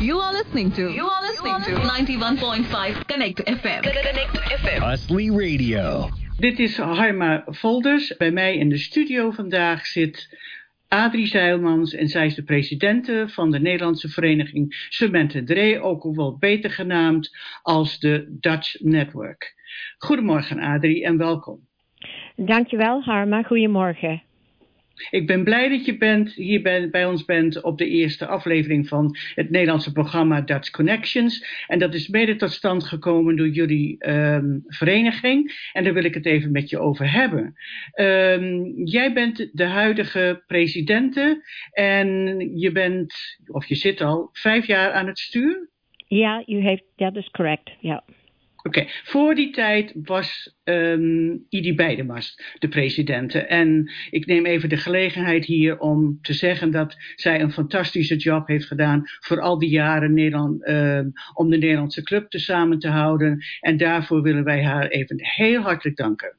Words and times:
You 0.00 0.20
are 0.20 0.32
listening 0.32 0.72
to. 0.74 0.92
You 0.92 1.08
are 1.08 1.22
listening 1.22 1.62
to 1.62 1.72
91.5 1.72 3.06
Connect 3.06 3.42
FM. 3.42 3.82
Connect 3.82 4.38
FM. 4.60 4.82
Astley 4.82 5.28
Radio. 5.30 6.08
Dit 6.36 6.58
is 6.58 6.76
Harma 6.76 7.42
Volders. 7.46 8.16
Bij 8.16 8.30
mij 8.30 8.56
in 8.56 8.68
de 8.68 8.78
studio 8.78 9.30
vandaag 9.30 9.86
zit 9.86 10.38
Adrie 10.88 11.26
Zeilmans 11.26 11.94
en 11.94 12.08
zij 12.08 12.26
is 12.26 12.34
de 12.34 12.42
presidente 12.42 13.24
van 13.28 13.50
de 13.50 13.60
Nederlandse 13.60 14.08
vereniging 14.08 14.86
Cement 14.88 15.46
Dree, 15.46 15.80
ook 15.80 16.16
wel 16.16 16.36
beter 16.38 16.70
genaamd 16.70 17.36
als 17.62 17.98
de 17.98 18.36
Dutch 18.40 18.80
Network. 18.80 19.54
Goedemorgen 19.98 20.58
Adrie 20.58 21.04
en 21.04 21.16
welkom. 21.16 21.60
Dankjewel 22.36 23.02
Harma, 23.02 23.42
goedemorgen. 23.42 24.22
Ik 25.10 25.26
ben 25.26 25.44
blij 25.44 25.68
dat 25.68 25.84
je 25.84 25.96
bent, 25.96 26.32
hier 26.32 26.62
bij, 26.62 26.90
bij, 26.90 27.06
ons 27.06 27.24
bent 27.24 27.62
op 27.62 27.78
de 27.78 27.88
eerste 27.88 28.26
aflevering 28.26 28.88
van 28.88 29.16
het 29.34 29.50
Nederlandse 29.50 29.92
programma 29.92 30.40
Dutch 30.40 30.70
Connections. 30.70 31.64
En 31.66 31.78
dat 31.78 31.94
is 31.94 32.08
mede 32.08 32.36
tot 32.36 32.50
stand 32.50 32.84
gekomen 32.84 33.36
door 33.36 33.48
jullie 33.48 34.08
um, 34.08 34.64
vereniging. 34.66 35.70
En 35.72 35.84
daar 35.84 35.94
wil 35.94 36.04
ik 36.04 36.14
het 36.14 36.26
even 36.26 36.52
met 36.52 36.70
je 36.70 36.78
over 36.78 37.12
hebben. 37.12 37.54
Um, 37.94 38.72
jij 38.84 39.12
bent 39.12 39.48
de 39.52 39.64
huidige 39.64 40.42
presidente 40.46 41.42
en 41.72 42.38
je 42.58 42.72
bent, 42.72 43.14
of 43.46 43.66
je 43.66 43.74
zit 43.74 44.00
al, 44.00 44.28
vijf 44.32 44.66
jaar 44.66 44.92
aan 44.92 45.06
het 45.06 45.18
stuur? 45.18 45.68
Ja, 46.06 46.42
u 46.46 46.60
heeft, 46.60 46.84
dat 46.96 47.16
is 47.16 47.30
correct, 47.30 47.70
ja. 47.80 48.04
Oké, 48.68 48.86
voor 49.04 49.34
die 49.34 49.50
tijd 49.50 49.92
was 50.02 50.56
um, 50.64 51.46
Idi 51.48 51.74
Beidemast 51.74 52.56
de 52.58 52.68
presidente. 52.68 53.38
En 53.38 53.92
ik 54.10 54.26
neem 54.26 54.46
even 54.46 54.68
de 54.68 54.76
gelegenheid 54.76 55.44
hier 55.44 55.78
om 55.78 56.18
te 56.22 56.32
zeggen 56.32 56.70
dat 56.70 56.96
zij 57.14 57.40
een 57.40 57.52
fantastische 57.52 58.16
job 58.16 58.46
heeft 58.46 58.66
gedaan 58.66 59.02
voor 59.20 59.40
al 59.40 59.58
die 59.58 59.68
jaren 59.68 60.14
Nederland, 60.14 60.68
uh, 60.68 61.00
om 61.34 61.50
de 61.50 61.56
Nederlandse 61.56 62.02
club 62.02 62.30
te 62.30 62.38
samen 62.38 62.78
te 62.78 62.88
houden. 62.88 63.44
En 63.60 63.76
daarvoor 63.76 64.22
willen 64.22 64.44
wij 64.44 64.64
haar 64.64 64.88
even 64.88 65.16
heel 65.18 65.60
hartelijk 65.60 65.96
danken. 65.96 66.36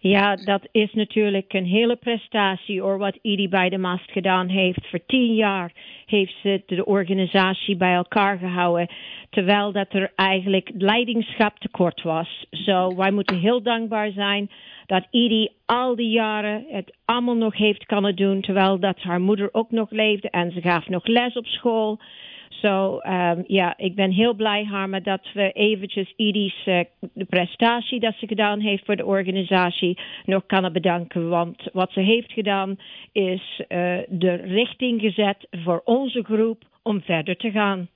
Ja, 0.00 0.36
dat 0.36 0.68
is 0.70 0.92
natuurlijk 0.92 1.52
een 1.52 1.64
hele 1.64 1.96
prestatie 1.96 2.80
hoor, 2.80 2.98
wat 2.98 3.18
Idi 3.22 3.48
bij 3.48 3.68
de 3.68 3.78
Mast 3.78 4.10
gedaan 4.10 4.48
heeft. 4.48 4.86
Voor 4.86 5.00
tien 5.06 5.34
jaar 5.34 5.72
heeft 6.06 6.34
ze 6.42 6.62
de 6.66 6.84
organisatie 6.84 7.76
bij 7.76 7.94
elkaar 7.94 8.38
gehouden, 8.38 8.88
terwijl 9.30 9.72
dat 9.72 9.92
er 9.92 10.12
eigenlijk 10.14 10.70
leidingschap 10.74 11.58
tekort 11.58 12.02
was. 12.02 12.46
Zo, 12.50 12.96
wij 12.96 13.10
moeten 13.10 13.38
heel 13.38 13.62
dankbaar 13.62 14.10
zijn 14.10 14.50
dat 14.86 15.06
Idi 15.10 15.48
al 15.66 15.96
die 15.96 16.10
jaren 16.10 16.64
het 16.68 16.96
allemaal 17.04 17.36
nog 17.36 17.56
heeft 17.56 17.86
kunnen 17.86 18.16
doen, 18.16 18.40
terwijl 18.40 18.78
dat 18.78 18.98
haar 18.98 19.20
moeder 19.20 19.48
ook 19.52 19.70
nog 19.70 19.90
leefde 19.90 20.30
en 20.30 20.52
ze 20.52 20.60
gaf 20.60 20.88
nog 20.88 21.06
les 21.06 21.36
op 21.36 21.46
school. 21.46 21.98
Zo, 22.60 23.00
um, 23.02 23.44
ja, 23.46 23.76
ik 23.76 23.94
ben 23.94 24.10
heel 24.10 24.34
blij, 24.34 24.64
Harma, 24.64 25.00
dat 25.00 25.32
we 25.34 25.52
eventjes 25.52 26.12
Idi's 26.16 26.66
uh, 26.66 26.80
de 27.12 27.24
prestatie 27.24 28.00
dat 28.00 28.14
ze 28.18 28.26
gedaan 28.26 28.60
heeft 28.60 28.84
voor 28.84 28.96
de 28.96 29.04
organisatie 29.04 29.98
nog 30.24 30.46
kunnen 30.46 30.72
bedanken. 30.72 31.28
Want 31.28 31.68
wat 31.72 31.92
ze 31.92 32.00
heeft 32.00 32.32
gedaan 32.32 32.78
is 33.12 33.60
uh, 33.60 33.98
de 34.08 34.34
richting 34.34 35.00
gezet 35.00 35.46
voor 35.50 35.80
onze 35.84 36.24
groep 36.24 36.64
om 36.82 37.02
verder 37.02 37.36
te 37.36 37.50
gaan. 37.50 37.88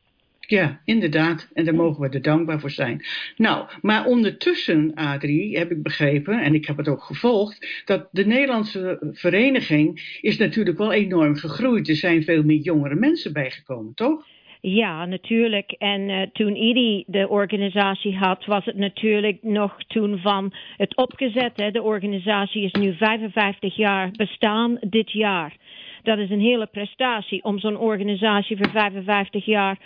Ja, 0.51 0.81
inderdaad. 0.85 1.51
En 1.55 1.65
daar 1.65 1.75
mogen 1.75 2.03
we 2.03 2.09
er 2.09 2.23
dankbaar 2.23 2.61
voor 2.61 2.71
zijn. 2.71 3.05
Nou, 3.37 3.69
maar 3.81 4.07
ondertussen, 4.07 4.95
Adrie, 4.95 5.59
heb 5.59 5.71
ik 5.71 5.83
begrepen, 5.83 6.43
en 6.43 6.55
ik 6.55 6.67
heb 6.67 6.77
het 6.77 6.89
ook 6.89 7.03
gevolgd, 7.03 7.83
dat 7.85 8.09
de 8.13 8.27
Nederlandse 8.27 9.13
vereniging 9.13 10.19
is 10.21 10.39
natuurlijk 10.39 10.79
wel 10.79 10.93
enorm 10.93 11.37
gegroeid. 11.37 11.89
Er 11.89 11.97
zijn 11.97 12.23
veel 12.23 12.43
meer 12.43 12.61
jongere 12.61 12.95
mensen 12.95 13.33
bijgekomen, 13.33 13.95
toch? 13.95 14.27
Ja, 14.61 15.05
natuurlijk. 15.05 15.73
En 15.73 16.09
uh, 16.09 16.23
toen 16.33 16.57
IDI 16.57 17.05
de 17.07 17.29
organisatie 17.29 18.17
had, 18.17 18.45
was 18.45 18.65
het 18.65 18.77
natuurlijk 18.77 19.43
nog 19.43 19.77
toen 19.87 20.19
van 20.19 20.53
het 20.77 20.97
opgezet. 20.97 21.53
Hè. 21.57 21.71
De 21.71 21.83
organisatie 21.83 22.63
is 22.63 22.73
nu 22.73 22.95
55 22.97 23.77
jaar 23.77 24.11
bestaan 24.11 24.79
dit 24.81 25.11
jaar. 25.11 25.57
Dat 26.03 26.19
is 26.19 26.31
een 26.31 26.41
hele 26.41 26.67
prestatie 26.67 27.45
om 27.45 27.59
zo'n 27.59 27.79
organisatie 27.79 28.57
voor 28.57 28.71
55 28.71 29.45
jaar 29.45 29.79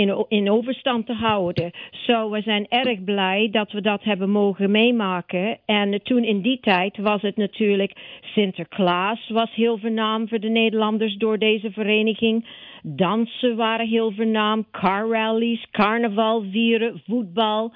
in, 0.00 0.24
in 0.28 0.50
overstand 0.50 1.06
te 1.06 1.12
houden. 1.12 1.70
Zo, 1.90 2.30
we 2.30 2.40
zijn 2.40 2.66
erg 2.68 3.04
blij 3.04 3.48
dat 3.50 3.72
we 3.72 3.80
dat 3.80 4.02
hebben 4.02 4.30
mogen 4.30 4.70
meemaken. 4.70 5.58
En 5.64 6.02
toen 6.02 6.24
in 6.24 6.40
die 6.40 6.60
tijd 6.60 6.96
was 6.96 7.22
het 7.22 7.36
natuurlijk 7.36 7.92
Sinterklaas 8.20 9.28
was 9.28 9.54
heel 9.54 9.78
vernaam 9.78 10.28
voor 10.28 10.40
de 10.40 10.48
Nederlanders 10.48 11.16
door 11.16 11.38
deze 11.38 11.70
vereniging. 11.70 12.46
Dansen 12.82 13.56
waren 13.56 13.88
heel 13.88 14.12
vernaam, 14.12 14.66
car 14.70 15.08
rallies, 15.08 15.66
carnaval 15.70 16.44
vieren, 16.50 17.02
voetbal. 17.06 17.72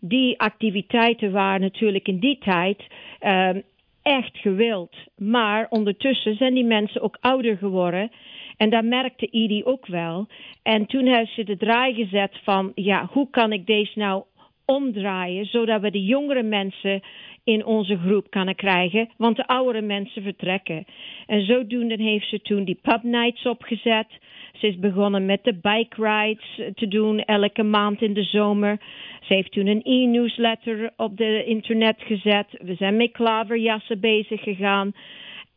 Die 0.00 0.40
activiteiten 0.40 1.32
waren 1.32 1.60
natuurlijk 1.60 2.08
in 2.08 2.18
die 2.18 2.38
tijd 2.38 2.82
um, 3.20 3.62
echt 4.02 4.36
gewild. 4.36 4.96
Maar 5.16 5.66
ondertussen 5.70 6.36
zijn 6.36 6.54
die 6.54 6.64
mensen 6.64 7.00
ook 7.00 7.18
ouder 7.20 7.56
geworden. 7.56 8.10
En 8.58 8.70
dat 8.70 8.84
merkte 8.84 9.26
Edie 9.26 9.64
ook 9.64 9.86
wel. 9.86 10.26
En 10.62 10.86
toen 10.86 11.06
heeft 11.06 11.32
ze 11.34 11.44
de 11.44 11.56
draai 11.56 11.94
gezet 11.94 12.40
van, 12.42 12.72
ja, 12.74 13.08
hoe 13.12 13.30
kan 13.30 13.52
ik 13.52 13.66
deze 13.66 13.98
nou 13.98 14.22
omdraaien, 14.64 15.46
zodat 15.46 15.80
we 15.80 15.90
de 15.90 16.04
jongere 16.04 16.42
mensen 16.42 17.02
in 17.44 17.64
onze 17.64 17.98
groep 17.98 18.30
kunnen 18.30 18.54
krijgen, 18.54 19.08
want 19.16 19.36
de 19.36 19.46
oudere 19.46 19.80
mensen 19.80 20.22
vertrekken. 20.22 20.84
En 21.26 21.44
zodoende 21.44 22.02
heeft 22.02 22.28
ze 22.28 22.40
toen 22.40 22.64
die 22.64 22.78
pub 22.82 23.02
nights 23.02 23.46
opgezet. 23.46 24.06
Ze 24.52 24.66
is 24.66 24.78
begonnen 24.78 25.26
met 25.26 25.44
de 25.44 25.54
bike 25.54 26.02
rides 26.02 26.74
te 26.74 26.88
doen 26.88 27.24
elke 27.24 27.62
maand 27.62 28.02
in 28.02 28.12
de 28.14 28.22
zomer. 28.22 28.78
Ze 29.20 29.34
heeft 29.34 29.52
toen 29.52 29.66
een 29.66 29.82
e-newsletter 29.82 30.90
op 30.96 31.16
de 31.16 31.44
internet 31.44 31.96
gezet. 31.98 32.46
We 32.62 32.74
zijn 32.74 32.96
met 32.96 33.12
klaverjassen 33.12 34.00
bezig 34.00 34.42
gegaan. 34.42 34.92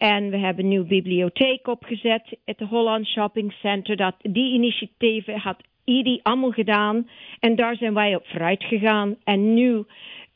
En 0.01 0.29
we 0.29 0.38
hebben 0.38 0.63
een 0.63 0.69
nieuwe 0.69 0.88
bibliotheek 0.88 1.67
opgezet, 1.67 2.38
het 2.45 2.59
Holland 2.59 3.07
Shopping 3.07 3.53
Center. 3.53 3.95
Dat, 3.95 4.16
die 4.22 4.53
initiatieven 4.53 5.39
had 5.39 5.57
IDI 5.84 6.19
allemaal 6.23 6.51
gedaan. 6.51 7.09
En 7.39 7.56
daar 7.56 7.75
zijn 7.75 7.94
wij 7.94 8.16
op 8.16 8.25
vooruit 8.25 8.63
gegaan. 8.63 9.16
En 9.23 9.53
nu 9.53 9.84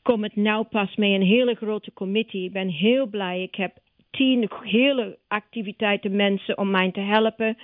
komt 0.02 0.22
het 0.22 0.36
nou 0.36 0.64
pas 0.64 0.96
mee 0.96 1.14
een 1.14 1.26
hele 1.26 1.54
grote 1.54 1.92
committee. 1.92 2.44
Ik 2.44 2.52
ben 2.52 2.68
heel 2.68 3.06
blij. 3.06 3.42
Ik 3.42 3.54
heb 3.54 3.72
tien 4.10 4.50
hele 4.62 5.18
activiteiten 5.28 6.16
mensen 6.16 6.58
om 6.58 6.70
mij 6.70 6.90
te 6.90 7.00
helpen. 7.00 7.56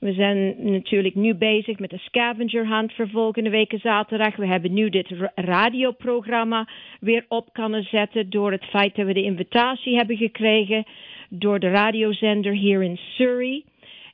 We 0.00 0.12
zijn 0.12 0.54
natuurlijk 0.72 1.14
nu 1.14 1.34
bezig 1.34 1.78
met 1.78 1.90
de 1.90 1.98
scavenger 1.98 2.68
hunt 2.68 2.92
voor 2.92 3.08
volgende 3.08 3.50
week 3.50 3.74
zaterdag. 3.76 4.36
We 4.36 4.46
hebben 4.46 4.72
nu 4.72 4.90
dit 4.90 5.08
radioprogramma 5.34 6.68
weer 7.00 7.24
op 7.28 7.52
kunnen 7.52 7.82
zetten 7.82 8.30
door 8.30 8.52
het 8.52 8.64
feit 8.64 8.94
dat 8.94 9.06
we 9.06 9.12
de 9.12 9.22
invitatie 9.22 9.96
hebben 9.96 10.16
gekregen 10.16 10.84
door 11.28 11.58
de 11.58 11.70
radiozender 11.70 12.52
hier 12.52 12.82
in 12.82 12.96
Surrey. 12.96 13.64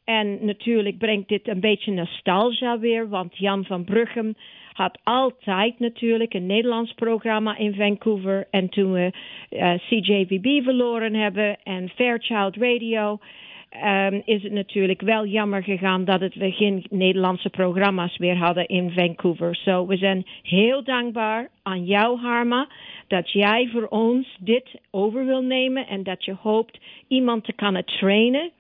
En 0.05 0.45
natuurlijk 0.45 0.99
brengt 0.99 1.29
dit 1.29 1.49
een 1.49 1.61
beetje 1.61 1.93
nostalgia 1.93 2.79
weer, 2.79 3.09
want 3.09 3.39
Jan 3.39 3.65
van 3.65 3.85
Bruggen 3.85 4.37
had 4.73 4.99
altijd 5.03 5.79
natuurlijk 5.79 6.35
een 6.35 6.47
Nederlands 6.47 6.93
programma 6.93 7.57
in 7.57 7.75
Vancouver. 7.75 8.47
En 8.51 8.69
toen 8.69 8.93
we 8.93 9.13
eh, 9.49 9.75
CJVB 9.89 10.63
verloren 10.63 11.15
hebben 11.15 11.57
en 11.63 11.89
Fairchild 11.89 12.57
Radio, 12.57 13.19
um, 13.83 14.23
is 14.25 14.43
het 14.43 14.53
natuurlijk 14.53 15.01
wel 15.01 15.27
jammer 15.27 15.63
gegaan 15.63 16.05
dat 16.05 16.21
het, 16.21 16.35
we 16.35 16.51
geen 16.51 16.87
Nederlandse 16.91 17.51
programma's 17.51 18.19
meer 18.19 18.37
hadden 18.37 18.67
in 18.67 18.91
Vancouver. 18.91 19.55
So, 19.55 19.87
we 19.87 19.97
zijn 19.97 20.27
heel 20.43 20.85
dankbaar 20.85 21.49
aan 21.63 21.85
jou, 21.85 22.19
Harma, 22.21 22.69
dat 23.09 23.31
jij 23.31 23.69
voor 23.73 23.87
ons 23.87 24.37
dit 24.41 24.81
over 24.91 25.27
wil 25.27 25.43
nemen 25.43 25.87
en 25.87 26.03
dat 26.03 26.25
je 26.25 26.35
hoopt 26.41 26.79
iemand 27.09 27.45
te 27.45 27.53
kunnen 27.53 27.85
trainen 27.85 28.51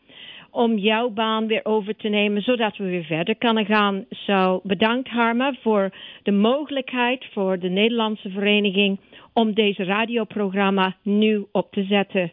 om 0.51 0.79
jouw 0.79 1.11
baan 1.11 1.47
weer 1.47 1.65
over 1.65 1.97
te 1.97 2.09
nemen, 2.09 2.43
zodat 2.43 2.77
we 2.77 2.85
weer 2.85 3.05
verder 3.05 3.35
kunnen 3.35 3.67
gaan. 3.67 4.05
So, 4.09 4.61
bedankt 4.63 5.09
Harma 5.09 5.55
voor 5.60 5.91
de 6.22 6.33
mogelijkheid 6.33 7.25
voor 7.33 7.59
de 7.59 7.69
Nederlandse 7.69 8.31
vereniging 8.31 9.01
om 9.33 9.55
deze 9.55 9.84
radioprogramma 9.84 10.97
nu 11.03 11.47
op 11.53 11.72
te 11.72 11.84
zetten. 11.84 12.33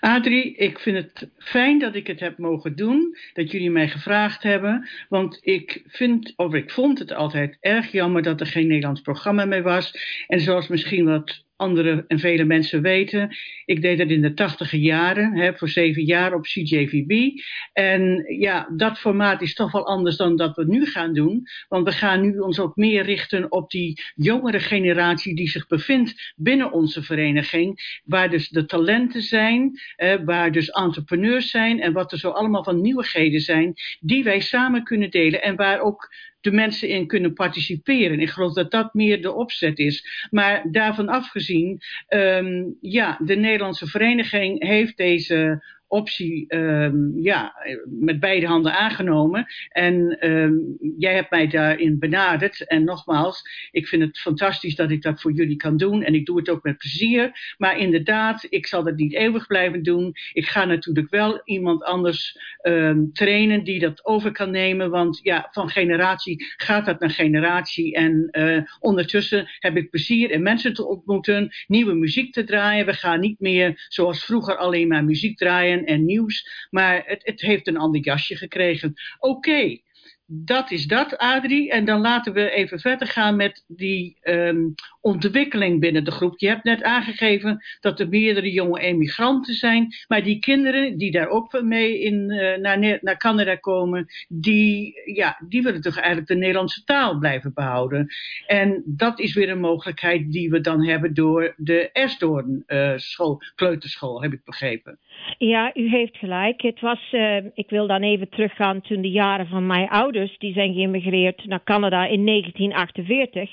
Adrie, 0.00 0.54
ik 0.56 0.78
vind 0.78 0.96
het 0.96 1.28
fijn 1.38 1.78
dat 1.78 1.94
ik 1.94 2.06
het 2.06 2.20
heb 2.20 2.38
mogen 2.38 2.76
doen, 2.76 3.16
dat 3.32 3.50
jullie 3.50 3.70
mij 3.70 3.88
gevraagd 3.88 4.42
hebben, 4.42 4.88
want 5.08 5.38
ik 5.40 5.82
vind, 5.86 6.32
of 6.36 6.54
ik 6.54 6.70
vond 6.70 6.98
het 6.98 7.12
altijd 7.12 7.56
erg 7.60 7.92
jammer 7.92 8.22
dat 8.22 8.40
er 8.40 8.46
geen 8.46 8.66
Nederlands 8.66 9.00
programma 9.00 9.44
meer 9.44 9.62
was. 9.62 9.94
En 10.26 10.40
zoals 10.40 10.68
misschien 10.68 11.04
wat 11.04 11.44
andere 11.56 12.04
en 12.08 12.18
vele 12.18 12.44
mensen 12.44 12.82
weten. 12.82 13.36
Ik 13.64 13.82
deed 13.82 13.98
dat 13.98 14.08
in 14.08 14.22
de 14.22 14.34
tachtige 14.34 14.80
jaren, 14.80 15.36
hè, 15.36 15.54
voor 15.54 15.68
zeven 15.68 16.04
jaar 16.04 16.34
op 16.34 16.42
CJVB. 16.42 17.40
En 17.72 18.24
ja, 18.38 18.68
dat 18.76 18.98
formaat 18.98 19.42
is 19.42 19.54
toch 19.54 19.72
wel 19.72 19.86
anders 19.86 20.16
dan 20.16 20.36
dat 20.36 20.56
we 20.56 20.64
nu 20.66 20.86
gaan 20.86 21.12
doen. 21.12 21.42
Want 21.68 21.84
we 21.84 21.92
gaan 21.92 22.20
nu 22.20 22.38
ons 22.38 22.60
ook 22.60 22.76
meer 22.76 23.04
richten 23.04 23.52
op 23.52 23.70
die 23.70 24.02
jongere 24.14 24.60
generatie 24.60 25.34
die 25.34 25.48
zich 25.48 25.66
bevindt 25.66 26.32
binnen 26.36 26.72
onze 26.72 27.02
vereniging. 27.02 28.00
Waar 28.04 28.30
dus 28.30 28.48
de 28.48 28.64
talenten 28.64 29.22
zijn, 29.22 29.80
waar 30.24 30.52
dus 30.52 30.68
entrepreneurs 30.68 31.50
zijn 31.50 31.80
en 31.80 31.92
wat 31.92 32.12
er 32.12 32.18
zo 32.18 32.30
allemaal 32.30 32.64
van 32.64 32.80
nieuwigheden 32.80 33.40
zijn 33.40 33.74
die 34.00 34.24
wij 34.24 34.40
samen 34.40 34.84
kunnen 34.84 35.10
delen 35.10 35.42
en 35.42 35.56
waar 35.56 35.80
ook 35.80 36.08
de 36.44 36.52
mensen 36.52 36.88
in 36.88 37.06
kunnen 37.06 37.32
participeren. 37.32 38.20
Ik 38.20 38.30
geloof 38.30 38.52
dat 38.52 38.70
dat 38.70 38.94
meer 38.94 39.22
de 39.22 39.32
opzet 39.32 39.78
is. 39.78 40.26
Maar 40.30 40.64
daarvan 40.70 41.08
afgezien, 41.08 41.80
um, 42.08 42.76
ja, 42.80 43.18
de 43.24 43.36
Nederlandse 43.36 43.86
vereniging 43.86 44.66
heeft 44.66 44.96
deze 44.96 45.64
optie 45.88 46.54
um, 46.54 47.12
ja, 47.20 47.54
met 47.84 48.20
beide 48.20 48.46
handen 48.46 48.72
aangenomen. 48.72 49.46
En 49.68 50.28
um, 50.30 50.76
jij 50.98 51.14
hebt 51.14 51.30
mij 51.30 51.46
daarin 51.46 51.98
benaderd. 51.98 52.66
En 52.66 52.84
nogmaals, 52.84 53.42
ik 53.70 53.86
vind 53.86 54.02
het 54.02 54.18
fantastisch 54.18 54.76
dat 54.76 54.90
ik 54.90 55.02
dat 55.02 55.20
voor 55.20 55.32
jullie 55.32 55.56
kan 55.56 55.76
doen. 55.76 56.02
En 56.02 56.14
ik 56.14 56.26
doe 56.26 56.38
het 56.38 56.48
ook 56.48 56.62
met 56.62 56.78
plezier. 56.78 57.54
Maar 57.58 57.78
inderdaad, 57.78 58.46
ik 58.48 58.66
zal 58.66 58.84
dat 58.84 58.96
niet 58.96 59.14
eeuwig 59.14 59.46
blijven 59.46 59.82
doen. 59.82 60.12
Ik 60.32 60.46
ga 60.46 60.64
natuurlijk 60.64 61.10
wel 61.10 61.40
iemand 61.44 61.84
anders 61.84 62.38
um, 62.62 63.12
trainen 63.12 63.64
die 63.64 63.78
dat 63.78 64.04
over 64.04 64.32
kan 64.32 64.50
nemen. 64.50 64.90
Want 64.90 65.20
ja, 65.22 65.48
van 65.50 65.68
generatie 65.68 66.44
gaat 66.56 66.86
dat 66.86 67.00
naar 67.00 67.10
generatie. 67.10 67.94
En 67.94 68.28
uh, 68.32 68.62
ondertussen 68.80 69.48
heb 69.58 69.76
ik 69.76 69.90
plezier 69.90 70.30
in 70.30 70.42
mensen 70.42 70.74
te 70.74 70.86
ontmoeten, 70.86 71.54
nieuwe 71.66 71.94
muziek 71.94 72.32
te 72.32 72.44
draaien. 72.44 72.86
We 72.86 72.92
gaan 72.92 73.20
niet 73.20 73.40
meer 73.40 73.86
zoals 73.88 74.24
vroeger 74.24 74.56
alleen 74.56 74.88
maar 74.88 75.04
muziek 75.04 75.36
draaien 75.36 75.73
en 75.82 76.04
nieuws. 76.04 76.66
Maar 76.70 77.02
het, 77.06 77.24
het 77.24 77.40
heeft 77.40 77.66
een 77.66 77.76
ander 77.76 78.00
jasje 78.00 78.36
gekregen. 78.36 78.94
Oké, 79.18 79.78
dat 80.26 80.70
is 80.70 80.86
dat, 80.86 81.18
Adrie. 81.18 81.70
En 81.70 81.84
dan 81.84 82.00
laten 82.00 82.32
we 82.32 82.50
even 82.50 82.80
verder 82.80 83.08
gaan 83.08 83.36
met 83.36 83.64
die 83.66 84.18
um, 84.22 84.74
ontwikkeling 85.00 85.80
binnen 85.80 86.04
de 86.04 86.10
groep. 86.10 86.38
Je 86.38 86.48
hebt 86.48 86.64
net 86.64 86.82
aangegeven 86.82 87.64
dat 87.80 88.00
er 88.00 88.08
meerdere 88.08 88.52
jonge 88.52 88.80
emigranten 88.80 89.54
zijn. 89.54 89.94
Maar 90.08 90.22
die 90.22 90.38
kinderen 90.38 90.98
die 90.98 91.10
daar 91.10 91.28
ook 91.28 91.62
mee 91.62 92.00
in, 92.00 92.30
uh, 92.30 92.56
naar, 92.56 92.98
naar 93.00 93.16
Canada 93.16 93.56
komen, 93.56 94.06
die, 94.28 94.94
ja, 95.14 95.38
die 95.48 95.62
willen 95.62 95.80
toch 95.80 95.96
eigenlijk 95.96 96.26
de 96.26 96.36
Nederlandse 96.36 96.84
taal 96.84 97.18
blijven 97.18 97.54
behouden. 97.54 98.06
En 98.46 98.82
dat 98.86 99.20
is 99.20 99.34
weer 99.34 99.48
een 99.48 99.60
mogelijkheid 99.60 100.32
die 100.32 100.50
we 100.50 100.60
dan 100.60 100.84
hebben 100.84 101.14
door 101.14 101.54
de 101.56 101.90
Esdoorn 101.92 102.62
uh, 102.66 102.92
school, 102.96 103.40
kleuterschool, 103.54 104.22
heb 104.22 104.32
ik 104.32 104.44
begrepen. 104.44 104.98
Ja, 105.38 105.70
u 105.74 105.88
heeft 105.88 106.16
gelijk. 106.16 106.62
Het 106.62 106.80
was, 106.80 107.12
uh, 107.12 107.36
ik 107.36 107.70
wil 107.70 107.86
dan 107.86 108.02
even 108.02 108.28
teruggaan 108.28 108.80
toen 108.80 109.02
de 109.02 109.10
jaren 109.10 109.46
van 109.46 109.66
mijn 109.66 109.88
ouders, 109.88 110.12
die 110.38 110.52
zijn 110.52 110.74
geïmmigreerd 110.74 111.44
naar 111.46 111.64
Canada 111.64 112.06
in 112.06 112.26
1948. 112.26 113.50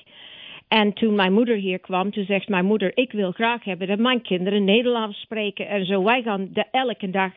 En 0.68 0.94
toen 0.94 1.16
mijn 1.16 1.34
moeder 1.34 1.56
hier 1.56 1.80
kwam, 1.80 2.12
toen 2.12 2.26
zegt 2.26 2.50
mijn 2.50 2.66
moeder, 2.66 2.92
ik 2.98 3.12
wil 3.12 3.32
graag 3.32 3.64
hebben 3.64 3.88
dat 3.88 4.00
mijn 4.00 4.22
kinderen 4.22 4.64
Nederlands 4.64 5.22
spreken. 5.22 5.68
En 5.68 5.86
zo, 5.86 6.04
wij 6.04 6.22
gaan 6.22 6.50
de, 6.54 6.66
elke 6.72 7.10
dag 7.10 7.32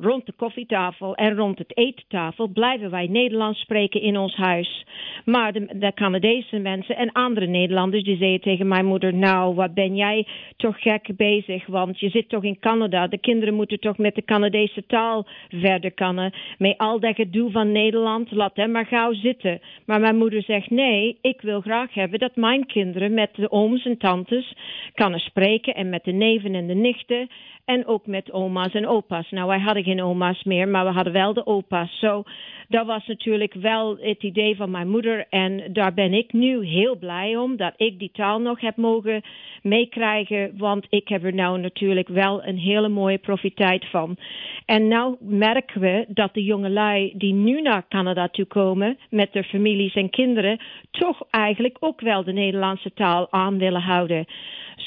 rond 0.00 0.26
de 0.26 0.32
koffietafel 0.36 1.14
en 1.14 1.36
rond 1.36 1.58
het 1.58 1.76
eettafel 1.76 2.48
blijven 2.48 2.90
wij 2.90 3.06
Nederlands 3.06 3.60
spreken 3.60 4.00
in 4.00 4.16
ons 4.16 4.34
huis. 4.34 4.84
Maar 5.24 5.52
de, 5.52 5.66
de 5.78 5.92
Canadese 5.94 6.58
mensen 6.58 6.96
en 6.96 7.12
andere 7.12 7.46
Nederlanders 7.46 8.02
die 8.02 8.16
zeiden 8.16 8.40
tegen 8.40 8.68
mijn 8.68 8.86
moeder, 8.86 9.14
nou 9.14 9.54
wat 9.54 9.74
ben 9.74 9.96
jij 9.96 10.26
toch 10.56 10.80
gek 10.80 11.16
bezig, 11.16 11.66
want 11.66 12.00
je 12.00 12.08
zit 12.08 12.28
toch 12.28 12.44
in 12.44 12.58
Canada. 12.58 13.06
De 13.06 13.18
kinderen 13.18 13.54
moeten 13.54 13.80
toch 13.80 13.98
met 13.98 14.14
de 14.14 14.24
Canadese 14.24 14.86
taal 14.86 15.26
verder 15.48 15.90
kunnen. 15.90 16.32
Met 16.58 16.78
al 16.78 17.00
dat 17.00 17.14
gedoe 17.14 17.50
van 17.50 17.72
Nederland, 17.72 18.30
laat 18.30 18.56
hem 18.56 18.70
maar 18.70 18.86
gauw 18.86 19.14
zitten. 19.14 19.60
Maar 19.86 20.00
mijn 20.00 20.16
moeder 20.16 20.42
zegt, 20.42 20.70
nee, 20.70 21.18
ik 21.20 21.40
wil 21.40 21.60
graag 21.60 21.94
hebben 21.94 22.18
dat 22.18 22.36
mijn 22.36 22.66
kinderen 22.66 23.14
met 23.14 23.30
de 23.34 23.50
ooms 23.50 23.84
en 23.84 23.98
tantes 23.98 24.54
kunnen 24.94 25.20
spreken 25.20 25.74
en 25.74 25.88
met 25.88 26.04
de 26.04 26.12
neven 26.12 26.54
en 26.54 26.66
de 26.66 26.74
nichten 26.74 27.28
en 27.70 27.86
ook 27.86 28.06
met 28.06 28.32
oma's 28.32 28.72
en 28.72 28.86
opa's. 28.86 29.30
Nou, 29.30 29.46
wij 29.46 29.58
hadden 29.58 29.84
geen 29.84 30.02
oma's 30.02 30.42
meer, 30.42 30.68
maar 30.68 30.84
we 30.84 30.92
hadden 30.92 31.12
wel 31.12 31.32
de 31.32 31.46
opa's. 31.46 31.98
Zo, 31.98 32.22
dat 32.68 32.86
was 32.86 33.06
natuurlijk 33.06 33.54
wel 33.54 33.96
het 34.00 34.22
idee 34.22 34.56
van 34.56 34.70
mijn 34.70 34.88
moeder. 34.88 35.26
En 35.28 35.72
daar 35.72 35.94
ben 35.94 36.12
ik 36.12 36.32
nu 36.32 36.64
heel 36.66 36.96
blij 36.96 37.36
om, 37.36 37.56
dat 37.56 37.72
ik 37.76 37.98
die 37.98 38.10
taal 38.12 38.38
nog 38.38 38.60
heb 38.60 38.76
mogen 38.76 39.22
meekrijgen. 39.62 40.52
Want 40.56 40.86
ik 40.88 41.08
heb 41.08 41.24
er 41.24 41.34
nou 41.34 41.60
natuurlijk 41.60 42.08
wel 42.08 42.44
een 42.44 42.58
hele 42.58 42.88
mooie 42.88 43.18
profiteit 43.18 43.86
van. 43.90 44.16
En 44.64 44.88
nou 44.88 45.16
merken 45.20 45.80
we 45.80 46.04
dat 46.08 46.34
de 46.34 46.42
jongelui 46.42 47.12
die 47.14 47.32
nu 47.32 47.62
naar 47.62 47.88
Canada 47.88 48.28
toe 48.28 48.44
komen, 48.44 48.98
met 49.10 49.28
hun 49.32 49.44
families 49.44 49.94
en 49.94 50.10
kinderen, 50.10 50.60
toch 50.90 51.22
eigenlijk 51.30 51.76
ook 51.80 52.00
wel 52.00 52.24
de 52.24 52.32
Nederlandse 52.32 52.92
taal 52.92 53.26
aan 53.30 53.58
willen 53.58 53.82
houden. 53.82 54.26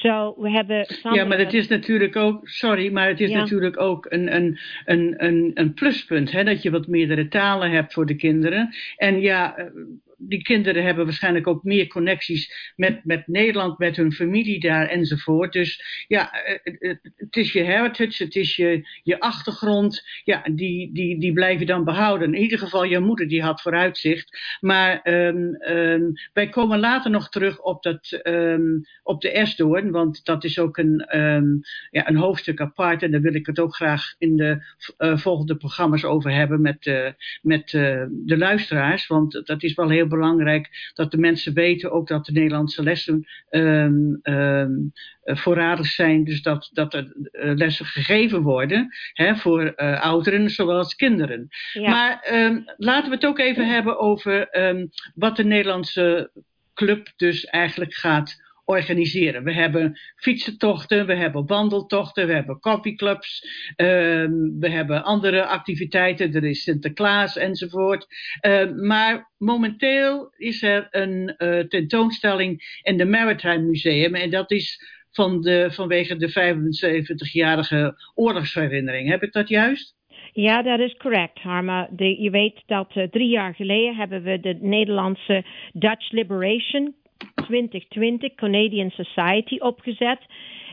Zo, 0.02 0.36
we 0.38 0.50
hebben. 0.50 0.86
Ja, 1.12 1.26
maar 1.26 1.38
het 1.38 1.54
is 1.54 1.68
natuurlijk 1.68 2.16
ook, 2.16 2.48
sorry, 2.48 2.92
maar 2.92 3.08
het 3.08 3.20
is 3.20 3.30
ja. 3.30 3.38
natuurlijk 3.38 3.80
ook 3.80 4.06
een, 4.10 4.36
een, 4.36 4.60
een, 4.86 5.14
een, 5.18 5.52
een 5.54 5.74
pluspunt, 5.74 6.32
hè, 6.32 6.44
dat 6.44 6.62
je 6.62 6.72
wat 6.72 6.88
meerdere 6.88 7.28
talen 7.28 7.72
hebt 7.72 7.94
voor 7.94 8.06
de 8.06 8.16
kinderen. 8.16 8.76
En 8.98 9.22
ja, 9.22 9.72
die 10.28 10.42
kinderen 10.42 10.84
hebben 10.84 11.06
waarschijnlijk 11.06 11.48
ook 11.48 11.64
meer 11.64 11.88
connecties 11.88 12.74
met, 12.76 13.06
met 13.06 13.28
Nederland, 13.28 13.78
met 13.78 13.96
hun 13.96 14.12
familie 14.12 14.60
daar 14.60 14.88
enzovoort. 14.88 15.54
Dus 15.54 16.04
ja, 16.08 16.32
het 17.16 17.36
is 17.36 17.54
je 17.54 17.62
heritage, 17.62 18.24
het 18.24 18.36
is 18.36 18.56
je, 18.56 18.88
je 19.04 19.20
achtergrond. 19.20 20.02
Ja, 20.24 20.42
die, 20.52 20.94
die, 20.94 21.20
die 21.20 21.34
blijf 21.34 21.60
je 21.60 21.66
dan 21.66 21.84
behouden. 21.84 22.34
In 22.34 22.42
ieder 22.42 22.60
geval, 22.60 22.84
je 22.84 23.00
moeder 23.00 23.28
die 23.28 23.42
had 23.42 23.62
vooruitzicht. 23.62 24.38
Maar 24.60 25.02
um, 25.04 25.56
um, 25.70 26.12
wij 26.34 26.50
komen 26.50 26.80
later 26.80 27.12
nog 27.12 27.30
terug 27.30 27.62
op, 27.62 27.84
dat, 27.84 28.22
um, 28.24 28.82
op 29.04 29.22
de 29.22 29.32
Esdoorn, 29.32 29.92
want 29.92 30.26
dat 30.26 30.44
is 30.44 30.60
ook 30.60 30.78
een, 30.78 31.06
ja, 31.92 32.10
een 32.10 32.16
hoofdstuk 32.16 32.62
apart. 32.62 33.04
En 33.04 33.12
daar 33.12 33.22
wil 33.22 33.36
ik 33.36 33.46
het 33.46 33.60
ook 33.60 33.76
graag 33.76 34.16
in 34.18 34.36
de 34.36 34.64
volgende 34.98 35.56
programma's 35.56 36.04
over 36.04 36.32
hebben 36.32 36.62
met, 36.62 37.14
met 37.42 37.70
de 37.70 38.38
luisteraars. 38.38 39.08
Want 39.08 39.42
dat 39.46 39.64
is 39.64 39.74
wel 39.74 39.90
heel 39.90 40.08
belangrijk 40.14 40.92
dat 40.94 41.12
de 41.12 41.18
mensen 41.18 41.54
weten 41.54 41.92
ook 41.92 42.08
dat 42.08 42.26
de 42.26 42.32
Nederlandse 42.32 42.84
lessen 42.84 43.28
um, 43.50 44.20
um, 44.24 44.92
voorradig 45.24 45.86
zijn. 45.86 46.24
Dus 46.24 46.42
dat, 46.42 46.70
dat 46.74 46.94
er 46.94 47.12
lessen 47.56 47.86
gegeven 47.86 48.42
worden 48.42 48.88
hè, 49.14 49.36
voor 49.36 49.74
uh, 49.76 50.02
ouderen 50.02 50.50
zowel 50.50 50.78
als 50.78 50.96
kinderen. 50.96 51.48
Ja. 51.74 51.90
Maar 51.90 52.28
um, 52.34 52.64
laten 52.78 53.10
we 53.10 53.16
het 53.16 53.26
ook 53.26 53.40
even 53.40 53.68
hebben 53.68 54.00
over 54.00 54.50
wat 55.16 55.36
de 55.36 55.44
Nederlandse 55.44 56.32
club 56.74 57.14
dus 57.16 57.46
eigenlijk 57.46 57.94
gaat 57.94 58.42
organiseren. 58.66 59.44
We 59.44 59.54
hebben 59.54 60.00
fietsentochten, 60.16 61.06
we 61.06 61.16
hebben 61.16 61.46
wandeltochten, 61.46 62.28
we 62.28 62.34
hebben 62.34 62.60
coffeeclubs, 62.60 63.46
um, 63.76 64.60
we 64.60 64.70
hebben 64.70 65.04
andere 65.04 65.46
activiteiten, 65.46 66.34
er 66.34 66.44
is 66.44 66.64
Sinterklaas 66.64 67.38
enzovoort. 67.38 68.08
Uh, 68.42 68.72
maar 68.72 69.32
momenteel 69.38 70.34
is 70.38 70.64
er 70.64 70.88
een 70.92 71.36
uh, 71.38 71.60
tentoonstelling 71.60 72.80
in 72.82 72.98
de 72.98 73.06
Maritime 73.06 73.62
Museum 73.62 74.16
en 74.16 74.30
dat 74.30 74.52
is 74.52 74.80
van 75.12 75.42
de, 75.42 75.68
vanwege 75.72 76.16
de 76.16 76.30
75-jarige 76.30 77.96
oorlogsherinnering. 78.14 79.10
Heb 79.10 79.24
ik 79.24 79.32
dat 79.32 79.50
juist? 79.50 79.96
Ja, 80.32 80.62
dat 80.62 80.80
is 80.80 80.94
correct, 80.94 81.40
Harma. 81.40 81.90
De, 81.92 82.22
je 82.22 82.30
weet 82.30 82.64
dat 82.66 82.96
uh, 82.96 83.04
drie 83.04 83.30
jaar 83.30 83.56
geleden 83.56 83.96
hebben 83.96 84.24
we 84.24 84.40
de 84.40 84.58
Nederlandse 84.62 85.46
Dutch 85.74 86.12
Liberation 86.12 86.96
2020 87.36 88.36
Canadian 88.36 88.90
Society 88.90 89.58
opgezet. 89.60 90.20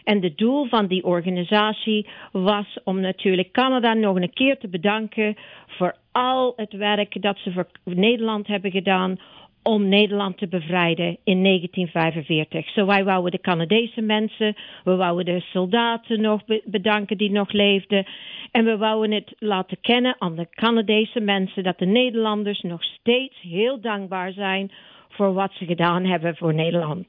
En 0.04 0.22
het 0.22 0.38
doel 0.38 0.66
van 0.66 0.86
die 0.86 1.04
organisatie 1.04 2.06
was 2.32 2.78
om 2.84 3.00
natuurlijk 3.00 3.52
Canada 3.52 3.94
nog 3.94 4.16
een 4.16 4.32
keer 4.32 4.58
te 4.58 4.68
bedanken 4.68 5.36
voor 5.66 5.94
al 6.12 6.52
het 6.56 6.72
werk 6.72 7.22
dat 7.22 7.38
ze 7.38 7.52
voor 7.52 7.66
Nederland 7.84 8.46
hebben 8.46 8.70
gedaan 8.70 9.18
om 9.62 9.88
Nederland 9.88 10.38
te 10.38 10.48
bevrijden 10.48 11.16
in 11.24 11.42
1945. 11.42 12.68
Zo 12.68 12.86
wij 12.86 13.04
wouden 13.04 13.30
de 13.30 13.40
Canadese 13.40 14.00
mensen, 14.00 14.56
we 14.84 14.96
wouden 14.96 15.24
de 15.24 15.40
soldaten 15.40 16.20
nog 16.20 16.42
bedanken 16.64 17.18
die 17.18 17.30
nog 17.30 17.52
leefden. 17.52 18.06
En 18.50 18.64
we 18.64 18.76
wouden 18.76 19.12
het 19.12 19.34
laten 19.38 19.80
kennen 19.80 20.16
aan 20.18 20.36
de 20.36 20.48
Canadese 20.50 21.20
mensen 21.20 21.62
dat 21.62 21.78
de 21.78 21.86
Nederlanders 21.86 22.60
nog 22.60 22.82
steeds 22.84 23.40
heel 23.40 23.80
dankbaar 23.80 24.32
zijn 24.32 24.70
voor 25.10 25.32
wat 25.32 25.52
ze 25.52 25.64
gedaan 25.64 26.04
hebben 26.04 26.36
voor 26.36 26.54
Nederland. 26.54 27.06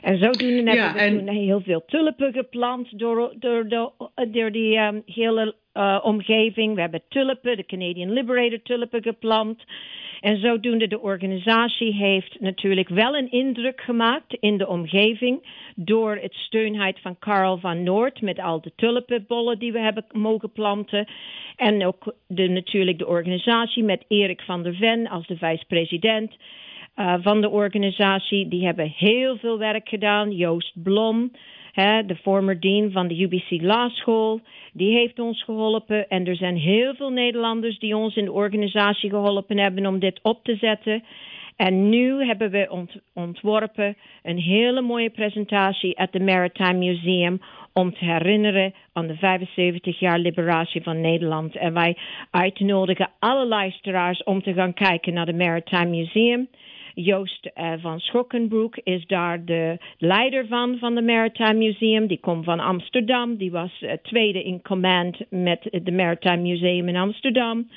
En 0.00 0.18
zodoende 0.18 0.62
ja, 0.62 0.72
hebben 0.72 0.92
we 0.92 0.98
en... 0.98 1.18
toen 1.18 1.34
heel 1.34 1.60
veel 1.60 1.84
tulpen 1.86 2.32
geplant 2.32 2.98
door, 2.98 3.34
door, 3.38 3.68
door, 3.68 3.92
door 4.28 4.52
die 4.52 4.78
um, 4.78 5.02
hele 5.06 5.54
uh, 5.74 5.98
omgeving. 6.02 6.74
We 6.74 6.80
hebben 6.80 7.02
tulpen, 7.08 7.56
de 7.56 7.66
Canadian 7.66 8.12
Liberator 8.12 8.62
tulpen 8.62 9.02
geplant. 9.02 9.64
En 10.20 10.40
zodoende 10.40 10.88
de 10.88 11.00
organisatie 11.00 11.94
heeft 11.94 12.40
natuurlijk 12.40 12.88
wel 12.88 13.16
een 13.16 13.30
indruk 13.30 13.80
gemaakt 13.80 14.34
in 14.40 14.58
de 14.58 14.68
omgeving 14.68 15.46
door 15.74 16.16
het 16.16 16.34
steunheid 16.34 17.00
van 17.00 17.18
Karel 17.18 17.58
van 17.58 17.82
Noord 17.82 18.20
met 18.20 18.38
al 18.38 18.60
de 18.60 18.72
tulpenbollen 18.76 19.58
die 19.58 19.72
we 19.72 19.80
hebben 19.80 20.04
mogen 20.12 20.52
planten. 20.52 21.06
En 21.56 21.86
ook 21.86 22.14
de, 22.26 22.48
natuurlijk 22.48 22.98
de 22.98 23.06
organisatie 23.06 23.82
met 23.82 24.04
Erik 24.08 24.40
van 24.40 24.62
der 24.62 24.74
Ven 24.74 25.08
als 25.08 25.26
de 25.26 25.36
vice-president. 25.36 26.36
Uh, 26.98 27.14
van 27.20 27.40
de 27.40 27.48
organisatie. 27.48 28.48
Die 28.48 28.64
hebben 28.64 28.92
heel 28.96 29.36
veel 29.36 29.58
werk 29.58 29.88
gedaan. 29.88 30.32
Joost 30.32 30.82
Blom, 30.82 31.32
hè, 31.72 32.06
de 32.06 32.16
former 32.16 32.60
dean 32.60 32.90
van 32.90 33.08
de 33.08 33.22
UBC 33.22 33.62
Law 33.62 33.90
School, 33.90 34.40
die 34.72 34.92
heeft 34.92 35.18
ons 35.18 35.44
geholpen. 35.44 36.08
En 36.08 36.26
er 36.26 36.36
zijn 36.36 36.56
heel 36.56 36.94
veel 36.94 37.10
Nederlanders 37.10 37.78
die 37.78 37.96
ons 37.96 38.16
in 38.16 38.24
de 38.24 38.32
organisatie 38.32 39.10
geholpen 39.10 39.58
hebben 39.58 39.86
om 39.86 39.98
dit 39.98 40.20
op 40.22 40.44
te 40.44 40.56
zetten. 40.56 41.02
En 41.56 41.88
nu 41.88 42.24
hebben 42.24 42.50
we 42.50 42.66
ont 42.70 42.96
ontworpen 43.14 43.96
een 44.22 44.38
hele 44.38 44.80
mooie 44.80 45.10
presentatie 45.10 45.98
at 45.98 46.12
the 46.12 46.20
Maritime 46.20 46.78
Museum 46.78 47.40
om 47.72 47.92
te 47.92 48.04
herinneren 48.04 48.74
aan 48.92 49.06
de 49.06 49.16
75 49.16 49.98
jaar 49.98 50.18
liberatie 50.18 50.82
van 50.82 51.00
Nederland. 51.00 51.56
En 51.56 51.72
wij 51.72 51.96
uitnodigen 52.30 53.10
alle 53.18 53.46
luisteraars 53.46 54.22
om 54.22 54.42
te 54.42 54.52
gaan 54.52 54.74
kijken 54.74 55.14
naar 55.14 55.26
de 55.26 55.34
Maritime 55.34 55.86
Museum. 55.86 56.48
Joost 57.00 57.50
uh, 57.54 57.72
van 57.78 58.00
Schokkenbroek 58.00 58.76
is 58.76 59.06
daar 59.06 59.44
de 59.44 59.78
leider 59.98 60.46
van, 60.46 60.78
van 60.78 60.94
de 60.94 61.02
Maritime 61.02 61.54
Museum. 61.54 62.06
Die 62.06 62.20
komt 62.20 62.44
van 62.44 62.60
Amsterdam. 62.60 63.36
Die 63.36 63.50
was 63.50 63.80
uh, 63.80 63.92
tweede 64.02 64.42
in 64.42 64.62
command 64.62 65.16
met 65.30 65.66
het 65.70 65.90
Maritime 65.90 66.36
Museum 66.36 66.88
in 66.88 66.96
Amsterdam. 66.96 67.70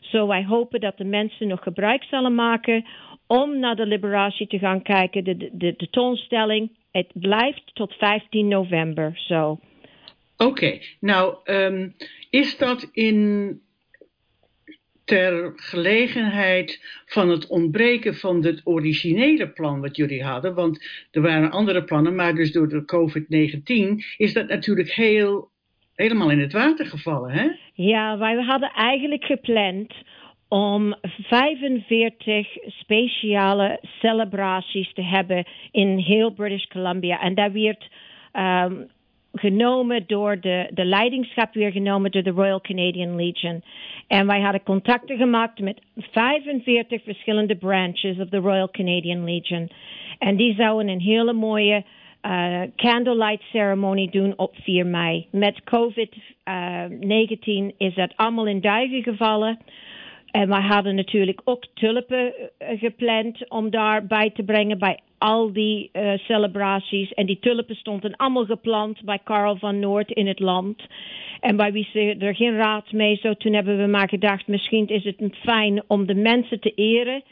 Zo 0.00 0.26
wij 0.26 0.44
hopen 0.44 0.80
dat 0.80 0.96
de 0.96 1.04
mensen 1.04 1.48
nog 1.48 1.62
gebruik 1.62 2.04
zullen 2.04 2.34
maken 2.34 2.84
om 3.26 3.58
naar 3.58 3.76
de 3.76 3.86
liberatie 3.86 4.46
te 4.46 4.58
gaan 4.58 4.82
kijken. 4.82 5.24
De, 5.24 5.36
de, 5.36 5.50
de 5.52 5.76
tentoonstelling, 5.76 6.70
het 6.90 7.10
blijft 7.14 7.70
tot 7.74 7.94
15 7.94 8.48
november. 8.48 9.12
So. 9.14 9.58
Oké, 10.36 10.78
nou 11.00 11.36
um, 11.44 11.94
is 12.30 12.56
dat 12.56 12.90
in 12.92 13.60
ter 15.12 15.52
gelegenheid 15.56 16.80
van 17.06 17.28
het 17.28 17.46
ontbreken 17.46 18.14
van 18.14 18.44
het 18.44 18.60
originele 18.64 19.48
plan 19.48 19.80
wat 19.80 19.96
jullie 19.96 20.22
hadden. 20.24 20.54
Want 20.54 20.84
er 21.10 21.22
waren 21.22 21.50
andere 21.50 21.84
plannen, 21.84 22.14
maar 22.14 22.34
dus 22.34 22.52
door 22.52 22.68
de 22.68 22.84
COVID-19 22.84 24.16
is 24.16 24.32
dat 24.32 24.48
natuurlijk 24.48 24.92
heel, 24.92 25.50
helemaal 25.94 26.30
in 26.30 26.40
het 26.40 26.52
water 26.52 26.86
gevallen, 26.86 27.30
hè? 27.30 27.48
Ja, 27.74 28.18
wij 28.18 28.42
hadden 28.42 28.72
eigenlijk 28.74 29.24
gepland 29.24 29.94
om 30.48 30.94
45 31.02 32.46
speciale 32.66 33.78
celebraties 33.82 34.92
te 34.92 35.02
hebben 35.02 35.46
in 35.70 35.98
heel 35.98 36.30
British 36.30 36.64
Columbia. 36.64 37.20
En 37.20 37.34
dat 37.34 37.52
werd 37.52 37.88
um, 38.32 38.90
genomen 39.32 40.04
door 40.06 40.40
de, 40.40 40.70
de 40.74 40.84
leidingschap 40.84 41.54
weer 41.54 41.72
genomen 41.72 42.10
door 42.10 42.22
de 42.22 42.30
Royal 42.30 42.60
Canadian 42.60 43.16
Legion. 43.16 43.62
En 44.06 44.26
wij 44.26 44.40
hadden 44.40 44.62
contacten 44.62 45.16
gemaakt 45.16 45.58
met 45.60 45.80
45 45.96 47.02
verschillende 47.02 47.56
branches 47.56 48.18
of 48.18 48.28
the 48.28 48.38
Royal 48.38 48.70
Canadian 48.70 49.24
Legion. 49.24 49.70
En 50.18 50.36
die 50.36 50.54
zouden 50.54 50.88
een 50.88 51.00
hele 51.00 51.32
mooie 51.32 51.84
uh, 52.22 52.60
candlelight 52.76 53.42
ceremony 53.42 54.08
doen 54.10 54.32
op 54.36 54.54
4 54.62 54.86
mei. 54.86 55.26
Met 55.30 55.60
COVID-19 55.60 55.64
uh, 56.44 57.70
is 57.76 57.94
dat 57.94 58.12
allemaal 58.16 58.46
in 58.46 58.60
duigen 58.60 59.02
gevallen. 59.02 59.58
En 60.32 60.48
wij 60.48 60.60
hadden 60.60 60.94
natuurlijk 60.94 61.40
ook 61.44 61.64
tulpen 61.74 62.32
uh, 62.34 62.68
gepland 62.78 63.50
om 63.50 63.70
daarbij 63.70 64.30
te 64.30 64.42
brengen 64.42 64.78
bij 64.78 64.98
al 65.18 65.52
die 65.52 65.90
uh, 65.92 66.12
celebraties. 66.18 67.12
En 67.12 67.26
die 67.26 67.38
tulpen 67.40 67.76
stonden 67.76 68.16
allemaal 68.16 68.44
geplant 68.44 69.04
bij 69.04 69.18
Karel 69.24 69.56
van 69.56 69.78
Noord 69.78 70.10
in 70.10 70.26
het 70.26 70.40
land. 70.40 70.82
En 71.40 71.56
wij 71.56 71.72
wisten 71.72 72.20
er 72.20 72.34
geen 72.34 72.56
raad 72.56 72.92
mee. 72.92 73.16
Zo 73.16 73.34
toen 73.34 73.52
hebben 73.52 73.78
we 73.78 73.86
maar 73.86 74.08
gedacht, 74.08 74.46
misschien 74.46 74.86
is 74.86 75.04
het 75.04 75.36
fijn 75.42 75.82
om 75.86 76.06
de 76.06 76.14
mensen 76.14 76.60
te 76.60 76.72
eren. 76.74 77.22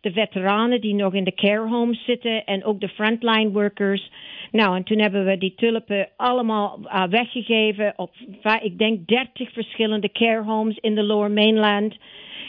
De 0.00 0.12
veteranen 0.12 0.80
die 0.80 0.94
nog 0.94 1.14
in 1.14 1.24
de 1.24 1.34
care 1.34 1.68
homes 1.68 2.04
zitten 2.04 2.44
en 2.44 2.64
ook 2.64 2.80
de 2.80 2.88
frontline 2.88 3.50
workers. 3.50 4.10
Nou, 4.52 4.76
en 4.76 4.84
toen 4.84 4.98
hebben 4.98 5.24
we 5.24 5.38
die 5.38 5.54
tulpen 5.56 6.08
allemaal 6.16 6.80
weggegeven 7.10 7.92
op, 7.96 8.10
ik 8.62 8.78
denk, 8.78 9.06
30 9.06 9.52
verschillende 9.52 10.12
care 10.12 10.42
homes 10.42 10.78
in 10.80 10.94
de 10.94 11.02
Lower 11.02 11.30
Mainland. 11.30 11.96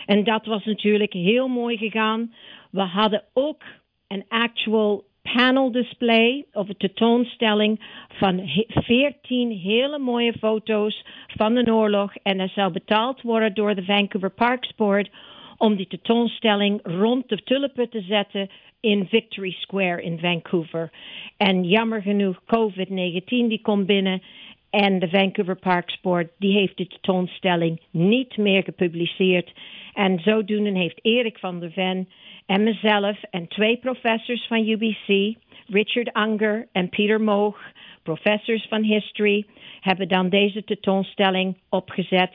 En 0.09 0.23
dat 0.23 0.45
was 0.45 0.65
natuurlijk 0.65 1.13
heel 1.13 1.47
mooi 1.47 1.77
gegaan. 1.77 2.33
We 2.71 2.81
hadden 2.81 3.23
ook 3.33 3.63
een 4.07 4.25
actual 4.27 5.03
panel 5.21 5.71
display 5.71 6.45
of 6.53 6.69
een 6.69 6.77
tentoonstelling 6.77 7.79
van 8.07 8.41
14 8.67 9.51
hele 9.51 9.99
mooie 9.99 10.33
foto's 10.33 11.05
van 11.27 11.53
de 11.53 11.73
oorlog. 11.73 12.15
En 12.23 12.37
dat 12.37 12.49
zou 12.49 12.71
betaald 12.71 13.21
worden 13.21 13.53
door 13.53 13.75
de 13.75 13.83
Vancouver 13.83 14.31
Parks 14.31 14.75
Board 14.75 15.09
om 15.57 15.75
die 15.75 15.87
tentoonstelling 15.87 16.79
rond 16.83 17.29
de 17.29 17.43
tulpen 17.43 17.89
te 17.89 18.01
zetten 18.01 18.49
in 18.79 19.07
Victory 19.07 19.51
Square 19.51 20.01
in 20.01 20.19
Vancouver. 20.19 20.89
En 21.37 21.63
jammer 21.63 22.01
genoeg, 22.01 22.41
COVID-19 22.41 23.23
die 23.25 23.61
komt 23.61 23.85
binnen 23.85 24.21
en 24.69 24.99
de 24.99 25.09
Vancouver 25.09 25.55
Parks 25.55 26.01
Board 26.01 26.27
die 26.37 26.53
heeft 26.53 26.77
de 26.77 26.87
tentoonstelling 26.87 27.81
niet 27.91 28.37
meer 28.37 28.63
gepubliceerd. 28.63 29.51
En 29.93 30.19
zodoende 30.19 30.79
heeft 30.79 30.99
Erik 31.01 31.37
van 31.37 31.59
der 31.59 31.71
Ven 31.71 32.07
en 32.45 32.63
mezelf 32.63 33.17
en 33.29 33.47
twee 33.47 33.77
professors 33.77 34.47
van 34.47 34.67
UBC, 34.67 35.35
Richard 35.67 36.17
Unger 36.17 36.67
en 36.71 36.89
Peter 36.89 37.21
Moog, 37.21 37.57
professors 38.03 38.67
van 38.67 38.83
history, 38.83 39.45
hebben 39.79 40.07
dan 40.07 40.29
deze 40.29 40.63
tentoonstelling 40.63 41.57
opgezet. 41.69 42.31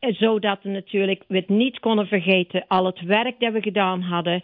Zodat 0.00 0.62
we 0.62 0.68
natuurlijk 0.68 1.24
we 1.28 1.36
het 1.36 1.48
niet 1.48 1.80
konden 1.80 2.06
vergeten 2.06 2.64
al 2.68 2.86
het 2.86 3.00
werk 3.00 3.40
dat 3.40 3.52
we 3.52 3.62
gedaan 3.62 4.00
hadden 4.00 4.42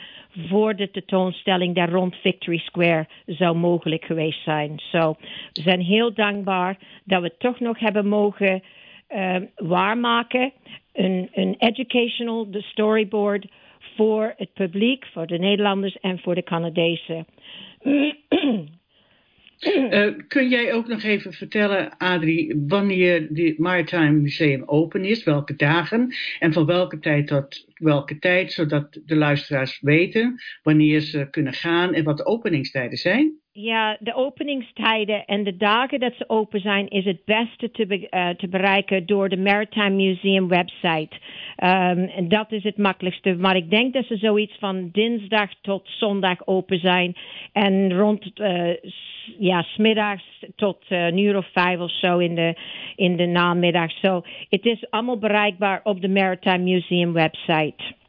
voor 0.48 0.76
de 0.76 0.90
tentoonstelling 0.90 1.74
daar 1.74 1.90
rond 1.90 2.16
Victory 2.16 2.58
Square 2.58 3.06
zou 3.26 3.56
mogelijk 3.56 4.04
geweest 4.04 4.42
zijn. 4.42 4.80
We 4.90 5.16
zijn 5.52 5.80
heel 5.80 6.14
dankbaar 6.14 6.78
dat 7.04 7.22
we 7.22 7.36
toch 7.38 7.60
nog 7.60 7.78
hebben 7.78 8.06
mogen 8.06 8.62
uh, 9.10 9.36
waarmaken. 9.56 10.52
Een, 10.92 11.28
een 11.32 11.54
educational, 11.58 12.46
storyboard 12.50 13.46
voor 13.96 14.34
het 14.36 14.52
publiek, 14.52 15.06
voor 15.12 15.26
de 15.26 15.38
Nederlanders 15.38 15.96
en 16.00 16.18
voor 16.18 16.34
de 16.34 16.42
Canadezen. 16.42 17.26
Uh, 19.62 20.08
kun 20.28 20.48
jij 20.48 20.72
ook 20.72 20.86
nog 20.86 21.02
even 21.02 21.32
vertellen, 21.32 21.96
Adrie, 21.96 22.62
wanneer 22.66 23.28
het 23.32 23.58
Maritime 23.58 24.10
Museum 24.10 24.62
open 24.66 25.04
is, 25.04 25.24
welke 25.24 25.56
dagen 25.56 26.14
en 26.38 26.52
van 26.52 26.66
welke 26.66 26.98
tijd 26.98 27.26
tot 27.26 27.66
welke 27.74 28.18
tijd, 28.18 28.52
zodat 28.52 29.00
de 29.04 29.16
luisteraars 29.16 29.80
weten 29.80 30.42
wanneer 30.62 31.00
ze 31.00 31.28
kunnen 31.30 31.52
gaan 31.52 31.94
en 31.94 32.04
wat 32.04 32.16
de 32.16 32.24
openingstijden 32.24 32.98
zijn? 32.98 33.41
Ja, 33.54 33.96
de 34.00 34.14
openingstijden 34.14 35.24
en 35.24 35.44
de 35.44 35.56
dagen 35.56 36.00
dat 36.00 36.12
ze 36.16 36.28
open 36.28 36.60
zijn 36.60 36.88
is 36.88 37.04
het 37.04 37.24
beste 37.24 37.70
te, 37.70 37.86
be 37.86 38.08
uh, 38.10 38.28
te 38.28 38.48
bereiken 38.48 39.06
door 39.06 39.28
de 39.28 39.36
Maritime 39.36 39.90
Museum 39.90 40.48
website. 40.48 41.16
Um, 41.56 42.08
en 42.08 42.28
dat 42.28 42.52
is 42.52 42.62
het 42.62 42.76
makkelijkste. 42.76 43.34
Maar 43.34 43.56
ik 43.56 43.70
denk 43.70 43.92
dat 43.92 44.04
ze 44.04 44.16
zoiets 44.16 44.56
van 44.58 44.88
dinsdag 44.92 45.50
tot 45.60 45.88
zondag 45.88 46.46
open 46.46 46.78
zijn. 46.78 47.14
En 47.52 47.92
rond, 47.96 48.40
uh, 48.40 48.74
ja, 49.38 49.62
smiddags 49.62 50.44
tot 50.56 50.84
uh, 50.88 51.06
een 51.06 51.18
uur 51.18 51.36
of 51.36 51.46
vijf 51.52 51.78
of 51.78 51.90
zo 51.90 52.18
in 52.18 52.34
de, 52.34 52.54
in 52.96 53.16
de 53.16 53.26
namiddag. 53.26 53.90
Zo, 53.90 53.98
so, 54.00 54.22
het 54.48 54.64
is 54.64 54.90
allemaal 54.90 55.18
bereikbaar 55.18 55.80
op 55.84 56.00
de 56.00 56.08
Maritime 56.08 56.58
Museum 56.58 57.12
website. 57.12 58.00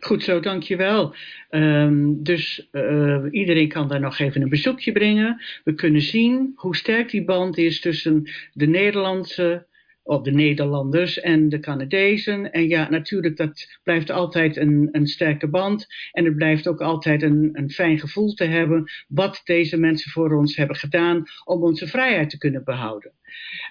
Goed 0.00 0.22
zo, 0.22 0.40
dankjewel. 0.40 1.14
Um, 1.50 2.22
dus 2.22 2.68
uh, 2.72 3.24
iedereen 3.30 3.68
kan 3.68 3.88
daar 3.88 4.00
nog 4.00 4.18
even 4.18 4.42
een 4.42 4.48
bezoekje 4.48 4.92
brengen. 4.92 5.42
We 5.64 5.74
kunnen 5.74 6.00
zien 6.00 6.52
hoe 6.54 6.76
sterk 6.76 7.10
die 7.10 7.24
band 7.24 7.58
is 7.58 7.80
tussen 7.80 8.30
de 8.52 8.66
Nederlandse 8.66 9.66
of 10.02 10.22
de 10.22 10.30
Nederlanders 10.30 11.20
en 11.20 11.48
de 11.48 11.60
Canadezen. 11.60 12.52
En 12.52 12.68
ja, 12.68 12.90
natuurlijk, 12.90 13.36
dat 13.36 13.78
blijft 13.82 14.10
altijd 14.10 14.56
een, 14.56 14.88
een 14.92 15.06
sterke 15.06 15.48
band. 15.48 15.86
En 16.12 16.24
het 16.24 16.36
blijft 16.36 16.68
ook 16.68 16.80
altijd 16.80 17.22
een, 17.22 17.48
een 17.52 17.70
fijn 17.70 17.98
gevoel 17.98 18.34
te 18.34 18.44
hebben 18.44 18.90
wat 19.08 19.40
deze 19.44 19.76
mensen 19.76 20.10
voor 20.10 20.32
ons 20.32 20.56
hebben 20.56 20.76
gedaan 20.76 21.22
om 21.44 21.62
onze 21.62 21.86
vrijheid 21.86 22.30
te 22.30 22.38
kunnen 22.38 22.64
behouden. 22.64 23.12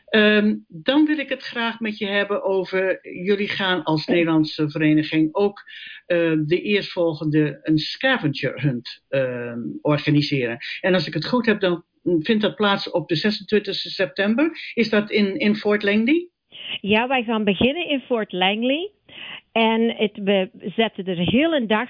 Um, 0.10 0.66
dan 0.68 1.06
wil 1.06 1.18
ik 1.18 1.30
het 1.30 1.44
graag 1.44 1.80
met 1.80 1.98
je 1.98 2.08
hebben 2.08 2.44
over, 2.44 3.00
jullie 3.24 3.48
gaan 3.48 3.84
als 3.84 4.06
Nederlandse 4.06 4.70
vereniging 4.70 5.30
ook 5.32 5.64
uh, 6.08 6.34
de 6.46 6.62
eerstvolgende 6.62 7.60
een 7.62 7.78
scavenger 7.78 8.62
hunt 8.62 9.04
uh, 9.10 9.54
organiseren. 9.82 10.58
En 10.82 10.94
als 10.94 11.08
ik 11.08 11.14
het 11.14 11.28
goed 11.28 11.46
heb, 11.46 11.60
dan 11.60 11.84
vindt 12.20 12.42
dat 12.42 12.56
plaats 12.56 12.92
op 12.92 13.08
de 13.08 13.16
26 13.16 13.76
september. 13.76 14.52
Is 14.74 14.90
dat 14.90 15.12
in, 15.12 15.40
in 15.40 15.56
Fort 15.56 15.84
Langley? 15.84 16.30
Ja, 16.82 17.08
wij 17.08 17.24
gaan 17.24 17.44
beginnen 17.44 17.88
in 17.88 18.00
Fort 18.00 18.32
Langley. 18.32 18.92
En 19.52 19.96
het, 19.96 20.12
we 20.24 20.50
zetten 20.76 21.06
er 21.06 21.18
heel 21.18 21.54
een 21.54 21.68
dag 21.68 21.90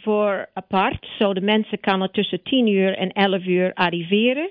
voor 0.00 0.48
apart. 0.52 1.06
Zo 1.18 1.34
de 1.34 1.40
mensen 1.40 1.80
kunnen 1.80 2.12
tussen 2.12 2.42
10 2.42 2.66
uur 2.66 2.96
en 2.96 3.12
11 3.12 3.44
uur 3.44 3.72
arriveren. 3.74 4.50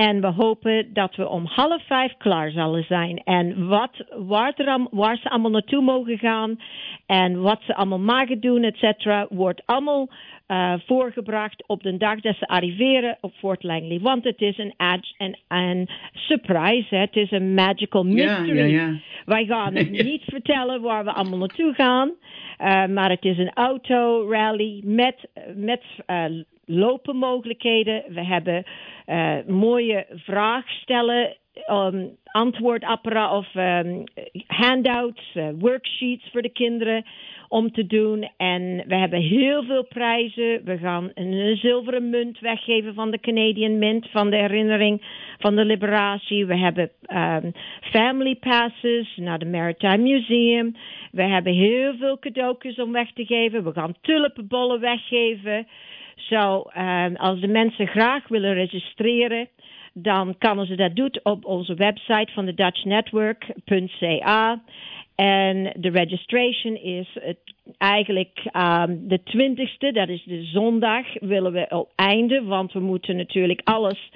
En 0.00 0.20
we 0.20 0.26
hopen 0.26 0.92
dat 0.92 1.16
we 1.16 1.28
om 1.28 1.44
half 1.46 1.82
vijf 1.86 2.14
klaar 2.18 2.50
zullen 2.50 2.84
zijn. 2.84 3.22
En 3.24 3.66
wat, 3.68 4.04
waar, 4.16 4.52
er, 4.56 4.86
waar 4.90 5.16
ze 5.16 5.30
allemaal 5.30 5.50
naartoe 5.50 5.82
mogen 5.82 6.18
gaan 6.18 6.60
en 7.06 7.40
wat 7.40 7.60
ze 7.62 7.74
allemaal 7.74 7.98
mogen 7.98 8.40
doen, 8.40 8.62
et 8.62 8.76
cetera, 8.76 9.26
wordt 9.30 9.62
allemaal 9.66 10.08
uh, 10.48 10.74
voorgebracht 10.86 11.64
op 11.66 11.82
de 11.82 11.96
dag 11.96 12.20
dat 12.20 12.36
ze 12.36 12.46
arriveren 12.46 13.18
op 13.20 13.32
Fort 13.34 13.62
Langley. 13.62 14.00
Want 14.00 14.24
het 14.24 14.40
is 14.40 14.58
een, 14.58 14.74
een, 15.18 15.36
een 15.48 15.88
surprise, 16.12 16.96
het 16.96 17.16
is 17.16 17.30
een 17.30 17.54
magical 17.54 18.04
mystery. 18.04 18.56
Ja, 18.56 18.64
ja, 18.64 18.86
ja. 18.86 18.98
Wij 19.24 19.44
gaan 19.44 19.74
het 19.74 19.90
niet 20.10 20.22
vertellen 20.24 20.80
waar 20.80 21.04
we 21.04 21.12
allemaal 21.12 21.38
naartoe 21.38 21.74
gaan. 21.74 22.08
Uh, 22.08 22.86
maar 22.86 23.10
het 23.10 23.24
is 23.24 23.38
een 23.38 23.52
autorally 23.54 24.80
met, 24.84 25.28
met 25.54 25.82
uh, 26.06 26.24
lopenmogelijkheden. 26.70 28.02
We 28.08 28.24
hebben 28.24 28.64
uh, 29.06 29.36
mooie 29.46 30.06
vraagstellen, 30.14 31.36
um, 31.70 32.16
antwoordapparaat 32.24 33.32
of 33.32 33.54
um, 33.54 34.04
handouts, 34.46 35.34
uh, 35.34 35.48
worksheets 35.58 36.28
voor 36.32 36.42
de 36.42 36.52
kinderen 36.52 37.04
om 37.48 37.72
te 37.72 37.86
doen. 37.86 38.28
En 38.36 38.84
we 38.86 38.94
hebben 38.94 39.20
heel 39.20 39.62
veel 39.62 39.84
prijzen. 39.84 40.64
We 40.64 40.78
gaan 40.78 41.10
een 41.14 41.56
zilveren 41.56 42.10
munt 42.10 42.38
weggeven 42.38 42.94
van 42.94 43.10
de 43.10 43.20
Canadian 43.20 43.78
Mint, 43.78 44.10
van 44.10 44.30
de 44.30 44.36
herinnering 44.36 45.02
van 45.38 45.56
de 45.56 45.64
liberatie. 45.64 46.46
We 46.46 46.56
hebben 46.56 46.90
um, 47.08 47.52
family 47.80 48.36
passes 48.36 49.16
naar 49.16 49.38
de 49.38 49.46
Maritime 49.46 49.98
Museum. 49.98 50.76
We 51.12 51.22
hebben 51.22 51.52
heel 51.52 51.94
veel 51.98 52.18
cadeautjes 52.18 52.76
om 52.76 52.92
weg 52.92 53.12
te 53.12 53.24
geven. 53.24 53.64
We 53.64 53.72
gaan 53.72 53.94
tulpenbollen 54.00 54.80
weggeven. 54.80 55.66
Zo, 56.28 56.64
uh, 56.76 57.04
als 57.14 57.40
de 57.40 57.48
mensen 57.48 57.86
graag 57.86 58.28
willen 58.28 58.54
registreren, 58.54 59.48
dan 59.92 60.38
kunnen 60.38 60.66
ze 60.66 60.74
dat 60.74 60.96
doen 60.96 61.14
op 61.22 61.44
onze 61.44 61.74
website 61.74 62.32
van 62.32 62.44
de. 62.46 62.54
En 65.14 65.72
de 65.76 65.90
registration 65.90 66.76
is 66.76 67.18
eigenlijk 67.78 68.38
um, 68.56 69.08
de 69.08 69.22
twintigste, 69.22 69.92
dat 69.92 70.08
is 70.08 70.24
de 70.24 70.44
zondag, 70.44 71.06
willen 71.20 71.52
we 71.52 71.66
op 71.68 71.92
einde, 71.94 72.42
want 72.42 72.72
we 72.72 72.80
moeten 72.80 73.16
natuurlijk 73.16 73.60
alles 73.64 74.10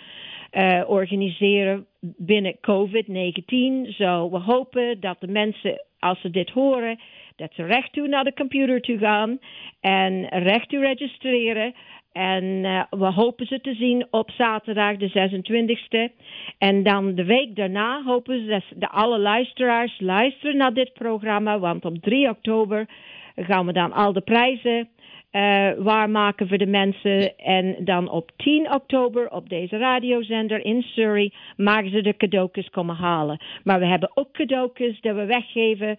uh, 0.52 0.82
organiseren 0.86 1.86
binnen 2.00 2.54
COVID-19. 2.54 3.94
Zo, 3.96 4.30
we 4.30 4.38
hopen 4.38 5.00
dat 5.00 5.16
de 5.20 5.28
mensen, 5.28 5.84
als 5.98 6.20
ze 6.20 6.30
dit 6.30 6.50
horen, 6.50 6.98
dat 7.36 7.52
ze 7.52 7.62
recht 7.62 7.92
toe 7.92 8.08
naar 8.08 8.24
de 8.24 8.34
computer 8.34 8.80
toe 8.80 8.98
gaan 8.98 9.38
en 9.80 10.28
recht 10.28 10.68
toe 10.68 10.80
registreren. 10.80 11.74
En 12.12 12.44
uh, 12.44 12.82
we 12.90 13.12
hopen 13.12 13.46
ze 13.46 13.60
te 13.60 13.74
zien 13.74 14.06
op 14.10 14.30
zaterdag 14.30 14.96
de 14.96 15.10
26e. 15.10 16.12
En 16.58 16.82
dan 16.82 17.14
de 17.14 17.24
week 17.24 17.56
daarna 17.56 18.02
hopen 18.02 18.40
ze 18.40 18.46
dat 18.46 18.62
de 18.76 18.88
alle 18.88 19.18
luisteraars 19.18 20.00
luisteren 20.00 20.56
naar 20.56 20.74
dit 20.74 20.92
programma. 20.92 21.58
Want 21.58 21.84
op 21.84 21.96
3 22.00 22.28
oktober 22.28 22.86
gaan 23.36 23.66
we 23.66 23.72
dan 23.72 23.92
al 23.92 24.12
de 24.12 24.20
prijzen 24.20 24.88
uh, 25.34 25.70
waarmaken 25.78 26.48
voor 26.48 26.58
de 26.58 26.66
mensen. 26.66 27.38
En 27.38 27.76
dan 27.78 28.08
op 28.08 28.30
10 28.36 28.72
oktober 28.74 29.30
op 29.30 29.48
deze 29.48 29.76
radiozender 29.76 30.64
in 30.64 30.82
Surrey 30.82 31.32
maken 31.56 31.90
ze 31.90 32.02
de 32.02 32.16
cadeautjes 32.16 32.70
komen 32.70 32.96
halen. 32.96 33.40
Maar 33.64 33.78
we 33.78 33.86
hebben 33.86 34.10
ook 34.14 34.32
cadeautjes 34.32 35.00
dat 35.00 35.16
we 35.16 35.24
weggeven 35.24 35.96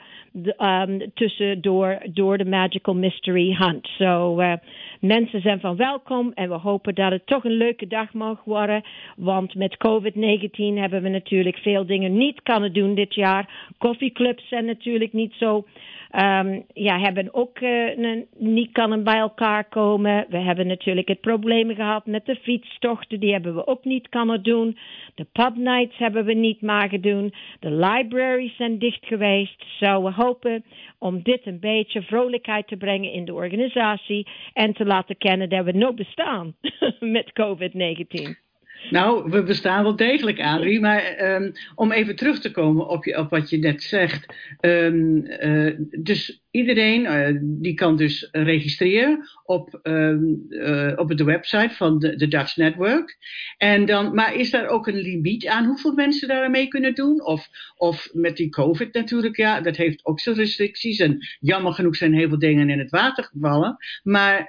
um, 0.57 1.13
tussendoor 1.13 2.01
door 2.05 2.37
de 2.37 2.45
Magical 2.45 2.95
Mystery 2.95 3.55
Hunt. 3.57 3.87
So, 3.87 4.41
uh, 4.41 4.53
mensen 4.99 5.41
zijn 5.41 5.59
van 5.59 5.75
welkom 5.75 6.31
en 6.33 6.49
we 6.49 6.55
hopen 6.55 6.95
dat 6.95 7.11
het 7.11 7.27
toch 7.27 7.43
een 7.43 7.57
leuke 7.57 7.87
dag 7.87 8.13
mag 8.13 8.43
worden. 8.43 8.83
Want 9.15 9.55
met 9.55 9.77
COVID-19 9.87 10.55
hebben 10.55 11.01
we 11.01 11.09
natuurlijk 11.09 11.57
veel 11.57 11.85
dingen 11.85 12.17
niet 12.17 12.41
kunnen 12.41 12.73
doen 12.73 12.95
dit 12.95 13.13
jaar. 13.13 13.73
Koffieclubs 13.77 14.47
zijn 14.47 14.65
natuurlijk 14.65 15.13
niet 15.13 15.33
zo 15.33 15.65
Um, 16.11 16.65
ja, 16.73 16.99
hebben 16.99 17.33
ook 17.33 17.59
uh, 17.59 18.21
niet 18.37 18.71
kunnen 18.71 19.03
bij 19.03 19.17
elkaar 19.17 19.63
komen. 19.63 20.25
We 20.29 20.37
hebben 20.37 20.67
natuurlijk 20.67 21.07
het 21.07 21.21
probleem 21.21 21.75
gehad 21.75 22.05
met 22.05 22.25
de 22.25 22.35
fietstochten. 22.35 23.19
Die 23.19 23.31
hebben 23.31 23.55
we 23.55 23.67
ook 23.67 23.83
niet 23.83 24.09
kunnen 24.09 24.43
doen. 24.43 24.77
De 25.15 25.25
pub 25.31 25.55
nights 25.55 25.97
hebben 25.97 26.25
we 26.25 26.33
niet 26.33 26.61
mogen 26.61 27.01
doen. 27.01 27.33
De 27.59 27.71
libraries 27.71 28.55
zijn 28.55 28.79
dicht 28.79 29.05
geweest. 29.05 29.63
Zo 29.79 30.03
we 30.03 30.11
hopen 30.11 30.63
om 30.99 31.21
dit 31.23 31.45
een 31.45 31.59
beetje 31.59 32.01
vrolijkheid 32.01 32.67
te 32.67 32.77
brengen 32.77 33.11
in 33.11 33.25
de 33.25 33.33
organisatie. 33.33 34.27
En 34.53 34.73
te 34.73 34.85
laten 34.85 34.94
kennen 35.17 35.49
dat 35.49 35.65
we 35.65 35.71
nog 35.71 35.93
bestaan 35.93 36.55
met 36.99 37.31
COVID-19. 37.41 38.43
Nou, 38.89 39.29
we 39.29 39.43
bestaan 39.43 39.83
wel 39.83 39.95
degelijk, 39.95 40.39
Adrie. 40.39 40.79
Maar 40.79 41.33
um, 41.35 41.51
om 41.75 41.91
even 41.91 42.15
terug 42.15 42.39
te 42.39 42.51
komen 42.51 42.87
op, 42.87 43.05
je, 43.05 43.17
op 43.17 43.29
wat 43.29 43.49
je 43.49 43.57
net 43.57 43.83
zegt. 43.83 44.33
Um, 44.61 45.25
uh, 45.25 45.73
dus 45.99 46.44
iedereen 46.55 47.01
uh, 47.01 47.39
die 47.41 47.73
kan 47.73 47.97
dus 47.97 48.29
registreren 48.31 49.29
op, 49.43 49.79
um, 49.83 50.47
op 50.95 51.17
de 51.17 51.23
website 51.23 51.75
van 51.75 51.99
de, 51.99 52.27
Dutch 52.27 52.55
Network. 52.55 53.17
En 53.57 53.85
dan, 53.85 54.15
maar 54.15 54.35
is 54.35 54.51
daar 54.51 54.67
ook 54.67 54.87
een 54.87 55.01
limiet 55.01 55.47
aan 55.47 55.65
hoeveel 55.65 55.93
mensen 55.93 56.27
daarmee 56.27 56.67
kunnen 56.67 56.93
doen? 56.93 57.25
Of, 57.25 57.47
of 57.77 58.09
met 58.13 58.37
die 58.37 58.49
COVID 58.49 58.93
natuurlijk, 58.93 59.37
ja, 59.37 59.61
dat 59.61 59.75
heeft 59.75 60.05
ook 60.05 60.19
zijn 60.19 60.35
restricties. 60.35 60.99
En 60.99 61.17
jammer 61.39 61.73
genoeg 61.73 61.95
zijn 61.95 62.13
heel 62.13 62.29
veel 62.29 62.39
dingen 62.39 62.69
in 62.69 62.79
het 62.79 62.89
water 62.89 63.23
gevallen. 63.23 63.77
Maar 64.03 64.45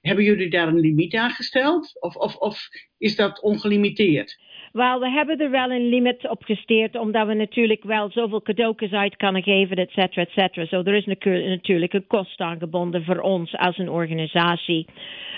hebben 0.00 0.24
jullie 0.24 0.50
daar 0.50 0.68
een 0.68 0.80
limiet 0.80 1.14
aan 1.14 1.30
gesteld? 1.30 2.00
Of, 2.00 2.16
of, 2.16 2.36
of 2.36 2.68
is 2.98 3.16
dat 3.16 3.40
ongelimiteerd? 3.40 4.38
Wel, 4.72 5.00
we 5.00 5.10
hebben 5.10 5.38
er 5.38 5.50
wel 5.50 5.70
een 5.70 5.88
limit 5.88 6.28
op 6.28 6.42
gesteerd, 6.42 6.98
omdat 6.98 7.26
we 7.26 7.34
natuurlijk 7.34 7.84
wel 7.84 8.10
zoveel 8.10 8.42
cadeautjes 8.42 8.92
uit 8.92 9.16
kunnen 9.16 9.42
geven, 9.42 9.76
et 9.76 9.90
cetera, 9.90 10.22
et 10.22 10.30
cetera. 10.30 10.66
Zo, 10.66 10.82
er 10.82 10.94
is 10.94 11.06
natuurlijk 11.44 11.92
een 11.92 12.06
kost 12.06 12.40
aangebonden 12.40 13.04
voor 13.04 13.20
ons 13.20 13.56
als 13.56 13.78
een 13.78 13.90
organisatie. 13.90 14.86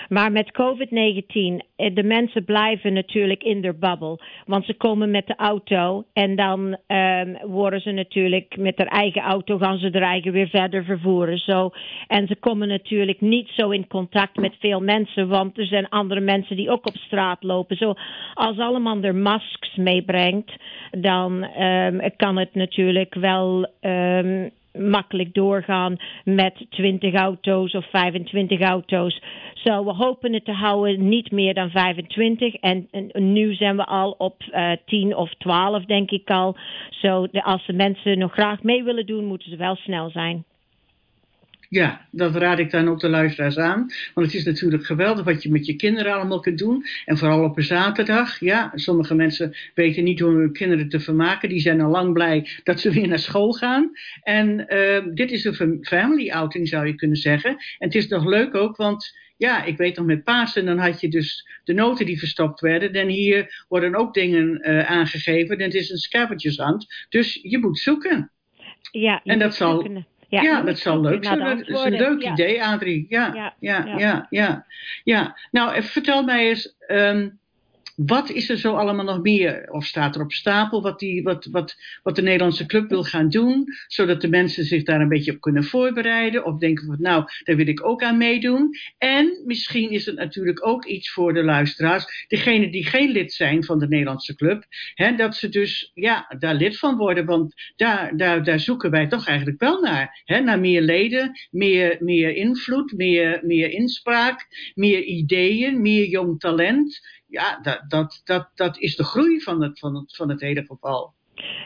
Maar 0.09 0.31
met 0.31 0.51
COVID-19, 0.51 1.61
eh, 1.75 1.95
de 1.95 2.03
mensen 2.03 2.43
blijven 2.45 2.93
natuurlijk 2.93 3.43
in 3.43 3.61
de 3.61 3.73
bubbel. 3.73 4.19
Want 4.45 4.65
ze 4.65 4.73
komen 4.73 5.11
met 5.11 5.27
de 5.27 5.35
auto 5.35 6.03
en 6.13 6.35
dan 6.35 6.77
um, 6.87 7.37
worden 7.43 7.81
ze 7.81 7.91
natuurlijk 7.91 8.57
met 8.57 8.77
hun 8.77 8.87
eigen 8.87 9.21
auto, 9.21 9.57
gaan 9.57 9.77
ze 9.77 9.89
er 9.89 10.01
eigen 10.01 10.31
weer 10.31 10.47
verder 10.47 10.83
vervoeren. 10.83 11.37
Zo. 11.37 11.71
En 12.07 12.27
ze 12.27 12.35
komen 12.35 12.67
natuurlijk 12.67 13.21
niet 13.21 13.47
zo 13.47 13.69
in 13.69 13.87
contact 13.87 14.35
met 14.35 14.55
veel 14.59 14.79
mensen, 14.79 15.27
want 15.27 15.57
er 15.57 15.65
zijn 15.65 15.89
andere 15.89 16.21
mensen 16.21 16.55
die 16.55 16.69
ook 16.69 16.87
op 16.87 16.95
straat 16.95 17.43
lopen. 17.43 17.77
Zo, 17.77 17.93
als 18.33 18.57
allemaal 18.57 19.01
er 19.01 19.15
masks 19.21 19.75
meebrengt, 19.75 20.51
dan 20.91 21.61
um, 21.63 22.01
kan 22.15 22.37
het 22.37 22.55
natuurlijk 22.55 23.15
wel 23.15 23.67
um, 23.81 24.51
makkelijk 24.73 25.33
doorgaan 25.33 25.97
met 26.23 26.65
20 26.69 27.13
auto's 27.13 27.73
of 27.73 27.89
25 27.89 28.61
auto's. 28.61 29.21
Zo, 29.53 29.85
we 29.85 29.91
hopen 29.91 30.33
het 30.33 30.45
te 30.45 30.51
houden 30.51 31.09
niet 31.09 31.31
meer 31.31 31.53
dan 31.53 31.69
25. 31.69 32.53
En, 32.53 32.87
nu 33.13 33.53
zijn 33.53 33.75
we 33.75 33.85
al 33.85 34.15
op 34.17 34.43
uh, 34.51 34.71
10 34.85 35.15
of 35.15 35.33
12, 35.37 35.85
denk 35.85 36.11
ik 36.11 36.29
al. 36.29 36.55
Zo, 36.89 37.27
als 37.31 37.65
de 37.65 37.73
mensen 37.73 38.17
nog 38.17 38.33
graag 38.33 38.63
mee 38.63 38.83
willen 38.83 39.05
doen, 39.05 39.25
moeten 39.25 39.49
ze 39.49 39.55
wel 39.55 39.75
snel 39.75 40.09
zijn. 40.09 40.43
Ja, 41.71 42.07
dat 42.11 42.35
raad 42.35 42.59
ik 42.59 42.71
dan 42.71 42.87
ook 42.87 42.99
de 42.99 43.09
luisteraars 43.09 43.57
aan. 43.57 43.87
Want 44.13 44.27
het 44.27 44.35
is 44.35 44.43
natuurlijk 44.43 44.85
geweldig 44.85 45.25
wat 45.25 45.43
je 45.43 45.51
met 45.51 45.65
je 45.65 45.75
kinderen 45.75 46.13
allemaal 46.13 46.39
kunt 46.39 46.57
doen. 46.57 46.85
En 47.05 47.17
vooral 47.17 47.43
op 47.43 47.57
een 47.57 47.63
zaterdag. 47.63 48.39
Ja, 48.39 48.71
sommige 48.75 49.15
mensen 49.15 49.55
weten 49.73 50.03
niet 50.03 50.19
hoe 50.19 50.31
hun 50.31 50.53
kinderen 50.53 50.89
te 50.89 50.99
vermaken. 50.99 51.49
Die 51.49 51.59
zijn 51.59 51.81
al 51.81 51.89
lang 51.89 52.13
blij 52.13 52.47
dat 52.63 52.79
ze 52.79 52.91
weer 52.91 53.07
naar 53.07 53.19
school 53.19 53.51
gaan. 53.51 53.91
En 54.23 54.65
uh, 54.67 55.13
dit 55.13 55.31
is 55.31 55.45
een 55.45 55.77
family 55.81 56.29
outing 56.31 56.67
zou 56.67 56.87
je 56.87 56.95
kunnen 56.95 57.17
zeggen. 57.17 57.51
En 57.51 57.87
het 57.87 57.95
is 57.95 58.07
nog 58.07 58.25
leuk 58.25 58.55
ook, 58.55 58.75
want 58.75 59.17
ja, 59.37 59.63
ik 59.63 59.77
weet 59.77 59.97
nog 59.97 60.05
met 60.05 60.23
Pasen, 60.23 60.65
dan 60.65 60.77
had 60.77 61.01
je 61.01 61.09
dus 61.09 61.47
de 61.63 61.73
noten 61.73 62.05
die 62.05 62.19
verstopt 62.19 62.59
werden. 62.59 62.93
En 62.93 63.07
hier 63.07 63.65
worden 63.67 63.95
ook 63.95 64.13
dingen 64.13 64.69
uh, 64.69 64.91
aangegeven. 64.91 65.57
En 65.57 65.63
het 65.63 65.73
is 65.73 65.89
een 65.89 65.97
scavengershunt. 65.97 67.05
Dus 67.09 67.39
je 67.41 67.57
moet 67.59 67.79
zoeken. 67.79 68.31
Ja, 68.91 69.21
en 69.23 69.39
dat 69.39 69.55
zal. 69.55 70.05
Ja, 70.31 70.41
ja 70.41 70.61
dat 70.61 70.77
zal 70.77 71.01
leuk 71.01 71.25
zijn. 71.25 71.39
Dat 71.39 71.67
is 71.67 71.83
een 71.83 71.91
leuk 71.91 72.23
idee, 72.23 72.63
Adrie. 72.63 73.05
Ja, 73.09 73.33
ja, 73.35 73.55
ja, 73.59 73.97
ja. 73.97 74.27
ja, 74.29 74.65
ja. 75.03 75.37
Nou, 75.51 75.83
vertel 75.83 76.23
mij 76.23 76.47
eens, 76.47 76.75
um, 76.87 77.39
wat 78.05 78.29
is 78.29 78.49
er 78.49 78.57
zo 78.57 78.75
allemaal 78.75 79.05
nog 79.05 79.21
meer? 79.21 79.67
Of 79.71 79.85
staat 79.85 80.15
er 80.15 80.21
op 80.21 80.31
stapel 80.31 80.81
wat, 80.81 80.99
die, 80.99 81.23
wat, 81.23 81.45
wat, 81.51 81.75
wat 82.03 82.15
de 82.15 82.21
Nederlandse 82.21 82.65
club 82.65 82.89
wil 82.89 83.03
gaan 83.03 83.29
doen, 83.29 83.65
zodat 83.87 84.21
de 84.21 84.29
mensen 84.29 84.65
zich 84.65 84.83
daar 84.83 85.01
een 85.01 85.07
beetje 85.07 85.31
op 85.31 85.41
kunnen 85.41 85.63
voorbereiden? 85.63 86.45
Of 86.45 86.57
denken 86.57 86.85
van, 86.85 86.97
nou, 86.99 87.23
daar 87.43 87.55
wil 87.55 87.67
ik 87.67 87.85
ook 87.85 88.03
aan 88.03 88.17
meedoen. 88.17 88.69
En 88.97 89.41
misschien 89.45 89.89
is 89.89 90.05
het 90.05 90.15
natuurlijk 90.15 90.67
ook 90.67 90.85
iets 90.85 91.11
voor 91.11 91.33
de 91.33 91.43
luisteraars, 91.43 92.25
degene 92.27 92.71
die 92.71 92.85
geen 92.85 93.11
lid 93.11 93.33
zijn 93.33 93.63
van 93.63 93.79
de 93.79 93.87
Nederlandse 93.87 94.35
club, 94.35 94.65
hè, 94.93 95.15
dat 95.15 95.35
ze 95.35 95.49
dus 95.49 95.91
ja, 95.93 96.35
daar 96.39 96.55
lid 96.55 96.77
van 96.77 96.97
worden. 96.97 97.25
Want 97.25 97.53
daar, 97.75 98.17
daar, 98.17 98.43
daar 98.43 98.59
zoeken 98.59 98.91
wij 98.91 99.07
toch 99.07 99.27
eigenlijk 99.27 99.59
wel 99.59 99.81
naar. 99.81 100.21
Hè, 100.25 100.39
naar 100.39 100.59
meer 100.59 100.81
leden, 100.81 101.31
meer, 101.51 101.97
meer 101.99 102.35
invloed, 102.35 102.93
meer, 102.97 103.39
meer 103.43 103.71
inspraak, 103.71 104.47
meer 104.75 105.03
ideeën, 105.03 105.81
meer 105.81 106.05
jong 106.07 106.39
talent 106.39 107.19
ja, 107.31 107.59
dat, 107.61 107.83
dat, 107.87 108.21
dat, 108.23 108.51
dat 108.55 108.77
is 108.77 108.95
de 108.95 109.03
groei 109.03 109.41
van 109.41 109.61
het, 109.61 109.79
van 109.79 109.95
het, 109.95 110.15
van 110.15 110.29
het 110.29 110.41
hele 110.41 110.65
geval. 110.65 111.13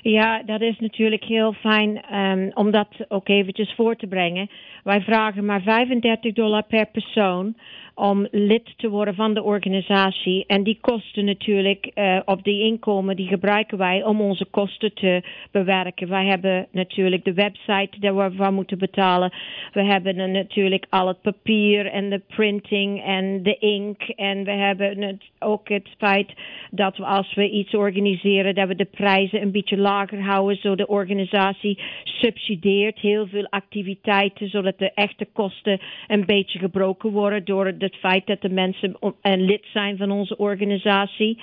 Ja, 0.01 0.43
dat 0.43 0.61
is 0.61 0.79
natuurlijk 0.79 1.23
heel 1.23 1.53
fijn 1.53 2.15
um, 2.15 2.51
om 2.53 2.71
dat 2.71 2.87
ook 3.07 3.27
eventjes 3.27 3.73
voor 3.75 3.95
te 3.95 4.07
brengen. 4.07 4.49
Wij 4.83 5.01
vragen 5.01 5.45
maar 5.45 5.61
35 5.61 6.33
dollar 6.33 6.63
per 6.63 6.85
persoon 6.85 7.55
om 7.95 8.27
lid 8.31 8.73
te 8.77 8.89
worden 8.89 9.15
van 9.15 9.33
de 9.33 9.43
organisatie. 9.43 10.43
En 10.47 10.63
die 10.63 10.77
kosten 10.81 11.25
natuurlijk, 11.25 11.91
uh, 11.95 12.19
op 12.25 12.43
die 12.43 12.63
inkomen, 12.63 13.15
die 13.15 13.27
gebruiken 13.27 13.77
wij 13.77 14.03
om 14.03 14.21
onze 14.21 14.45
kosten 14.45 14.93
te 14.93 15.23
bewerken. 15.51 16.09
Wij 16.09 16.25
hebben 16.25 16.67
natuurlijk 16.71 17.23
de 17.23 17.33
website 17.33 17.99
daar 17.99 18.15
we 18.15 18.31
van 18.35 18.53
moeten 18.53 18.77
betalen. 18.77 19.33
We 19.73 19.83
hebben 19.83 20.31
natuurlijk 20.31 20.85
al 20.89 21.07
het 21.07 21.21
papier 21.21 21.85
en 21.85 22.09
de 22.09 22.21
printing 22.27 23.03
en 23.03 23.43
de 23.43 23.57
ink. 23.57 24.01
En 24.01 24.43
we 24.43 24.51
hebben 24.51 25.01
het, 25.01 25.23
ook 25.39 25.69
het 25.69 25.87
feit 25.97 26.33
dat 26.71 26.97
we 26.97 27.05
als 27.05 27.33
we 27.33 27.49
iets 27.49 27.73
organiseren, 27.73 28.55
dat 28.55 28.67
we 28.67 28.75
de 28.75 28.85
prijzen 28.85 29.41
een 29.41 29.51
beetje 29.51 29.77
lager 29.77 30.21
houden, 30.21 30.57
zodat 30.57 30.77
de 30.77 30.87
organisatie 30.87 31.79
subsidieert 32.03 32.99
heel 32.99 33.27
veel 33.27 33.47
activiteiten, 33.49 34.49
zodat 34.49 34.77
de 34.77 34.91
echte 34.93 35.27
kosten 35.33 35.79
een 36.07 36.25
beetje 36.25 36.59
gebroken 36.59 37.11
worden 37.11 37.45
door 37.45 37.77
de 37.77 37.84
het 37.85 37.95
feit 37.95 38.27
dat 38.27 38.41
de 38.41 38.49
mensen 38.49 38.97
een 39.21 39.45
lid 39.45 39.65
zijn 39.73 39.97
van 39.97 40.11
onze 40.11 40.37
organisatie. 40.37 41.39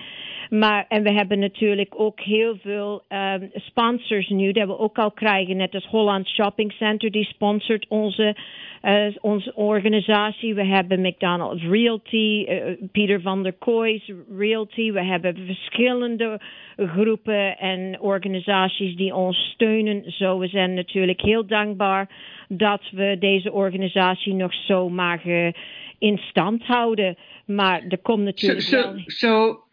Maar, 0.50 0.84
en 0.88 1.02
we 1.02 1.12
hebben 1.12 1.38
natuurlijk 1.38 1.94
ook 1.96 2.20
heel 2.20 2.56
veel 2.62 3.02
um, 3.08 3.50
sponsors 3.54 4.28
nu, 4.28 4.52
dat 4.52 4.66
we 4.66 4.78
ook 4.78 4.98
al 4.98 5.10
krijgen. 5.10 5.56
Net 5.56 5.74
als 5.74 5.86
Holland 5.86 6.28
Shopping 6.28 6.72
Center, 6.72 7.10
die 7.10 7.24
sponsort 7.24 7.86
onze, 7.88 8.36
uh, 8.82 9.04
onze 9.20 9.54
organisatie. 9.54 10.54
We 10.54 10.64
hebben 10.64 11.00
McDonald's 11.00 11.62
Realty, 11.62 12.46
uh, 12.48 12.64
Pieter 12.92 13.20
van 13.20 13.42
der 13.42 13.52
Kooij's 13.52 14.12
Realty. 14.36 14.92
We 14.92 15.04
hebben 15.04 15.36
verschillende 15.46 16.40
groepen 16.76 17.58
en 17.58 18.00
organisaties 18.00 18.96
die 18.96 19.14
ons 19.14 19.36
steunen. 19.54 20.12
Zo, 20.12 20.38
we 20.38 20.48
zijn 20.48 20.74
natuurlijk 20.74 21.20
heel 21.20 21.46
dankbaar 21.46 22.08
dat 22.48 22.82
we 22.90 23.16
deze 23.18 23.52
organisatie 23.52 24.34
nog 24.34 24.54
zo 24.54 24.88
mogen 24.88 25.54
in 26.02 26.18
stand 26.18 26.62
houden. 26.62 27.16
Maar 27.46 27.82
er 27.88 27.98
komt 27.98 28.24
natuurlijk 28.24 28.60
zo, 29.06 29.64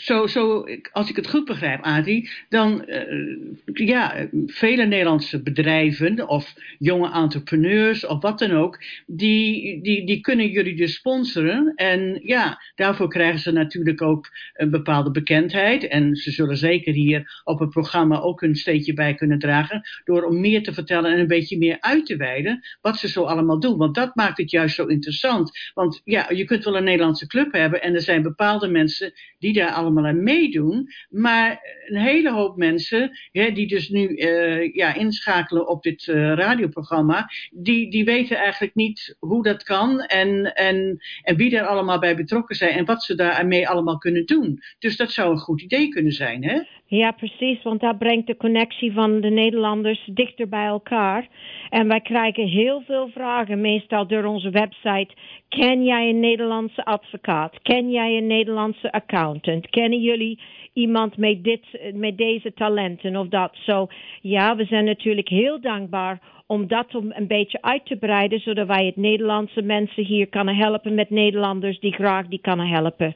zo, 0.00 0.26
zo, 0.26 0.64
als 0.92 1.10
ik 1.10 1.16
het 1.16 1.28
goed 1.28 1.44
begrijp, 1.44 1.82
Adi, 1.82 2.28
dan 2.48 2.84
uh, 2.86 3.36
ja, 3.64 4.28
vele 4.46 4.84
Nederlandse 4.84 5.42
bedrijven 5.42 6.28
of 6.28 6.54
jonge 6.78 7.12
entrepreneurs 7.12 8.06
of 8.06 8.22
wat 8.22 8.38
dan 8.38 8.50
ook, 8.50 8.82
die, 9.06 9.82
die, 9.82 10.06
die 10.06 10.20
kunnen 10.20 10.48
jullie 10.48 10.76
dus 10.76 10.94
sponsoren. 10.94 11.72
En 11.74 12.20
ja, 12.22 12.62
daarvoor 12.74 13.08
krijgen 13.08 13.40
ze 13.40 13.52
natuurlijk 13.52 14.02
ook 14.02 14.28
een 14.54 14.70
bepaalde 14.70 15.10
bekendheid. 15.10 15.88
En 15.88 16.16
ze 16.16 16.30
zullen 16.30 16.56
zeker 16.56 16.92
hier 16.92 17.40
op 17.44 17.58
het 17.58 17.70
programma 17.70 18.20
ook 18.20 18.42
een 18.42 18.56
steentje 18.56 18.94
bij 18.94 19.14
kunnen 19.14 19.38
dragen, 19.38 19.82
door 20.04 20.24
om 20.24 20.40
meer 20.40 20.62
te 20.62 20.72
vertellen 20.72 21.12
en 21.12 21.18
een 21.18 21.26
beetje 21.26 21.58
meer 21.58 21.76
uit 21.80 22.06
te 22.06 22.16
wijden 22.16 22.60
wat 22.80 22.96
ze 22.96 23.08
zo 23.08 23.22
allemaal 23.24 23.60
doen. 23.60 23.76
Want 23.76 23.94
dat 23.94 24.14
maakt 24.14 24.38
het 24.38 24.50
juist 24.50 24.74
zo 24.74 24.86
interessant. 24.86 25.58
Want 25.74 26.00
ja, 26.04 26.26
je 26.30 26.44
kunt 26.44 26.64
wel 26.64 26.76
een 26.76 26.84
Nederlandse 26.84 27.26
club 27.26 27.52
hebben 27.52 27.82
en 27.82 27.94
er 27.94 28.00
zijn 28.00 28.22
bepaalde 28.22 28.68
mensen 28.68 29.12
die 29.38 29.52
daar 29.52 29.70
allemaal 29.70 29.88
allemaal 29.90 30.10
aan 30.10 30.22
meedoen. 30.22 30.88
Maar 31.08 31.60
een 31.86 32.00
hele 32.00 32.32
hoop 32.32 32.56
mensen, 32.56 33.10
hè, 33.32 33.50
die 33.50 33.68
dus 33.68 33.88
nu 33.88 34.08
uh, 34.08 34.74
ja, 34.74 34.94
inschakelen 34.94 35.68
op 35.68 35.82
dit 35.82 36.06
uh, 36.06 36.32
radioprogramma, 36.34 37.28
die, 37.50 37.90
die 37.90 38.04
weten 38.04 38.36
eigenlijk 38.36 38.74
niet 38.74 39.16
hoe 39.18 39.42
dat 39.42 39.62
kan 39.62 40.00
en, 40.00 40.54
en, 40.54 40.98
en 41.22 41.36
wie 41.36 41.56
er 41.56 41.66
allemaal 41.66 41.98
bij 41.98 42.16
betrokken 42.16 42.56
zijn 42.56 42.76
en 42.76 42.84
wat 42.84 43.02
ze 43.02 43.14
daarmee 43.14 43.68
allemaal 43.68 43.98
kunnen 43.98 44.26
doen. 44.26 44.62
Dus 44.78 44.96
dat 44.96 45.10
zou 45.10 45.30
een 45.30 45.38
goed 45.38 45.62
idee 45.62 45.88
kunnen 45.88 46.12
zijn, 46.12 46.44
hè? 46.44 46.60
Ja, 46.86 47.10
precies, 47.10 47.62
want 47.62 47.80
dat 47.80 47.98
brengt 47.98 48.26
de 48.26 48.36
connectie 48.36 48.92
van 48.92 49.20
de 49.20 49.30
Nederlanders 49.30 50.10
dichter 50.12 50.48
bij 50.48 50.66
elkaar. 50.66 51.28
En 51.68 51.88
wij 51.88 52.00
krijgen 52.00 52.46
heel 52.46 52.82
veel 52.86 53.08
vragen, 53.08 53.60
meestal 53.60 54.06
door 54.06 54.24
onze 54.24 54.50
website. 54.50 55.14
Ken 55.48 55.84
jij 55.84 56.08
een 56.08 56.20
Nederlandse 56.20 56.84
advocaat? 56.84 57.62
Ken 57.62 57.90
jij 57.90 58.16
een 58.16 58.26
Nederlandse 58.26 58.92
accountant? 58.92 59.68
Kennen 59.80 60.00
jullie 60.00 60.38
iemand 60.72 61.16
met, 61.16 61.44
dit, 61.44 61.64
met 61.94 62.18
deze 62.18 62.52
talenten 62.52 63.16
of 63.16 63.28
dat? 63.28 63.56
Zo, 63.66 63.86
ja, 64.20 64.56
we 64.56 64.64
zijn 64.64 64.84
natuurlijk 64.84 65.28
heel 65.28 65.60
dankbaar 65.60 66.20
om 66.46 66.66
dat 66.66 66.94
om 66.94 67.12
een 67.14 67.26
beetje 67.26 67.62
uit 67.62 67.86
te 67.86 67.96
breiden, 67.96 68.40
zodat 68.40 68.66
wij 68.66 68.86
het 68.86 68.96
Nederlandse 68.96 69.62
mensen 69.62 70.04
hier 70.04 70.26
kunnen 70.26 70.56
helpen 70.56 70.94
met 70.94 71.10
Nederlanders 71.10 71.80
die 71.80 71.92
graag 71.92 72.26
die 72.26 72.40
kunnen 72.40 72.68
helpen. 72.68 73.14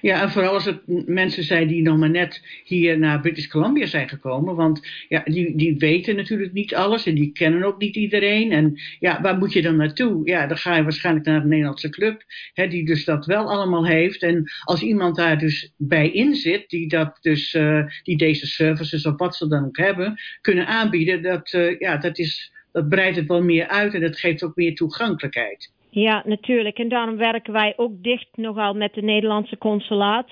Ja, 0.00 0.22
en 0.22 0.30
vooral 0.30 0.52
als 0.52 0.64
het 0.64 1.06
mensen 1.06 1.44
zijn 1.44 1.68
die 1.68 1.82
nog 1.82 1.98
maar 1.98 2.10
net 2.10 2.42
hier 2.64 2.98
naar 2.98 3.20
British 3.20 3.46
Columbia 3.46 3.86
zijn 3.86 4.08
gekomen. 4.08 4.54
Want 4.54 4.88
ja, 5.08 5.22
die, 5.24 5.56
die 5.56 5.76
weten 5.76 6.16
natuurlijk 6.16 6.52
niet 6.52 6.74
alles 6.74 7.06
en 7.06 7.14
die 7.14 7.32
kennen 7.32 7.64
ook 7.64 7.78
niet 7.78 7.96
iedereen. 7.96 8.52
En 8.52 8.80
ja, 8.98 9.20
waar 9.20 9.38
moet 9.38 9.52
je 9.52 9.62
dan 9.62 9.76
naartoe? 9.76 10.26
Ja, 10.28 10.46
dan 10.46 10.56
ga 10.56 10.76
je 10.76 10.82
waarschijnlijk 10.82 11.26
naar 11.26 11.40
de 11.40 11.48
Nederlandse 11.48 11.90
club, 11.90 12.22
hè, 12.52 12.68
die 12.68 12.84
dus 12.84 13.04
dat 13.04 13.26
wel 13.26 13.50
allemaal 13.50 13.86
heeft. 13.86 14.22
En 14.22 14.44
als 14.64 14.82
iemand 14.82 15.16
daar 15.16 15.38
dus 15.38 15.72
bij 15.76 16.10
in 16.10 16.34
zit, 16.34 16.68
die, 16.68 16.88
dat 16.88 17.18
dus, 17.20 17.54
uh, 17.54 17.86
die 18.02 18.16
deze 18.16 18.46
services 18.46 19.06
of 19.06 19.16
wat 19.16 19.36
ze 19.36 19.48
dan 19.48 19.64
ook 19.64 19.76
hebben, 19.76 20.20
kunnen 20.40 20.66
aanbieden, 20.66 21.22
dat, 21.22 21.52
uh, 21.52 21.78
ja, 21.78 21.96
dat, 21.96 22.18
is, 22.18 22.52
dat 22.72 22.88
breidt 22.88 23.16
het 23.16 23.28
wel 23.28 23.42
meer 23.42 23.66
uit 23.66 23.94
en 23.94 24.00
dat 24.00 24.18
geeft 24.18 24.42
ook 24.42 24.56
meer 24.56 24.74
toegankelijkheid. 24.74 25.74
Ja, 25.98 26.22
natuurlijk. 26.24 26.78
En 26.78 26.88
daarom 26.88 27.16
werken 27.16 27.52
wij 27.52 27.72
ook 27.76 28.02
dicht 28.02 28.28
nogal 28.34 28.74
met 28.74 28.94
de 28.94 29.02
Nederlandse 29.02 29.58
consulaat. 29.58 30.28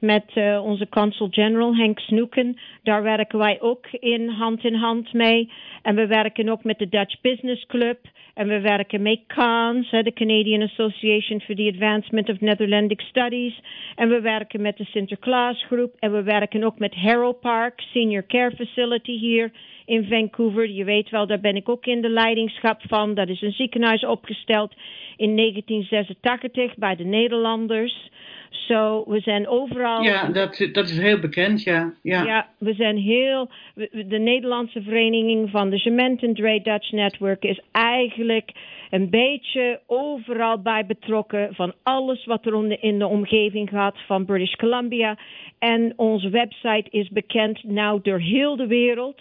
Met 0.00 0.24
uh, 0.34 0.64
onze 0.64 0.88
consul-general 0.88 1.76
Henk 1.76 1.98
Snoeken. 1.98 2.58
Daar 2.82 3.02
werken 3.02 3.38
wij 3.38 3.60
ook 3.60 3.86
in 3.90 4.28
hand 4.28 4.64
in 4.64 4.74
hand 4.74 5.12
mee. 5.12 5.52
En 5.82 5.94
we 5.94 6.06
werken 6.06 6.48
ook 6.48 6.64
met 6.64 6.78
de 6.78 6.88
Dutch 6.88 7.20
Business 7.20 7.66
Club. 7.66 7.98
En 8.34 8.48
we 8.48 8.60
werken 8.60 9.02
met 9.02 9.20
CANS, 9.26 9.90
de 9.90 10.12
Canadian 10.14 10.62
Association 10.62 11.40
for 11.40 11.54
the 11.54 11.70
Advancement 11.72 12.28
of 12.28 12.40
Netherlandic 12.40 13.00
Studies. 13.00 13.60
En 13.96 14.08
we 14.08 14.20
werken 14.20 14.60
met 14.60 14.76
de 14.76 14.84
Sinterklaas 14.84 15.64
Groep. 15.64 15.94
En 15.98 16.12
we 16.12 16.22
werken 16.22 16.64
ook 16.64 16.78
met 16.78 16.94
Harrow 16.94 17.40
Park, 17.40 17.80
Senior 17.80 18.26
Care 18.26 18.56
Facility 18.56 19.18
hier 19.18 19.52
in 19.84 20.06
Vancouver. 20.08 20.70
Je 20.70 20.84
weet 20.84 21.10
wel, 21.10 21.26
daar 21.26 21.40
ben 21.40 21.56
ik 21.56 21.68
ook 21.68 21.86
in 21.86 22.00
de 22.00 22.08
leidingschap 22.08 22.80
van. 22.86 23.14
Dat 23.14 23.28
is 23.28 23.42
een 23.42 23.52
ziekenhuis 23.52 24.04
opgesteld 24.04 24.74
in 25.16 25.36
1986 25.36 26.74
bij 26.76 26.96
de 26.96 27.04
Nederlanders. 27.04 28.10
Zo, 28.50 28.74
so, 28.74 29.04
we 29.10 29.20
zijn 29.20 29.48
overal. 29.48 30.02
Ja, 30.02 30.28
dat, 30.28 30.68
dat 30.72 30.88
is 30.88 30.98
heel 30.98 31.18
bekend, 31.18 31.62
ja. 31.62 31.94
Ja, 32.02 32.24
ja 32.24 32.48
we 32.58 32.74
zijn 32.74 32.96
heel. 32.96 33.50
De 33.90 34.18
Nederlandse 34.18 34.82
Vereniging 34.82 35.50
van 35.50 35.70
de 35.70 35.78
Cement 35.78 36.22
and 36.22 36.36
Dray 36.36 36.62
Dutch 36.62 36.92
Network 36.92 37.44
is 37.44 37.60
eigenlijk 37.72 38.52
een 38.90 39.10
beetje 39.10 39.80
overal 39.86 40.62
bij 40.62 40.86
betrokken. 40.86 41.54
Van 41.54 41.72
alles 41.82 42.24
wat 42.24 42.46
er 42.46 42.82
in 42.82 42.98
de 42.98 43.06
omgeving 43.06 43.68
gaat 43.68 43.96
van 44.06 44.24
British 44.24 44.54
Columbia. 44.54 45.18
En 45.58 45.92
onze 45.96 46.28
website 46.28 46.86
is 46.90 47.08
bekend 47.08 47.64
nou 47.64 48.00
door 48.02 48.18
heel 48.18 48.56
de 48.56 48.66
wereld. 48.66 49.20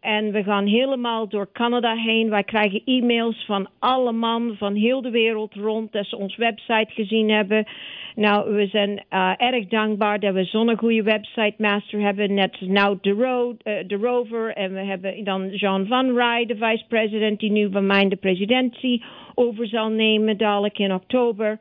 En 0.00 0.32
we 0.32 0.42
gaan 0.42 0.66
helemaal 0.66 1.28
door 1.28 1.48
Canada 1.52 1.94
heen. 1.94 2.30
Wij 2.30 2.44
krijgen 2.44 2.82
e-mails 2.84 3.44
van 3.46 3.68
alle 3.78 4.12
man 4.12 4.54
van 4.58 4.74
heel 4.74 5.02
de 5.02 5.10
wereld 5.10 5.54
rond 5.54 5.92
dat 5.92 6.06
ze 6.06 6.16
ons 6.16 6.36
website 6.36 6.88
gezien 6.88 7.30
hebben. 7.30 7.66
Nou, 8.14 8.54
we 8.54 8.66
zijn 8.66 9.04
uh, 9.10 9.32
erg 9.36 9.66
dankbaar 9.66 10.20
dat 10.20 10.34
we 10.34 10.44
zo'n 10.44 10.78
goede 10.78 11.02
website 11.02 11.54
master 11.58 12.00
hebben. 12.00 12.34
Net 12.34 12.60
nou 12.60 12.98
de, 13.00 13.10
Ro 13.10 13.50
uh, 13.50 13.74
de 13.86 13.96
Rover. 13.96 14.52
En 14.52 14.72
we 14.72 14.80
hebben 14.80 15.24
dan 15.24 15.48
Jean 15.48 15.86
Van 15.86 16.16
Rij, 16.16 16.46
de 16.46 16.56
vice-president, 16.56 17.40
die 17.40 17.50
nu 17.50 17.70
van 17.70 17.86
mij 17.86 18.08
de 18.08 18.16
presidentie 18.16 19.04
over 19.34 19.66
zal 19.66 19.88
nemen, 19.88 20.36
dadelijk 20.36 20.78
in 20.78 20.94
oktober. 20.94 21.58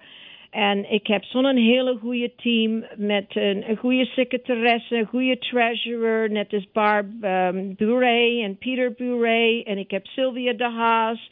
En 0.56 0.92
ik 0.92 1.08
heb 1.08 1.24
zo'n 1.24 1.56
hele 1.56 1.98
goede 2.02 2.32
team 2.36 2.86
met 2.96 3.26
een, 3.34 3.78
goede 3.78 4.06
secretaresse, 4.06 4.96
een 4.96 5.06
goede 5.06 5.38
treasurer, 5.38 6.32
net 6.32 6.54
als 6.54 6.72
Barb 6.72 7.06
um, 7.24 7.76
en 7.78 8.58
Peter 8.58 8.94
Bure. 8.94 9.64
En 9.64 9.78
ik 9.78 9.92
heb 9.92 10.06
Sylvia 10.06 10.54
de 10.54 10.70
Haas. 10.70 11.30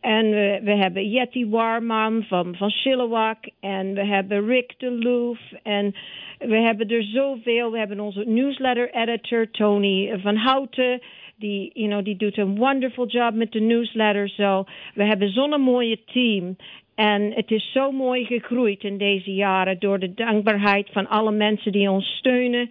En 0.00 0.30
we, 0.64 0.70
hebben 0.70 1.10
Jetty 1.10 1.48
Warman 1.48 2.24
van, 2.28 2.54
van 2.56 2.70
Chilliwack. 2.70 3.38
En 3.60 3.94
we 3.94 4.04
hebben 4.04 4.46
Rick 4.46 4.74
de 4.78 4.90
Loof. 4.90 5.38
En 5.62 5.94
we 6.38 6.56
hebben 6.56 6.88
er 6.88 7.02
zoveel. 7.02 7.70
We 7.70 7.78
hebben 7.78 8.00
onze 8.00 8.24
newsletter 8.26 8.94
editor 8.94 9.50
Tony 9.50 10.18
van 10.22 10.36
Houten. 10.36 11.00
Die, 11.36 11.70
you 11.72 11.88
know, 11.88 12.04
die 12.04 12.16
doet 12.16 12.38
een 12.38 12.56
wonderful 12.56 13.06
job 13.06 13.34
met 13.34 13.52
de 13.52 13.60
newsletter. 13.60 14.28
Zo. 14.28 14.64
We 14.94 15.04
hebben 15.04 15.32
zo'n 15.32 15.60
mooie 15.60 15.98
team. 16.04 16.56
En 16.94 17.32
het 17.32 17.50
is 17.50 17.72
zo 17.72 17.92
mooi 17.92 18.24
gegroeid 18.24 18.82
in 18.82 18.98
deze 18.98 19.34
jaren 19.34 19.78
door 19.78 19.98
de 19.98 20.14
dankbaarheid 20.14 20.88
van 20.92 21.08
alle 21.08 21.32
mensen 21.32 21.72
die 21.72 21.90
ons 21.90 22.06
steunen. 22.06 22.70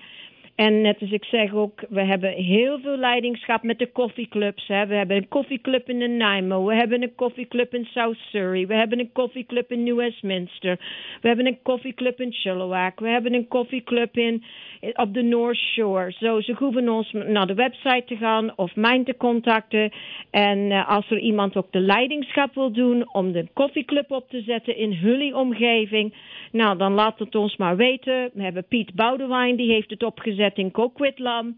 En 0.55 0.81
net 0.81 1.01
als 1.01 1.11
ik 1.11 1.25
zeg 1.25 1.53
ook, 1.53 1.83
we 1.89 2.01
hebben 2.01 2.31
heel 2.31 2.79
veel 2.79 2.97
leidingschap 2.97 3.63
met 3.63 3.79
de 3.79 3.91
koffieclubs. 3.91 4.67
Hè. 4.67 4.87
We 4.87 4.95
hebben 4.95 5.17
een 5.17 5.27
koffieclub 5.27 5.89
in 5.89 5.97
Nanaimo. 5.97 6.65
We 6.65 6.75
hebben 6.75 7.01
een 7.01 7.15
koffieclub 7.15 7.73
in 7.73 7.85
South 7.85 8.17
Surrey. 8.17 8.67
We 8.67 8.73
hebben 8.73 8.99
een 8.99 9.11
koffieclub 9.13 9.71
in 9.71 9.83
New 9.83 9.97
Westminster. 9.97 10.79
We 11.21 11.27
hebben 11.27 11.45
een 11.45 11.61
koffieclub 11.63 12.21
in 12.21 12.33
Chilliwack. 12.33 12.99
We 12.99 13.07
hebben 13.07 13.33
een 13.33 13.47
koffieclub 13.47 14.17
in, 14.17 14.43
op 14.93 15.13
de 15.13 15.21
North 15.21 15.57
Shore. 15.57 16.11
Zo, 16.11 16.41
ze 16.41 16.53
hoeven 16.53 16.89
ons 16.89 17.11
naar 17.11 17.47
de 17.47 17.53
website 17.53 18.03
te 18.05 18.15
gaan 18.15 18.57
of 18.57 18.75
mij 18.75 19.03
te 19.03 19.17
contacten. 19.17 19.91
En 20.31 20.57
uh, 20.57 20.89
als 20.89 21.11
er 21.11 21.19
iemand 21.19 21.57
ook 21.57 21.71
de 21.71 21.79
leidingschap 21.79 22.53
wil 22.53 22.71
doen 22.71 23.13
om 23.13 23.31
de 23.31 23.47
koffieclub 23.53 24.11
op 24.11 24.29
te 24.29 24.41
zetten 24.41 24.77
in 24.77 24.91
jullie 24.91 25.35
omgeving. 25.35 26.13
Nou, 26.51 26.77
dan 26.77 26.93
laat 26.93 27.19
het 27.19 27.35
ons 27.35 27.57
maar 27.57 27.75
weten. 27.75 28.29
We 28.33 28.43
hebben 28.43 28.65
Piet 28.67 28.93
Boudewijn, 28.95 29.55
die 29.55 29.71
heeft 29.71 29.89
het 29.89 30.03
opgezet 30.03 30.42
in 30.53 30.71
Coquitlam. 30.71 31.55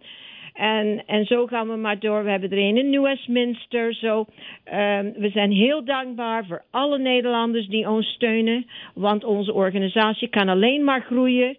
En, 0.55 1.03
en 1.05 1.25
zo 1.25 1.45
gaan 1.45 1.67
we 1.67 1.75
maar 1.75 1.99
door. 1.99 2.23
We 2.23 2.29
hebben 2.29 2.51
er 2.51 2.57
een 2.57 2.77
in 2.77 2.89
New 2.89 3.03
Westminster. 3.03 3.93
Zo. 3.93 4.19
Um, 4.19 5.13
we 5.17 5.29
zijn 5.33 5.51
heel 5.51 5.85
dankbaar 5.85 6.45
voor 6.45 6.63
alle 6.71 6.97
Nederlanders 6.97 7.67
die 7.67 7.89
ons 7.89 8.07
steunen. 8.07 8.65
Want 8.93 9.23
onze 9.23 9.53
organisatie 9.53 10.27
kan 10.27 10.49
alleen 10.49 10.83
maar 10.83 11.01
groeien 11.01 11.57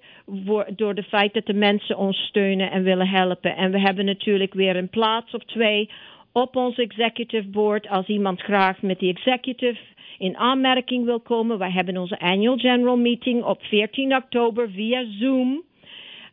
door 0.76 0.94
het 0.94 1.06
feit 1.06 1.34
dat 1.34 1.46
de 1.46 1.54
mensen 1.54 1.98
ons 1.98 2.16
steunen 2.16 2.70
en 2.70 2.82
willen 2.82 3.08
helpen. 3.08 3.56
En 3.56 3.70
we 3.70 3.80
hebben 3.80 4.04
natuurlijk 4.04 4.54
weer 4.54 4.76
een 4.76 4.88
plaats 4.88 5.34
of 5.34 5.44
twee 5.44 5.90
op 6.32 6.56
ons 6.56 6.76
executive 6.76 7.48
board. 7.48 7.88
Als 7.88 8.06
iemand 8.06 8.40
graag 8.40 8.82
met 8.82 8.98
die 8.98 9.14
executive 9.14 9.78
in 10.18 10.36
aanmerking 10.36 11.04
wil 11.04 11.20
komen. 11.20 11.58
Wij 11.58 11.70
hebben 11.70 11.96
onze 11.96 12.18
annual 12.18 12.56
general 12.56 12.96
meeting 12.96 13.44
op 13.44 13.62
14 13.62 14.16
oktober 14.16 14.70
via 14.70 15.04
Zoom. 15.18 15.62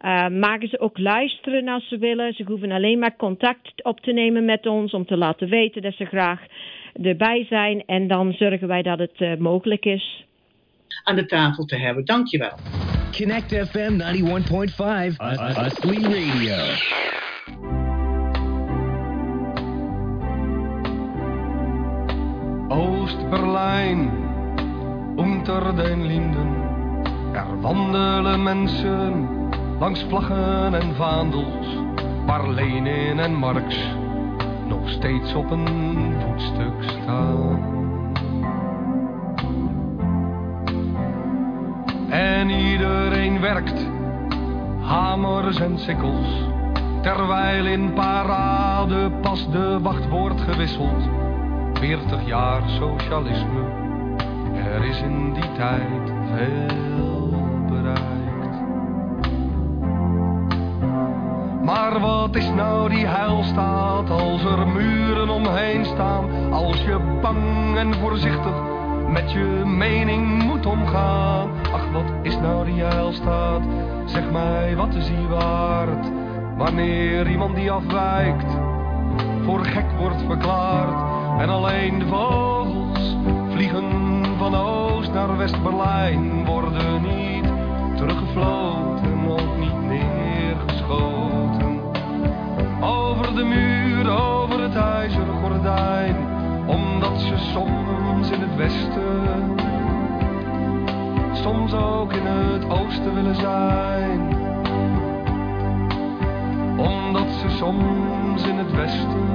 Uh, 0.03 0.27
maken 0.27 0.67
ze 0.67 0.79
ook 0.79 0.97
luisteren 0.97 1.67
als 1.67 1.87
ze 1.87 1.97
willen. 1.97 2.33
Ze 2.33 2.43
hoeven 2.43 2.71
alleen 2.71 2.99
maar 2.99 3.15
contact 3.15 3.83
op 3.83 3.99
te 3.99 4.11
nemen 4.11 4.45
met 4.45 4.65
ons 4.65 4.93
om 4.93 5.05
te 5.05 5.17
laten 5.17 5.49
weten 5.49 5.81
dat 5.81 5.93
ze 5.93 6.05
graag 6.05 6.41
erbij 7.03 7.45
zijn. 7.49 7.83
En 7.85 8.07
dan 8.07 8.33
zorgen 8.33 8.67
wij 8.67 8.81
dat 8.81 8.99
het 8.99 9.19
uh, 9.19 9.35
mogelijk 9.35 9.85
is. 9.85 10.25
Aan 11.03 11.15
de 11.15 11.25
tafel 11.25 11.65
te 11.65 11.75
hebben. 11.75 12.05
Dankjewel. 12.05 12.57
Connect 13.17 13.69
FM 13.69 13.99
91.5 13.99 15.15
Astley 15.55 16.01
Radio. 16.01 16.55
Oost-Berlijn, 22.67 24.11
unter 25.17 25.75
den 25.75 26.05
Linden. 26.05 26.61
Er 27.33 27.61
wandelen 27.61 28.43
mensen 28.43 29.41
langs 29.83 30.05
vlaggen 30.07 30.73
en 30.73 30.95
vaandels, 30.95 31.67
waar 32.25 32.49
Lenin 32.49 33.19
en 33.19 33.33
Marx 33.33 33.75
nog 34.67 34.89
steeds 34.89 35.33
op 35.33 35.51
een 35.51 36.15
voetstuk 36.19 36.83
staan. 36.83 37.59
En 42.09 42.49
iedereen 42.49 43.41
werkt, 43.41 43.87
hamers 44.81 45.59
en 45.59 45.79
sikkels, 45.79 46.47
terwijl 47.01 47.65
in 47.65 47.93
parade 47.93 49.11
pas 49.21 49.51
de 49.51 49.79
wacht 49.81 50.09
wordt 50.09 50.41
gewisseld. 50.41 51.09
40 51.73 52.25
jaar 52.25 52.69
socialisme, 52.69 53.63
er 54.53 54.83
is 54.83 55.01
in 55.01 55.33
die 55.33 55.51
tijd 55.53 56.13
veel 56.35 57.29
bereikt. 57.69 58.12
Maar 61.73 61.99
wat 61.99 62.35
is 62.35 62.49
nou 62.55 62.89
die 62.89 63.07
heilstaat 63.07 64.09
als 64.09 64.43
er 64.43 64.67
muren 64.67 65.29
omheen 65.29 65.85
staan? 65.85 66.51
Als 66.51 66.81
je 66.81 67.17
bang 67.21 67.77
en 67.77 67.93
voorzichtig 67.93 68.53
met 69.07 69.31
je 69.31 69.63
mening 69.65 70.43
moet 70.43 70.65
omgaan. 70.65 71.49
Ach, 71.73 71.91
wat 71.91 72.11
is 72.21 72.37
nou 72.37 72.65
die 72.65 72.83
heilstaat? 72.83 73.61
Zeg 74.05 74.31
mij, 74.31 74.75
wat 74.75 74.93
is 74.93 75.05
die 75.07 75.27
waard? 75.27 76.11
Wanneer 76.57 77.29
iemand 77.29 77.55
die 77.55 77.71
afwijkt 77.71 78.57
voor 79.45 79.65
gek 79.65 79.91
wordt 79.99 80.21
verklaard. 80.27 81.11
En 81.41 81.49
alleen 81.49 81.99
de 81.99 82.07
vogels 82.07 83.15
vliegen 83.49 84.23
van 84.37 84.55
Oost 84.55 85.13
naar 85.13 85.37
West-Berlijn. 85.37 86.45
Worden 86.45 87.01
niet 87.01 87.45
teruggefloten, 87.95 89.29
ook 89.29 89.57
niet 89.59 89.82
De 93.35 93.43
muur, 93.43 94.09
over 94.09 94.61
het 94.61 94.75
ijzeren 94.75 95.33
gordijn. 95.43 96.15
Omdat 96.67 97.19
ze 97.19 97.37
soms 97.37 98.29
in 98.29 98.41
het 98.41 98.55
westen, 98.55 99.55
soms 101.33 101.73
ook 101.73 102.13
in 102.13 102.25
het 102.25 102.69
oosten 102.69 103.13
willen 103.13 103.35
zijn. 103.35 104.19
Omdat 106.77 107.27
ze 107.41 107.49
soms 107.57 108.43
in 108.43 108.57
het 108.57 108.71
westen 108.71 109.33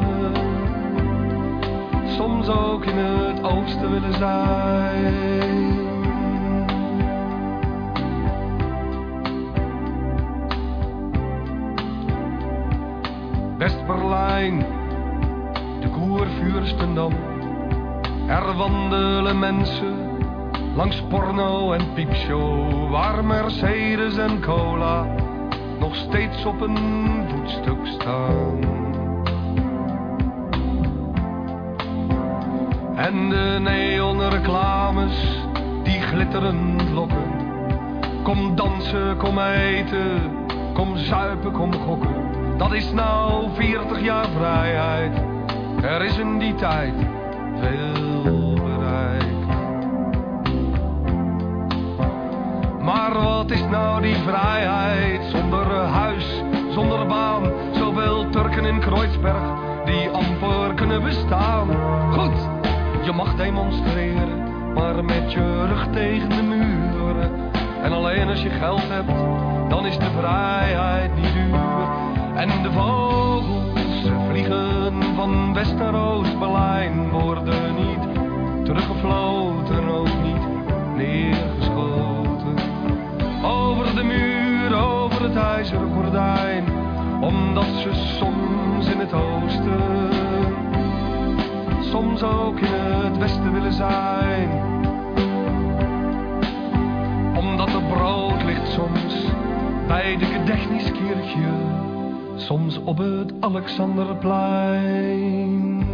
soms 2.19 2.49
ook 2.49 2.85
in 2.85 2.97
het 2.97 3.43
oosten 3.43 3.91
willen 3.91 4.13
zijn. 4.13 5.88
Er 18.29 18.57
wandelen 18.57 19.39
mensen 19.39 19.95
langs 20.75 21.03
porno 21.09 21.73
en 21.73 21.93
piepshow, 21.95 22.91
waar 22.91 23.25
Mercedes 23.25 24.17
en 24.17 24.41
cola 24.41 25.07
nog 25.79 25.95
steeds 25.95 26.45
op 26.45 26.61
een 26.61 26.77
voetstuk 27.29 27.87
staan. 27.87 28.59
En 32.97 33.29
de 33.29 33.59
neonreclames 33.61 35.43
die 35.83 36.01
glitterend 36.01 36.91
lokken. 36.91 37.33
Kom 38.23 38.57
dansen, 38.57 39.17
kom 39.17 39.39
eten, 39.39 40.21
kom 40.75 40.97
zuipen, 40.97 41.53
kom 41.53 41.75
gokken. 41.75 42.15
Dat 42.57 42.73
is 42.73 42.93
nou 42.93 43.49
40 43.55 44.01
jaar 44.01 44.29
vrijheid. 44.29 45.28
Er 45.83 46.03
is 46.03 46.19
in 46.19 46.39
die 46.39 46.55
tijd 46.55 46.95
veel 47.61 48.55
bereikt. 48.55 49.47
Maar 52.81 53.23
wat 53.23 53.51
is 53.51 53.65
nou 53.71 54.03
die 54.03 54.15
vrijheid 54.15 55.21
zonder 55.25 55.67
huis, 55.77 56.43
zonder 56.71 57.07
baan? 57.07 57.53
Zoveel 57.73 58.29
Turken 58.31 58.65
in 58.65 58.81
Kreuzberg 58.81 59.43
die 59.85 60.09
amper 60.09 60.75
kunnen 60.75 61.03
bestaan. 61.03 61.69
Goed, 62.13 62.49
je 63.05 63.13
mag 63.13 63.35
demonstreren, 63.35 64.73
maar 64.75 65.05
met 65.05 65.33
je 65.33 65.67
rug 65.67 65.87
tegen 65.93 66.29
de 66.29 66.43
muren. 66.43 67.31
En 67.83 67.93
alleen 67.93 68.29
als 68.29 68.43
je 68.43 68.51
geld 68.51 68.89
hebt, 68.89 69.19
dan 69.69 69.87
is 69.87 69.99
de 69.99 70.11
vrijheid 70.19 71.15
niet 71.15 71.33
duur. 71.33 71.68
En 72.39 72.63
de 72.63 72.73
vogels 72.73 74.11
vliegen 74.29 75.03
van 75.15 75.55
West 75.55 75.75
naar 75.75 75.95
Oost-Berlijn, 75.95 77.11
worden 77.11 77.75
niet 77.75 78.15
teruggefloten, 78.65 79.89
ook 79.89 80.23
niet 80.23 80.67
neergeschoten. 80.97 82.55
Over 83.45 83.95
de 83.95 84.03
muur, 84.03 84.77
over 84.77 85.23
het 85.23 85.37
ijzeren 85.37 85.93
gordijn, 85.95 86.65
omdat 87.21 87.67
ze 87.83 87.91
soms 88.19 88.87
in 88.87 88.99
het 88.99 89.13
oosten 89.13 90.09
soms 91.81 92.23
ook 92.23 92.61
in 92.61 92.73
het 92.73 93.19
westen 93.19 93.53
willen 93.53 93.73
zijn. 93.73 94.51
Omdat 97.37 97.69
er 97.69 97.83
brood 97.83 98.45
ligt 98.45 98.69
soms 98.69 99.15
bij 99.87 100.17
de 100.17 100.25
Gedächtniskirche, 100.25 101.87
soms 102.41 102.79
op 102.79 102.99
het 102.99 103.33
Alexanderplein. 103.41 105.87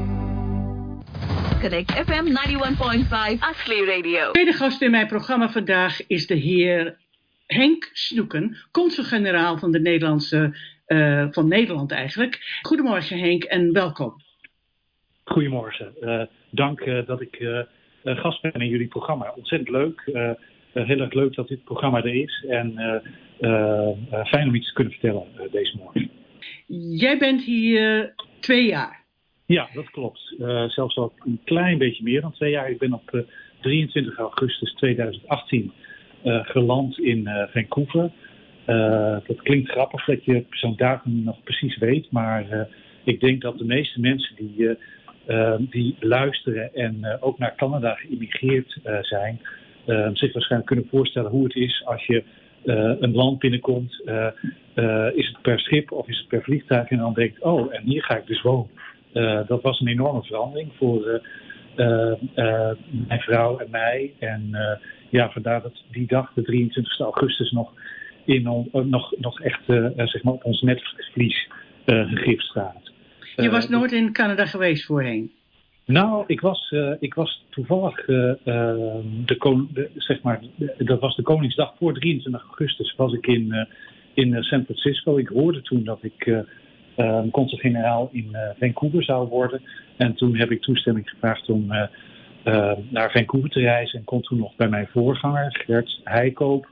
Connect 1.61 1.91
FM 1.91 2.27
91.5 2.27 2.33
Ashley 3.39 3.85
Radio. 3.85 4.27
De 4.27 4.33
tweede 4.33 4.53
gast 4.53 4.83
in 4.83 4.91
mijn 4.91 5.07
programma 5.07 5.49
vandaag 5.49 6.07
is 6.07 6.27
de 6.27 6.35
heer 6.35 6.97
Henk 7.47 7.91
Snoeken, 7.93 8.57
consul-generaal 8.71 9.59
van 9.59 9.73
de 9.73 9.81
Nederlandse, 9.81 10.57
uh, 10.87 11.27
van 11.31 11.49
Nederland 11.49 11.93
eigenlijk. 11.93 12.59
Goedemorgen 12.63 13.19
Henk 13.19 13.45
en 13.45 13.73
welkom. 13.73 14.15
Goedemorgen. 15.25 15.93
Uh, 16.01 16.23
dank 16.51 16.81
uh, 16.81 17.07
dat 17.07 17.21
ik 17.21 17.49
gast 18.05 18.43
ben 18.43 18.53
in 18.53 18.69
jullie 18.69 18.89
programma. 18.89 19.33
Ontzettend 19.37 19.71
leuk. 19.71 20.03
heel 20.73 21.01
erg 21.01 21.13
leuk 21.13 21.35
dat 21.35 21.49
dit 21.49 21.65
programma 21.65 21.99
er 21.99 22.15
is. 22.15 22.45
En 22.49 22.75
fijn 24.25 24.49
om 24.49 24.55
iets 24.55 24.67
te 24.67 24.75
kunnen 24.75 24.93
vertellen 24.93 25.27
deze 25.51 25.77
morgen. 25.77 26.11
Jij 26.67 27.19
bent 27.19 27.45
hier 27.45 28.15
twee 28.41 28.67
jaar. 28.67 29.05
Ja, 29.47 29.69
dat 29.75 29.91
klopt. 29.91 30.35
Uh, 30.39 30.69
zelfs 30.69 30.97
al 30.97 31.13
een 31.19 31.41
klein 31.45 31.79
beetje 31.79 32.03
meer 32.03 32.21
dan 32.21 32.33
twee 32.33 32.51
jaar. 32.51 32.71
Ik 32.71 32.79
ben 32.79 32.93
op 32.93 33.11
uh, 33.13 33.23
23 33.61 34.19
augustus 34.19 34.73
2018 34.75 35.73
uh, 36.25 36.45
geland 36.45 36.99
in 36.99 37.29
Vancouver. 37.53 38.11
dat 39.27 39.43
klinkt 39.43 39.71
grappig 39.71 40.05
dat 40.05 40.25
je 40.25 40.45
zo'n 40.51 40.77
datum 40.77 41.23
nog 41.23 41.43
precies 41.43 41.79
weet, 41.79 42.11
maar 42.11 42.69
ik 43.05 43.21
denk 43.21 43.43
dat 43.43 43.59
de 43.59 43.65
meeste 43.65 44.01
mensen 44.01 44.37
die, 44.37 44.77
die 45.71 45.97
luisteren 46.01 46.75
en 46.75 47.19
ook 47.21 47.39
naar 47.39 47.55
Canada 47.57 47.95
geïmmigreerd 47.95 48.79
zijn, 49.01 49.41
zich 50.13 50.33
waarschijnlijk 50.33 50.67
kunnen 50.67 50.89
voorstellen 50.91 51.31
hoe 51.31 51.45
het 51.45 51.55
is 51.55 51.83
als 51.85 52.07
je 52.07 52.25
een 52.65 53.15
land 53.15 53.39
binnenkomt. 53.39 53.93
is 55.15 55.29
het 55.29 55.43
per 55.43 55.61
schip 55.61 55.93
of 55.93 56.09
is 56.09 56.19
het 56.19 56.29
per 56.29 56.43
vliegtuig? 56.43 56.89
En 56.89 56.99
dan 56.99 57.15
denkt, 57.15 57.43
oh, 57.43 57.75
en 57.75 57.83
hier 57.83 58.03
ga 58.03 58.17
ik 58.17 58.27
dus 58.27 58.43
wonen. 58.43 58.71
Dat 59.47 59.63
was 59.63 59.81
een 59.81 59.89
enorme 59.89 60.23
verandering 60.23 60.73
voor 60.77 61.21
mijn 63.09 63.21
vrouw 63.21 63.59
en 63.59 63.71
mij. 63.71 64.13
En 64.19 64.59
ja, 65.11 65.31
vandaar 65.31 65.63
dat 65.63 65.83
die 65.91 66.07
dag, 66.07 66.33
de 66.35 66.43
23 66.43 66.99
augustus, 66.99 67.51
nog, 67.51 67.73
in 68.25 68.49
on, 68.49 68.69
nog, 68.89 69.15
nog 69.19 69.41
echt 69.41 69.63
zeg 69.97 70.23
maar 70.23 70.33
op 70.33 70.45
ons 70.45 70.61
netvlies 70.61 71.49
gegrift 71.87 72.45
staat. 72.45 72.93
Je 73.37 73.51
was 73.51 73.69
nooit 73.69 73.93
in 73.93 74.13
Canada 74.13 74.47
geweest 74.47 74.85
voorheen? 74.85 75.33
Nou, 75.87 76.25
ik 76.27 76.41
was, 76.41 76.75
ik 76.99 77.15
was 77.15 77.45
toevallig, 77.51 78.05
de, 78.05 78.39
de, 79.27 79.91
zeg 79.97 80.23
maar, 80.23 80.41
dat 80.79 81.01
was 81.01 81.17
de 81.17 81.23
Koningsdag 81.23 81.75
voor 81.79 81.95
23 81.95 82.43
augustus, 82.43 82.95
was 82.97 83.13
ik 83.13 83.27
in, 83.27 83.67
in 84.15 84.43
San 84.43 84.65
Francisco. 84.65 85.17
Ik 85.17 85.29
hoorde 85.29 85.63
toen 85.63 85.85
dat 85.85 85.99
ik 86.03 86.27
um, 86.97 87.31
consul-generaal 87.31 88.09
in 88.13 88.37
Vancouver 88.59 89.05
zou 89.05 89.29
worden. 89.29 89.63
En 89.97 90.15
toen 90.15 90.37
heb 90.37 90.51
ik 90.51 90.63
toestemming 90.63 91.11
gevraagd 91.11 91.49
om 91.49 91.73
uh, 91.73 92.73
naar 92.89 93.11
Vancouver 93.11 93.51
te 93.51 93.61
reizen. 93.61 93.99
En 93.99 94.05
kon 94.05 94.23
toen 94.23 94.39
nog 94.39 94.57
bij 94.57 94.69
mijn 94.69 94.89
voorganger, 94.93 95.63
Gert 95.67 96.01
Heikoop, 96.05 96.69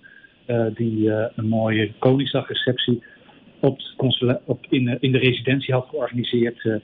die 0.75 1.11
een 1.11 1.48
mooie 1.48 1.92
Koningsdagreceptie 1.98 3.03
op, 3.61 3.81
op 4.44 4.66
in, 4.68 4.96
in, 5.01 5.12
de 5.12 5.18
residentie 5.18 5.75
had 5.75 5.88
georganiseerd. 5.88 6.81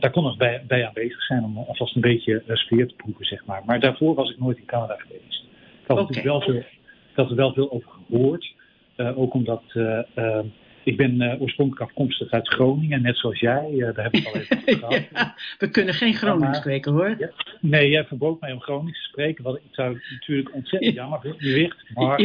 Daar 0.00 0.10
kon 0.10 0.32
ik 0.32 0.38
bij, 0.38 0.64
bij, 0.66 0.86
aanwezig 0.86 1.22
zijn 1.22 1.44
om 1.44 1.56
alvast 1.56 1.94
een 1.94 2.00
beetje 2.00 2.42
sfeer 2.46 2.86
te 2.86 2.94
proeven, 2.94 3.24
zeg 3.24 3.44
maar. 3.44 3.62
Maar 3.66 3.80
daarvoor 3.80 4.14
was 4.14 4.30
ik 4.30 4.38
nooit 4.38 4.58
in 4.58 4.64
Canada 4.64 4.96
geweest. 4.98 5.44
Ik 5.82 5.86
had, 5.86 5.98
okay. 5.98 6.22
wel 6.22 6.40
veel, 6.40 6.54
ik 6.54 7.14
had 7.14 7.30
er 7.30 7.36
wel 7.36 7.52
veel 7.52 7.72
over 7.72 7.90
gehoord. 7.90 8.54
ook 8.96 9.34
omdat 9.34 9.62
ehm, 9.74 10.46
ik 10.84 10.96
ben 10.96 11.22
uh, 11.22 11.40
oorspronkelijk 11.40 11.90
afkomstig 11.90 12.30
uit 12.30 12.48
Groningen, 12.48 13.02
net 13.02 13.16
zoals 13.16 13.40
jij. 13.40 13.70
Uh, 13.72 13.94
daar 13.94 14.04
heb 14.04 14.14
ik 14.14 14.26
al 14.26 14.34
even 14.34 14.56
over 14.56 14.78
gehad. 15.10 15.32
we 15.58 15.70
kunnen 15.70 15.94
geen 15.94 16.14
Gronings 16.14 16.58
spreken 16.58 16.92
hoor. 16.92 17.14
Ja, 17.18 17.30
nee, 17.60 17.88
jij 17.88 18.04
verbood 18.04 18.40
mij 18.40 18.52
om 18.52 18.60
Gronings 18.60 19.02
te 19.02 19.08
spreken. 19.08 19.44
Wat 19.44 19.56
ik 19.56 19.62
zou 19.70 20.00
natuurlijk 20.10 20.54
ontzettend 20.54 20.94
jammer 20.94 21.20
vinden. 21.20 21.74
Maar, 21.94 22.16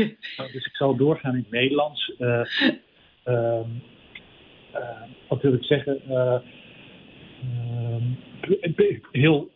dus 0.51 0.65
ik 0.65 0.75
zal 0.75 0.95
doorgaan 0.95 1.33
in 1.33 1.39
het 1.39 1.51
Nederlands. 1.51 2.13
Uh, 2.19 2.41
wat 5.27 5.41
wil 5.41 5.53
ik 5.53 5.63
zeggen? 5.63 6.01
Heel, 9.11 9.49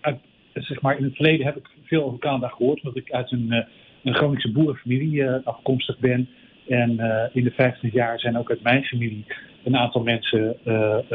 uit, 0.00 0.18
zeg 0.54 0.80
maar, 0.80 0.98
in 0.98 1.04
het 1.04 1.14
verleden 1.14 1.46
heb 1.46 1.56
ik 1.56 1.68
veel 1.84 2.04
over 2.04 2.18
Canada 2.18 2.48
gehoord. 2.48 2.82
Omdat 2.82 2.96
ik 2.96 3.12
uit 3.12 3.32
een, 3.32 3.66
een 4.02 4.14
Groningse 4.14 4.52
boerenfamilie 4.52 5.30
afkomstig 5.30 5.98
ben. 5.98 6.28
En 6.68 6.90
uh, 6.90 7.22
in 7.32 7.44
de 7.44 7.50
50 7.50 7.92
jaar 7.92 8.18
zijn 8.18 8.38
ook 8.38 8.50
uit 8.50 8.62
mijn 8.62 8.84
familie 8.84 9.24
een 9.64 9.76
aantal 9.76 10.02
mensen 10.02 10.56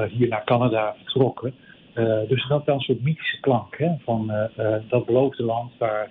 hier 0.09 0.27
naar 0.27 0.43
Canada 0.43 0.95
vertrokken. 0.97 1.53
dus 2.27 2.47
dat 2.47 2.65
wel 2.65 2.75
een 2.75 2.81
soort 2.81 3.03
mythische 3.03 3.39
klank 3.39 3.77
hè, 3.77 3.89
van 4.03 4.31
dat 4.89 5.05
beloofde 5.05 5.43
land 5.43 5.71
waar 5.77 6.09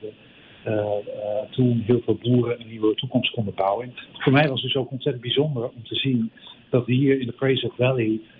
toen 1.51 1.83
heel 1.87 2.01
veel 2.05 2.19
boeren 2.23 2.61
een 2.61 2.69
nieuwe 2.69 2.95
toekomst 2.95 3.31
konden 3.31 3.55
bouwen. 3.55 3.87
En 3.87 3.95
voor 4.12 4.33
mij 4.33 4.49
was 4.49 4.62
het 4.62 4.73
dus 4.73 4.83
ook 4.83 4.90
ontzettend 4.90 5.25
bijzonder 5.25 5.62
om 5.62 5.85
te 5.85 5.95
zien 5.95 6.31
dat 6.71 6.87
hier 6.87 7.21
in 7.21 7.27
de 7.27 7.33
Fraser 7.33 7.71
Valley 7.77 8.07
ehm, 8.07 8.16
ehm, 8.16 8.39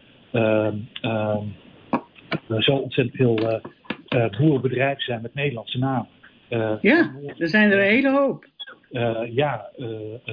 zo 2.59 2.73
ontzettend 2.73 3.17
veel 3.17 3.61
boerenbedrijven 4.39 5.03
zijn 5.03 5.23
met 5.23 5.35
Nederlandse 5.35 5.79
namen. 5.79 6.09
ja, 6.81 7.15
er 7.39 7.49
zijn 7.49 7.71
er 7.71 7.79
een 7.79 7.85
hele 7.85 8.11
hoop. 8.11 8.47
Ja, 9.31 9.71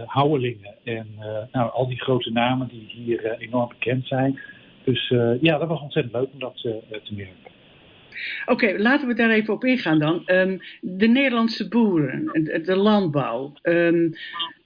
Houwelingen 0.05 0.75
en 0.83 1.07
nou, 1.51 1.71
al 1.71 1.88
die 1.88 2.01
grote 2.01 2.31
namen 2.31 2.67
die 2.67 2.88
hier 2.88 3.38
enorm 3.39 3.69
bekend 3.69 4.07
zijn. 4.07 4.39
Dus 4.83 5.13
ja, 5.41 5.57
dat 5.57 5.67
was 5.67 5.81
ontzettend 5.81 6.15
leuk 6.15 6.29
om 6.33 6.39
dat 6.39 6.55
te 6.57 7.13
merken. 7.15 7.55
Oké, 8.45 8.65
okay, 8.65 8.77
laten 8.77 9.07
we 9.07 9.13
daar 9.13 9.29
even 9.29 9.53
op 9.53 9.63
ingaan 9.63 9.99
dan. 9.99 10.23
Um, 10.25 10.60
de 10.81 11.07
Nederlandse 11.07 11.67
boeren, 11.67 12.25
de, 12.33 12.62
de 12.62 12.75
landbouw. 12.75 13.53
Um, 13.63 14.13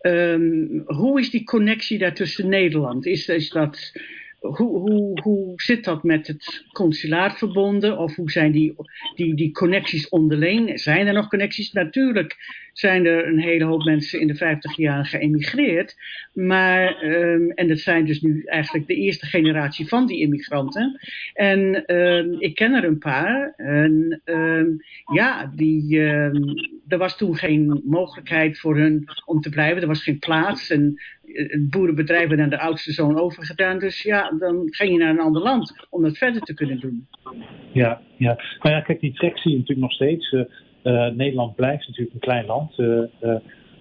um, 0.02 0.84
hoe 0.86 1.20
is 1.20 1.30
die 1.30 1.44
connectie 1.44 1.98
daar 1.98 2.14
tussen 2.14 2.50
Nederland? 2.50 3.06
Is, 3.06 3.28
is 3.28 3.50
dat 3.50 3.92
hoe, 4.42 4.80
hoe, 4.80 5.22
hoe 5.22 5.54
zit 5.56 5.84
dat 5.84 6.04
met 6.04 6.28
het 6.28 6.66
consulaat 6.72 7.38
verbonden? 7.38 7.98
Of 7.98 8.16
hoe 8.16 8.32
zijn 8.32 8.52
die, 8.52 8.76
die, 9.16 9.36
die 9.36 9.52
connecties 9.52 10.10
onderling? 10.10 10.80
Zijn 10.80 11.08
er 11.08 11.14
nog 11.14 11.30
connecties? 11.30 11.72
Natuurlijk 11.72 12.60
zijn 12.74 13.06
er 13.06 13.28
een 13.28 13.40
hele 13.40 13.64
hoop 13.64 13.84
mensen 13.84 14.20
in 14.20 14.28
de 14.28 14.36
50 14.36 14.78
jaar 14.78 15.06
geëmigreerd. 15.06 15.96
Maar, 16.34 17.04
um, 17.04 17.52
en 17.52 17.68
dat 17.68 17.80
zijn 17.80 18.06
dus 18.06 18.22
nu 18.22 18.44
eigenlijk 18.44 18.88
de 18.88 18.96
eerste 18.96 19.26
generatie 19.26 19.88
van 19.88 20.08
die 20.08 20.20
immigranten. 20.20 21.00
En 21.34 21.96
um, 21.96 22.36
ik 22.40 22.56
ken 22.56 22.74
er 22.74 22.84
een 22.84 23.00
paar. 23.00 23.54
En 23.58 24.22
um, 24.26 24.78
ja, 25.14 25.52
die, 25.56 26.00
er 26.88 26.98
was 26.98 27.18
toen 27.18 27.36
geen 27.36 27.82
mogelijkheid 27.86 28.60
voor 28.60 28.78
hun 28.78 29.08
om 29.26 29.42
te 29.42 29.50
blijven. 29.50 29.82
Er 29.82 29.88
was 29.88 30.04
geen 30.04 30.20
plaats. 30.20 30.70
En 30.70 31.02
het 31.34 31.70
boerenbedrijf 31.70 32.28
werd 32.28 32.42
aan 32.42 32.50
de 32.50 32.60
oudste 32.60 32.92
zoon 32.92 33.20
overgedaan. 33.20 33.80
Dus 33.80 34.02
ja, 34.02 34.32
dan 34.40 34.68
ging 34.70 34.92
je 34.92 34.98
naar 34.98 35.10
een 35.10 35.20
ander 35.20 35.42
land 35.42 35.88
om 35.90 36.02
dat 36.02 36.18
verder 36.18 36.42
te 36.42 36.54
kunnen 36.54 36.80
doen. 36.80 37.08
Ja, 37.72 38.02
ja. 38.18 38.36
maar 38.62 38.72
ja, 38.72 38.82
kijk, 38.82 39.00
die 39.00 39.14
trek 39.14 39.38
zie 39.38 39.52
je 39.52 39.58
natuurlijk 39.58 39.88
nog 39.88 39.94
steeds. 39.94 40.32
Uh, 40.32 40.42
uh, 40.84 41.08
Nederland 41.08 41.56
blijft 41.56 41.88
natuurlijk 41.88 42.14
een 42.14 42.20
klein 42.20 42.46
land. 42.46 42.78
Uh, 42.78 43.04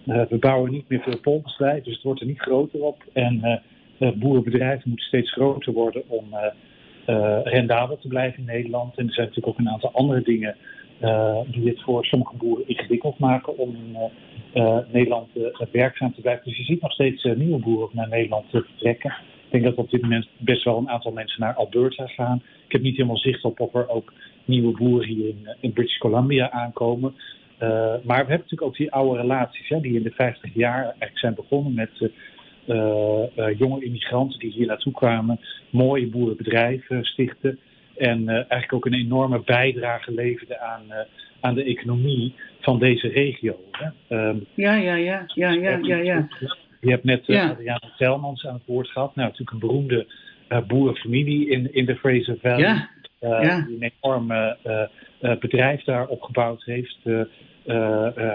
we 0.05 0.37
bouwen 0.41 0.71
niet 0.71 0.89
meer 0.89 1.01
veel 1.01 1.21
polders 1.21 1.57
bij, 1.57 1.81
dus 1.83 1.95
het 1.95 2.03
wordt 2.03 2.21
er 2.21 2.27
niet 2.27 2.41
groter 2.41 2.81
op. 2.81 3.05
En 3.13 3.63
boerenbedrijven 3.99 4.89
moeten 4.89 5.07
steeds 5.07 5.33
groter 5.33 5.73
worden 5.73 6.03
om 6.07 6.25
rendabel 7.45 7.99
te 7.99 8.09
blijven 8.09 8.39
in 8.39 8.45
Nederland. 8.45 8.97
En 8.97 9.07
er 9.07 9.13
zijn 9.13 9.27
natuurlijk 9.27 9.59
ook 9.59 9.59
een 9.59 9.73
aantal 9.73 9.93
andere 9.93 10.23
dingen 10.23 10.57
die 11.47 11.69
het 11.69 11.83
voor 11.83 12.05
sommige 12.05 12.37
boeren 12.37 12.69
ingewikkeld 12.69 13.19
maken 13.19 13.59
om 13.59 13.77
uh, 13.93 13.99
Nederland 14.93 15.29
uh, 15.37 15.61
werkzaam 15.73 16.15
te 16.15 16.21
blijven. 16.21 16.45
Dus 16.45 16.57
je 16.57 16.65
ziet 16.65 16.83
nog 16.83 16.93
steeds 16.93 17.25
uh, 17.25 17.37
nieuwe 17.37 17.59
boeren 17.59 17.89
naar 17.93 18.09
Nederland 18.09 18.47
vertrekken. 18.51 19.11
Ik 19.45 19.51
denk 19.51 19.65
dat 19.65 19.75
op 19.75 19.91
dit 19.91 20.03
moment 20.03 20.29
best 20.39 20.65
wel 20.65 20.79
een 20.79 20.91
aantal 20.91 21.13
mensen 21.13 21.41
naar 21.41 21.55
Alberta 21.55 22.07
gaan. 22.07 22.43
Ik 22.67 22.73
heb 22.73 22.83
niet 22.83 22.97
helemaal 22.97 23.17
zicht 23.17 23.45
op 23.45 23.61
of 23.61 23.75
er 23.75 23.89
ook 23.89 24.13
nieuwe 24.45 24.77
boeren 24.79 25.09
hier 25.09 25.29
in, 25.29 25.57
in 25.61 25.73
British 25.73 25.99
Columbia 25.99 26.51
aankomen. 26.51 27.15
maar 27.59 28.01
we 28.05 28.13
hebben 28.13 28.29
natuurlijk 28.29 28.63
ook 28.63 28.77
die 28.77 28.93
oude 28.93 29.21
relaties 29.21 29.69
hè, 29.69 29.81
die 29.81 29.97
in 29.97 30.03
de 30.03 30.11
50 30.11 30.55
jaar 30.55 30.83
eigenlijk 30.83 31.19
zijn 31.19 31.35
begonnen 31.35 31.75
met 31.75 32.11
jonge 33.59 33.85
immigranten 33.85 34.39
die 34.39 34.51
hier 34.51 34.67
naartoe 34.67 34.93
kwamen, 34.93 35.41
mooie 35.71 36.07
boerenbedrijven 36.07 37.05
stichten. 37.05 37.59
En 38.01 38.29
eigenlijk 38.29 38.73
ook 38.73 38.87
een 38.87 38.95
enorme 38.95 39.43
bijdrage 39.45 40.13
leverden 40.13 40.61
aan, 40.61 40.83
aan 41.41 41.55
de 41.55 41.65
economie 41.65 42.35
van 42.61 42.79
deze 42.79 43.09
regio. 43.09 43.61
Hè. 43.71 44.17
Um, 44.29 44.47
ja, 44.55 44.75
ja, 44.75 44.95
ja, 44.95 45.25
ja, 45.35 45.51
ja, 45.51 45.79
ja, 45.83 45.97
ja. 45.97 46.29
Je 46.81 46.91
hebt 46.91 47.05
net 47.05 47.27
ja. 47.27 47.51
Adriana 47.51 47.93
Telmans 47.97 48.47
aan 48.47 48.55
het 48.55 48.67
woord 48.67 48.89
gehad. 48.89 49.15
Nou, 49.15 49.29
natuurlijk 49.29 49.51
een 49.51 49.69
beroemde 49.69 50.07
boerenfamilie 50.67 51.51
in, 51.51 51.75
in 51.75 51.87
de 51.87 51.97
Fraser 51.97 52.37
Valley. 52.41 52.59
Ja. 52.59 52.89
Uh, 53.21 53.43
ja. 53.43 53.65
Die 53.67 53.77
een 53.77 53.93
enorm 54.01 54.33
bedrijf 55.41 55.85
daar 55.85 56.07
opgebouwd 56.07 56.65
heeft. 56.65 56.99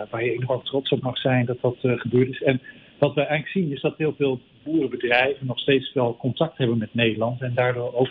waar 0.10 0.24
je 0.24 0.32
enorm 0.42 0.64
trots 0.64 0.90
op 0.90 1.02
mag 1.02 1.18
zijn 1.18 1.46
dat 1.46 1.62
dat 1.62 1.78
gebeurd 1.82 2.30
is. 2.30 2.42
En 2.44 2.62
wat 3.00 3.14
we 3.14 3.22
eigenlijk 3.22 3.52
zien 3.52 3.72
is 3.72 3.82
dat 3.82 3.98
heel 3.98 4.16
veel 4.18 4.40
boerenbedrijven 4.64 5.48
nog 5.48 5.60
steeds 5.60 5.94
wel 5.94 6.18
contact 6.18 6.58
hebben 6.58 6.78
met 6.78 6.94
Nederland. 6.94 7.42
En 7.42 7.54
daardoor 7.54 7.94
ook 7.94 8.10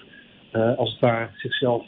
als 0.76 0.90
het 0.90 1.00
ware 1.00 1.28
zichzelf 1.36 1.86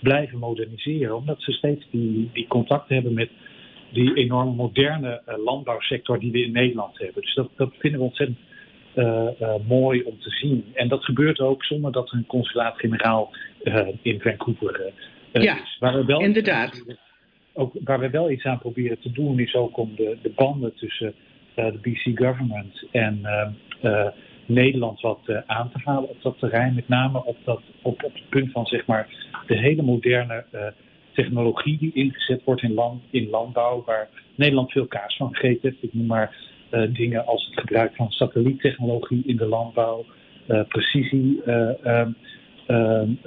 blijven 0.00 0.38
moderniseren. 0.38 1.16
Omdat 1.16 1.42
ze 1.42 1.52
steeds 1.52 1.84
die, 1.90 2.30
die 2.32 2.46
contacten 2.46 2.94
hebben 2.94 3.14
met 3.14 3.30
die 3.92 4.14
enorme 4.14 4.52
moderne 4.52 5.22
landbouwsector 5.44 6.20
die 6.20 6.32
we 6.32 6.44
in 6.44 6.52
Nederland 6.52 6.98
hebben. 6.98 7.22
Dus 7.22 7.34
dat, 7.34 7.50
dat 7.56 7.72
vinden 7.78 8.00
we 8.00 8.06
ontzettend 8.06 8.38
mooi 9.68 10.02
om 10.02 10.18
te 10.20 10.30
zien. 10.30 10.64
En 10.74 10.88
dat 10.88 11.04
gebeurt 11.04 11.40
ook 11.40 11.64
zonder 11.64 11.92
dat 11.92 12.10
er 12.10 12.16
een 12.16 12.26
consulaat-generaal 12.26 13.32
in 14.02 14.20
Vancouver 14.20 14.92
ja, 15.32 15.62
is. 15.62 15.76
Waar 15.78 15.94
we 15.94 16.04
wel 16.04 16.20
inderdaad. 16.20 16.84
Ook, 17.52 17.72
waar 17.84 18.00
we 18.00 18.10
wel 18.10 18.30
iets 18.30 18.44
aan 18.44 18.58
proberen 18.58 19.00
te 19.00 19.12
doen 19.12 19.38
is 19.38 19.54
ook 19.54 19.76
om 19.76 19.92
de, 19.96 20.18
de 20.22 20.30
banden 20.30 20.74
tussen 20.74 21.14
de 21.54 21.78
BC 21.82 22.18
government 22.18 22.84
en 22.90 23.20
Nederland 24.46 25.00
wat 25.00 25.20
uh, 25.26 25.38
aan 25.46 25.70
te 25.70 25.80
halen 25.84 26.08
op 26.08 26.22
dat 26.22 26.38
terrein. 26.38 26.74
Met 26.74 26.88
name 26.88 27.24
op, 27.24 27.36
dat, 27.44 27.60
op, 27.82 28.04
op 28.04 28.12
het 28.12 28.28
punt 28.28 28.52
van 28.52 28.66
zeg 28.66 28.86
maar, 28.86 29.08
de 29.46 29.58
hele 29.58 29.82
moderne 29.82 30.44
uh, 30.52 30.66
technologie 31.12 31.78
die 31.78 31.92
ingezet 31.94 32.44
wordt 32.44 32.62
in, 32.62 32.74
land, 32.74 33.02
in 33.10 33.30
landbouw, 33.30 33.82
waar 33.86 34.08
Nederland 34.34 34.70
veel 34.70 34.86
kaas 34.86 35.16
van 35.16 35.34
gegeten 35.34 35.60
heeft. 35.62 35.82
Ik 35.82 35.94
noem 35.94 36.06
maar 36.06 36.36
uh, 36.70 36.94
dingen 36.94 37.26
als 37.26 37.46
het 37.46 37.60
gebruik 37.60 37.96
van 37.96 38.10
satelliettechnologie 38.10 39.22
in 39.26 39.36
de 39.36 39.46
landbouw, 39.46 40.04
precisie, 40.68 41.42
um, 41.50 42.16
um, 42.66 43.18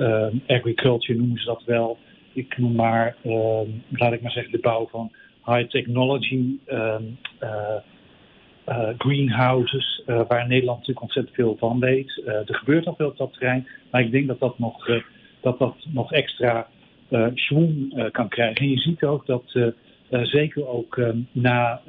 agriculture 0.47 1.17
noemen 1.19 1.37
ze 1.37 1.45
dat 1.45 1.63
wel. 1.65 1.97
Ik 2.33 2.57
noem 2.57 2.75
maar, 2.75 3.15
ehm, 3.23 3.67
laat 3.89 4.13
ik 4.13 4.21
maar 4.21 4.31
zeggen, 4.31 4.51
de 4.51 4.59
bouw 4.59 4.87
van 4.87 5.11
high 5.45 5.69
technology. 5.69 6.57
Uh, 8.69 8.89
greenhouses, 8.97 10.03
uh, 10.07 10.21
waar 10.27 10.47
Nederland 10.47 10.77
natuurlijk 10.77 11.01
ontzettend 11.01 11.35
veel 11.35 11.55
van 11.59 11.79
weet. 11.79 12.21
Uh, 12.25 12.33
er 12.33 12.55
gebeurt 12.55 12.85
al 12.85 12.95
veel 12.95 13.07
op 13.07 13.17
dat 13.17 13.33
terrein, 13.33 13.67
maar 13.91 14.01
ik 14.01 14.11
denk 14.11 14.27
dat 14.27 14.39
dat 14.39 14.59
nog, 14.59 14.89
dat 15.41 15.59
dat 15.59 15.75
nog 15.93 16.11
extra 16.11 16.67
schwung 17.33 18.09
kan 18.11 18.27
krijgen. 18.27 18.55
En 18.55 18.69
je 18.69 18.77
ziet 18.77 19.03
ook 19.03 19.25
dat 19.25 19.59
zeker 20.09 20.67
ook 20.67 21.01
na 21.31 21.81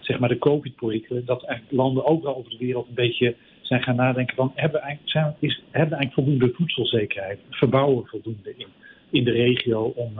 zeg 0.00 0.18
maar 0.18 0.28
de 0.28 0.38
COVID-perikelen, 0.38 1.24
dat 1.24 1.44
eigenlijk 1.44 1.76
landen 1.76 2.04
overal 2.04 2.36
over 2.36 2.50
de 2.50 2.58
wereld 2.58 2.88
een 2.88 2.94
beetje 2.94 3.34
zijn 3.60 3.82
gaan 3.82 3.96
nadenken 3.96 4.36
van 4.36 4.52
hebben 4.54 4.80
we 4.80 4.86
eigenlijk, 4.86 5.12
zijn, 5.12 5.34
is, 5.38 5.62
hebben 5.70 5.98
eigenlijk 5.98 6.28
voldoende 6.28 6.56
voedselzekerheid? 6.56 7.38
Verbouwen 7.50 8.06
voldoende 8.06 8.54
in, 8.56 8.66
in 9.10 9.24
de 9.24 9.32
regio 9.32 9.82
om 9.82 10.12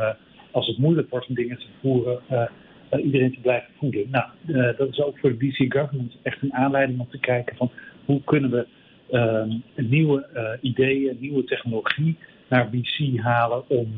als 0.50 0.66
het 0.66 0.78
moeilijk 0.78 1.10
wordt 1.10 1.28
om 1.28 1.34
dingen 1.34 1.58
te 1.58 1.66
voeren 1.80 2.20
uh, 2.30 2.42
iedereen 2.98 3.32
te 3.32 3.40
blijven 3.40 3.72
voeden. 3.78 4.10
Nou, 4.10 4.24
uh, 4.46 4.78
dat 4.78 4.88
is 4.88 5.00
ook 5.00 5.18
voor 5.18 5.30
de 5.30 5.46
BC 5.46 5.72
government 5.72 6.16
echt 6.22 6.42
een 6.42 6.54
aanleiding 6.54 7.00
om 7.00 7.08
te 7.10 7.18
kijken 7.18 7.56
van 7.56 7.70
hoe 8.04 8.20
kunnen 8.24 8.50
we 8.50 8.66
uh, 9.10 9.86
nieuwe 9.88 10.28
uh, 10.34 10.70
ideeën, 10.70 11.16
nieuwe 11.20 11.44
technologie 11.44 12.16
naar 12.48 12.70
BC 12.70 13.18
halen 13.18 13.68
om, 13.68 13.88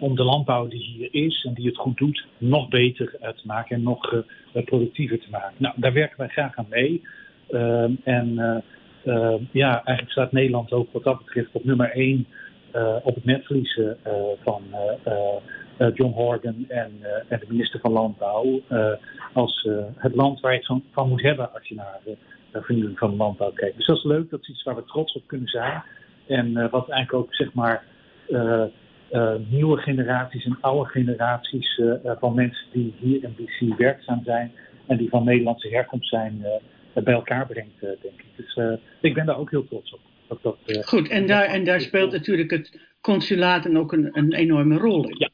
om 0.00 0.16
de 0.16 0.24
landbouw 0.24 0.68
die 0.68 0.82
hier 0.82 1.08
is 1.26 1.44
en 1.44 1.54
die 1.54 1.66
het 1.66 1.76
goed 1.76 1.96
doet, 1.96 2.26
nog 2.38 2.68
beter 2.68 3.16
te 3.20 3.42
maken 3.44 3.76
en 3.76 3.82
nog 3.82 4.24
productiever 4.64 5.18
te 5.18 5.30
maken. 5.30 5.54
Nou, 5.56 5.74
daar 5.76 5.92
werken 5.92 6.18
wij 6.18 6.28
graag 6.28 6.56
aan 6.56 6.66
mee. 6.68 7.02
Ehm, 7.48 7.92
en 8.04 8.34
ja, 9.50 9.72
eigenlijk 9.84 10.10
staat 10.10 10.32
Nederland 10.32 10.72
ook 10.72 10.92
wat 10.92 11.04
dat 11.04 11.18
betreft 11.18 11.48
op 11.52 11.64
nummer 11.64 11.90
1 11.90 12.26
op 13.02 13.14
het 13.14 13.24
netverlies 13.24 13.80
van 14.42 14.62
John 15.78 16.12
Horgan 16.12 16.64
en, 16.68 16.92
uh, 17.00 17.08
en, 17.28 17.38
de 17.38 17.46
minister 17.48 17.80
van 17.80 17.92
Landbouw 17.92 18.60
uh, 18.70 18.92
als 19.32 19.68
het 19.96 20.14
land 20.14 20.40
waar 20.40 20.52
je 20.52 20.58
het 20.58 20.66
van, 20.66 20.84
van 20.92 21.08
moet 21.08 21.22
hebben 21.22 21.52
als 21.52 21.68
je 21.68 21.74
naar 21.74 22.00
de 22.04 22.16
vernieuwing 22.62 22.98
van 22.98 23.10
de 23.10 23.16
landbouw 23.16 23.50
kijkt. 23.50 23.76
Dus 23.76 23.86
dat 23.86 23.96
is 23.96 24.04
leuk, 24.04 24.30
dat 24.30 24.40
is 24.40 24.48
iets 24.48 24.62
waar 24.62 24.74
we 24.74 24.84
trots 24.84 25.14
op 25.14 25.22
kunnen 25.26 25.48
zijn. 25.48 25.82
En 26.26 26.52
wat 26.52 26.88
eigenlijk 26.88 27.12
ook 27.12 27.34
zeg 27.34 27.52
maar 27.52 27.84
nieuwe 29.48 29.76
generaties 29.76 30.44
en 30.44 30.58
oude 30.60 30.90
generaties 30.90 31.80
van 32.18 32.34
mensen 32.34 32.66
die 32.72 32.94
hier 32.98 33.22
in 33.22 33.34
BC 33.36 33.78
werkzaam 33.78 34.20
zijn 34.24 34.52
en 34.86 34.96
die 34.96 35.08
van 35.08 35.24
Nederlandse 35.24 35.68
herkomst 35.68 36.08
zijn 36.08 36.46
bij 36.94 37.14
elkaar 37.14 37.46
brengt, 37.46 37.80
denk 37.80 37.98
ik. 38.02 38.24
Dus 38.36 38.78
ik 39.00 39.14
ben 39.14 39.26
daar 39.26 39.38
ook 39.38 39.50
heel 39.50 39.68
trots 39.68 39.92
op. 39.92 40.00
Dat, 40.28 40.42
dat, 40.42 40.86
Goed, 40.86 41.08
en 41.08 41.26
daar, 41.26 41.44
en 41.44 41.64
daar 41.64 41.80
speelt 41.80 42.12
natuurlijk 42.12 42.50
het 42.50 42.78
consulaat 43.00 43.76
ook 43.76 43.92
een, 43.92 44.08
een 44.12 44.32
enorme 44.32 44.76
rol 44.76 45.08
in. 45.08 45.14
Ja, 45.18 45.28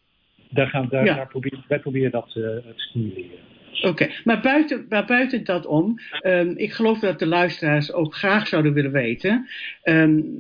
daar 0.51 0.67
gaan, 0.67 0.87
daar, 0.91 1.05
ja. 1.05 1.15
daar 1.15 1.27
proberen, 1.27 1.65
wij 1.69 1.79
proberen 1.79 2.11
dat 2.11 2.27
uh, 2.27 2.35
te 2.35 2.73
stimuleren. 2.77 3.39
Oké, 3.83 4.11
maar, 4.25 4.41
buiten, 4.41 4.87
maar 4.89 5.07
buiten 5.07 5.45
dat 5.45 5.67
om, 5.67 5.99
um, 6.23 6.57
ik 6.57 6.73
geloof 6.73 6.99
dat 6.99 7.19
de 7.19 7.27
luisteraars 7.27 7.93
ook 7.93 8.15
graag 8.15 8.47
zouden 8.47 8.73
willen 8.73 8.93
weten, 8.93 9.49
um, 9.85 10.39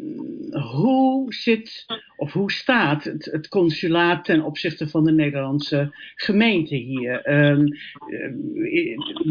hoe 0.73 1.35
zit 1.35 1.87
of 2.17 2.33
hoe 2.33 2.53
staat 2.53 3.05
het, 3.05 3.25
het, 3.25 3.49
consulaat 3.49 4.25
ten 4.25 4.43
opzichte 4.43 4.89
van 4.89 5.05
de 5.05 5.13
Nederlandse 5.13 5.95
gemeente 6.15 6.77
hier? 6.77 7.31
Um, 7.33 7.77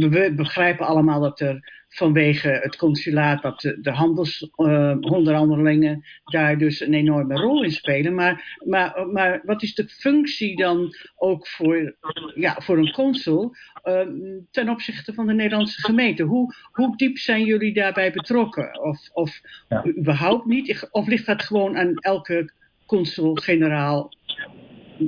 we 0.09 0.33
begrijpen 0.35 0.85
allemaal 0.85 1.21
dat 1.21 1.39
er 1.39 1.83
vanwege 1.89 2.49
het 2.49 2.75
consulaat 2.75 3.41
dat 3.41 3.61
de, 3.61 3.81
de 3.81 3.91
handelsonderhandelingen 3.91 5.95
uh, 5.95 6.03
daar 6.23 6.57
dus 6.57 6.79
een 6.79 6.93
enorme 6.93 7.35
rol 7.35 7.63
in 7.63 7.71
spelen. 7.71 8.13
Maar, 8.13 8.57
maar, 8.65 9.07
maar 9.07 9.41
wat 9.45 9.63
is 9.63 9.75
de 9.75 9.87
functie 9.87 10.55
dan 10.55 10.93
ook 11.15 11.47
voor, 11.47 11.95
ja, 12.35 12.55
voor 12.61 12.77
een 12.77 12.91
consul 12.91 13.55
uh, 13.83 14.07
ten 14.51 14.69
opzichte 14.69 15.13
van 15.13 15.27
de 15.27 15.33
Nederlandse 15.33 15.81
gemeente? 15.81 16.23
Hoe, 16.23 16.53
hoe 16.71 16.97
diep 16.97 17.17
zijn 17.17 17.45
jullie 17.45 17.73
daarbij 17.73 18.11
betrokken? 18.11 18.81
Of, 18.81 19.09
of 19.13 19.41
ja. 19.69 19.85
überhaupt 19.85 20.45
niet? 20.45 20.87
Of 20.91 21.07
ligt 21.07 21.25
dat 21.25 21.43
gewoon 21.43 21.77
aan 21.77 21.95
elke 21.95 22.51
consul-generaal 22.85 24.13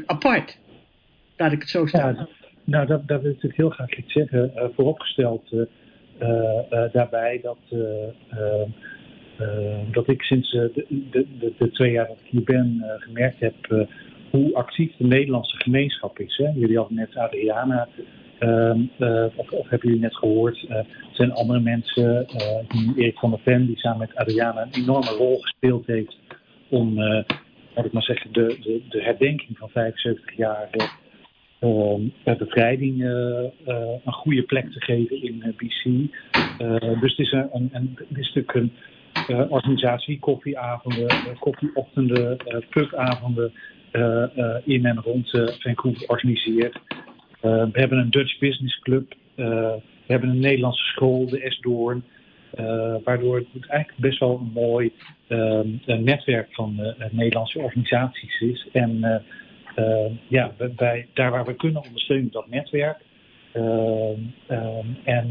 apart? 0.06 0.60
Laat 1.38 1.52
ik 1.52 1.60
het 1.60 1.70
zo. 1.70 1.88
Ja, 1.92 2.28
nou, 2.64 2.88
dat, 2.88 3.08
dat 3.08 3.22
wil 3.22 3.32
ik 3.32 3.36
natuurlijk 3.36 3.62
heel 3.62 3.70
graag 3.70 3.98
iets 3.98 4.14
zeggen. 4.14 4.52
Uh, 4.56 4.64
vooropgesteld 4.76 5.52
eh, 5.52 5.60
eh, 5.60 5.68
daarbij 6.92 7.40
dat, 7.42 7.58
eh, 9.42 9.82
dat 9.92 10.10
ik 10.10 10.22
sinds 10.22 10.52
de, 10.52 10.86
de, 11.12 11.26
de, 11.58 11.72
twee 11.72 11.92
jaar 11.92 12.08
dat 12.08 12.20
ik 12.24 12.30
hier 12.30 12.44
ben 12.44 12.84
gemerkt 12.98 13.40
heb 13.40 13.88
hoe 14.30 14.56
actief 14.56 14.92
de 14.98 15.08
Nederlandse 15.08 15.56
gemeenschap 15.58 16.20
is. 16.20 16.38
Hè? 16.38 16.50
Jullie 16.56 16.78
hadden 16.78 16.96
net 16.96 17.16
Adriana 17.16 17.88
uh, 18.40 18.74
uh, 19.00 19.26
of, 19.36 19.52
of, 19.52 19.70
hebben 19.70 19.88
jullie 19.88 20.04
net 20.04 20.16
gehoord, 20.16 20.64
uh, 20.64 20.76
er 20.76 20.86
zijn 21.12 21.34
andere 21.34 21.60
mensen, 21.60 22.28
Erik 22.96 23.20
van 23.20 23.30
der 23.30 23.40
Ven, 23.40 23.66
die 23.66 23.78
samen 23.78 24.00
met 24.00 24.16
Adriana 24.16 24.62
een 24.62 24.82
enorme 24.82 25.10
rol 25.10 25.38
gespeeld 25.40 25.86
heeft 25.86 26.18
om, 26.70 27.00
laat 27.76 27.86
ik 27.86 27.92
maar 27.92 28.04
zeggen, 28.04 28.34
de, 28.34 28.58
de, 28.62 28.82
de 28.90 29.02
herdenking 29.04 29.58
van 29.58 29.70
75 29.70 30.38
jaar 30.38 30.70
uh, 31.62 32.38
bevrijding 32.38 33.02
uh, 33.02 33.10
een 34.06 34.14
goede 34.14 34.44
plek 34.44 34.72
te 34.72 34.82
geven 34.82 35.24
in 35.24 35.56
BC. 35.58 35.84
dus 37.02 37.16
het 37.16 37.20
is, 37.20 37.32
een, 37.32 37.50
een, 37.52 37.70
een, 38.14 38.72
het 39.28 39.50
organisatie, 39.50 40.20
koffieavonden, 40.20 41.08
koffieochtenden, 41.40 42.38
pubavonden 42.70 43.52
in 44.64 44.86
en 44.86 45.02
rond 45.04 45.30
Vancouver 45.60 46.08
organiseert. 46.08 46.80
we 47.42 47.70
hebben 47.72 47.98
een 47.98 48.12
Dutch 48.12 48.40
Business 48.40 48.80
Club, 48.80 49.14
we 49.36 49.82
hebben 50.08 50.30
een 50.30 50.40
Nederlandse 50.40 50.84
school, 50.84 51.30
de 51.30 51.42
Esdoorn. 51.42 52.04
Uh, 52.60 52.96
waardoor 53.04 53.38
het 53.38 53.68
eigenlijk 53.68 54.02
best 54.02 54.20
wel 54.20 54.40
een 54.40 54.52
mooi 54.54 54.92
uh, 55.28 55.60
netwerk 55.86 56.48
van 56.52 56.96
Nederlandse 57.12 57.60
organisaties 57.60 58.40
is. 58.40 58.68
En 58.72 59.24
ja, 60.28 60.52
bij, 60.76 61.08
daar 61.14 61.32
waar 61.32 61.46
we 61.46 61.56
kunnen 61.56 61.84
ondersteunen 61.84 62.32
dat 62.32 62.50
netwerk. 62.50 62.98
Uh, 63.54 64.18
en 65.04 65.30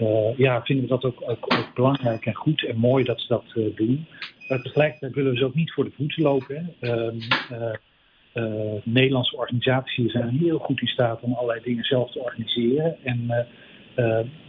uh, 0.00 0.38
ja, 0.38 0.62
vinden 0.62 0.84
we 0.84 0.90
dat 0.90 1.04
ook, 1.04 1.22
ook, 1.22 1.54
ook, 1.54 1.70
belangrijk 1.74 2.26
en 2.26 2.34
goed 2.34 2.64
en 2.64 2.76
mooi 2.76 3.04
dat 3.04 3.20
ze 3.20 3.26
dat 3.28 3.44
doen. 3.74 4.06
Maar 4.48 4.62
tegelijkertijd 4.62 5.14
willen 5.14 5.32
we 5.32 5.38
ze 5.38 5.44
ook 5.44 5.54
niet 5.54 5.72
voor 5.72 5.84
de 5.84 5.92
voeten 5.96 6.22
lopen. 6.22 6.74
Ehm, 6.80 7.16
Nederlandse 8.82 9.36
organisaties 9.36 10.12
zijn 10.12 10.28
heel 10.28 10.58
goed 10.58 10.80
in 10.80 10.86
staat 10.86 11.20
om 11.20 11.32
allerlei 11.32 11.60
dingen 11.64 11.84
zelf 11.84 12.10
te 12.10 12.18
organiseren. 12.18 12.96
En 13.02 13.26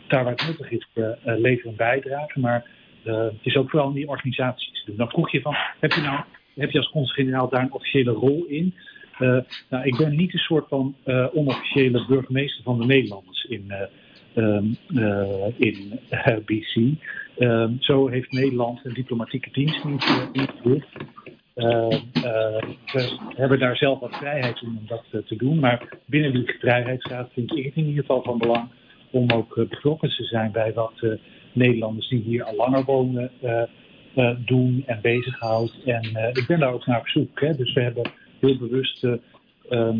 daar 0.08 0.24
waar 0.24 0.32
het 0.32 0.48
nuttig 0.48 0.72
is, 0.72 0.88
leveren 1.24 1.72
een 1.72 1.76
bijdrage. 1.76 2.40
Maar 2.40 2.70
het 3.04 3.34
is 3.42 3.56
ook 3.56 3.70
vooral 3.70 3.88
in 3.88 3.96
die 3.96 4.08
organisaties 4.08 4.72
te 4.72 4.82
doen. 4.86 4.96
Dan 4.96 5.10
vroeg 5.10 5.32
je 5.32 5.42
van, 5.42 5.56
heb 5.80 5.92
je 5.92 6.02
nou 6.02 6.20
heb 6.56 6.72
je 6.72 6.78
als 6.78 6.90
consul-generaal 6.90 7.50
daar 7.50 7.62
een 7.62 7.74
officiële 7.74 8.12
rol 8.12 8.46
in. 8.46 8.74
Uh, 9.20 9.38
nou, 9.70 9.86
ik 9.86 9.98
ben 9.98 10.16
niet 10.16 10.34
een 10.34 10.40
soort 10.40 10.68
van 10.68 10.96
uh, 11.06 11.28
onofficiële 11.34 12.06
burgemeester 12.08 12.64
van 12.64 12.80
de 12.80 12.86
Nederlanders 12.86 13.44
in, 13.44 13.74
uh, 14.36 15.48
in 15.58 16.00
BC. 16.46 16.76
Um, 17.38 17.78
zo 17.80 18.08
heeft 18.08 18.32
Nederland 18.32 18.80
een 18.84 18.94
diplomatieke 18.94 19.50
dienst 19.52 19.84
niet 19.84 20.30
ingericht. 20.32 20.88
we 21.54 23.18
hebben 23.36 23.60
daar 23.60 23.78
zelf 23.78 24.00
wat 24.00 24.16
vrijheid 24.16 24.62
om 24.62 24.80
dat 24.88 25.04
te 25.26 25.36
doen. 25.36 25.60
Maar 25.60 25.98
binnen 26.06 26.34
die 26.34 26.56
vrijheidsraad 26.60 27.30
vind 27.34 27.58
ik 27.58 27.66
het 27.66 27.76
in 27.76 27.86
ieder 27.86 28.02
geval 28.02 28.22
van 28.24 28.38
belang 28.38 28.70
om 29.12 29.30
ook 29.32 29.56
betrokken 29.56 30.10
te 30.10 30.24
zijn 30.24 30.52
bij 30.52 30.74
wat 30.74 30.94
Nederlanders 31.54 32.10
die 32.10 32.22
hier 32.22 32.44
al 32.44 32.56
langer 32.56 32.84
wonen 32.84 33.32
doen 34.46 34.84
en 34.86 35.00
bezighoudt. 35.02 35.84
En 35.86 36.32
ik 36.34 36.44
ben 36.48 36.60
daar 36.60 36.74
ook 36.74 36.86
naar 36.86 37.00
op 37.00 37.08
zoek. 37.08 37.40
Hè. 37.40 37.56
Dus 37.56 37.74
we 37.74 37.82
hebben 37.82 38.12
heel 38.40 38.58
bewust 38.58 39.08
ehm, 39.70 39.98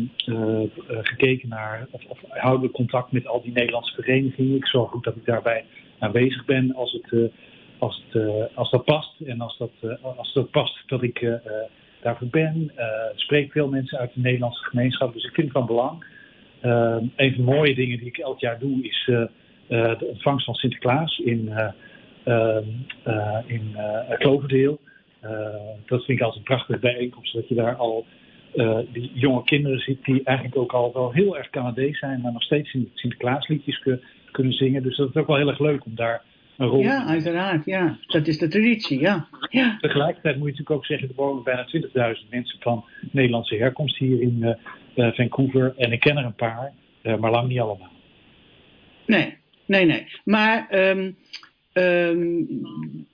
gekeken 0.88 1.48
naar, 1.48 1.86
of, 1.90 2.04
of 2.08 2.18
houden 2.28 2.66
we 2.66 2.74
contact 2.74 3.12
met 3.12 3.26
al 3.26 3.42
die 3.42 3.52
Nederlandse 3.52 3.94
verenigingen. 3.94 4.56
Ik 4.56 4.66
zorg 4.66 4.94
ook 4.94 5.04
dat 5.04 5.16
ik 5.16 5.24
daarbij 5.24 5.64
aanwezig 5.98 6.44
ben 6.44 6.74
als, 6.74 6.92
het, 6.92 7.30
als, 7.78 8.04
het, 8.08 8.48
als 8.54 8.70
dat 8.70 8.84
past. 8.84 9.20
En 9.20 9.40
als 9.40 9.58
dat, 9.58 10.00
als 10.16 10.32
dat 10.32 10.50
past 10.50 10.82
dat 10.86 11.02
ik 11.02 11.40
daarvoor 12.02 12.28
ben. 12.28 12.62
Ik 13.12 13.18
spreek 13.18 13.52
veel 13.52 13.68
mensen 13.68 13.98
uit 13.98 14.14
de 14.14 14.20
Nederlandse 14.20 14.64
gemeenschap, 14.64 15.12
dus 15.12 15.24
ik 15.24 15.34
vind 15.34 15.48
het 15.48 15.56
van 15.56 15.66
belang. 15.66 16.04
een 17.16 17.34
van 17.34 17.44
de 17.44 17.52
mooie 17.52 17.74
dingen 17.74 17.98
die 17.98 18.06
ik 18.06 18.18
elk 18.18 18.40
jaar 18.40 18.58
doe 18.58 18.82
is 18.82 19.04
de 19.68 20.06
ontvangst 20.10 20.44
van 20.44 20.54
Sinterklaas 20.54 21.18
in, 21.18 21.52
in 23.46 23.76
Kloverdeel. 24.18 24.80
dat 25.86 26.04
vind 26.04 26.18
ik 26.18 26.20
altijd 26.20 26.36
een 26.36 26.42
prachtige 26.42 26.78
bijeenkomst, 26.78 27.34
dat 27.34 27.48
je 27.48 27.54
daar 27.54 27.74
al 27.74 28.06
die 28.92 29.10
jonge 29.14 29.44
kinderen 29.44 29.78
ziet 29.78 30.04
die 30.04 30.22
eigenlijk 30.24 30.56
ook 30.56 30.72
al 30.72 30.92
wel 30.92 31.12
heel 31.12 31.36
erg 31.36 31.50
Canadees 31.50 31.98
zijn, 31.98 32.20
maar 32.20 32.32
nog 32.32 32.42
steeds 32.42 32.74
in 32.74 32.90
Sinterklaasliedjes 32.94 33.86
kunnen 34.30 34.52
zingen. 34.52 34.82
Dus 34.82 34.96
dat 34.96 35.08
is 35.08 35.14
ook 35.14 35.26
wel 35.26 35.36
heel 35.36 35.48
erg 35.48 35.58
leuk 35.58 35.84
om 35.84 35.94
daar 35.94 36.22
een 36.56 36.68
rol 36.68 36.82
Ja, 36.82 37.06
uiteraard, 37.06 37.64
ja. 37.64 37.98
Dat 38.06 38.26
is 38.26 38.38
de 38.38 38.48
traditie, 38.48 39.00
ja. 39.00 39.28
ja. 39.50 39.76
Tegelijkertijd 39.80 40.36
moet 40.36 40.44
je 40.44 40.50
natuurlijk 40.50 40.76
ook 40.76 40.86
zeggen, 40.86 41.08
er 41.08 41.14
wonen 41.14 41.42
bijna 41.42 41.66
20.000 42.14 42.28
mensen 42.30 42.60
van 42.60 42.84
Nederlandse 43.10 43.56
herkomst 43.56 43.96
hier 43.96 44.20
in 44.20 44.56
Vancouver. 44.94 45.74
En 45.76 45.92
ik 45.92 46.00
ken 46.00 46.16
er 46.16 46.24
een 46.24 46.34
paar, 46.34 46.72
maar 47.02 47.30
lang 47.30 47.48
niet 47.48 47.60
allemaal. 47.60 47.90
Nee, 49.06 49.36
nee, 49.66 49.84
nee. 49.84 50.06
Maar 50.24 50.68
um, 50.90 51.16
um, 51.78 52.46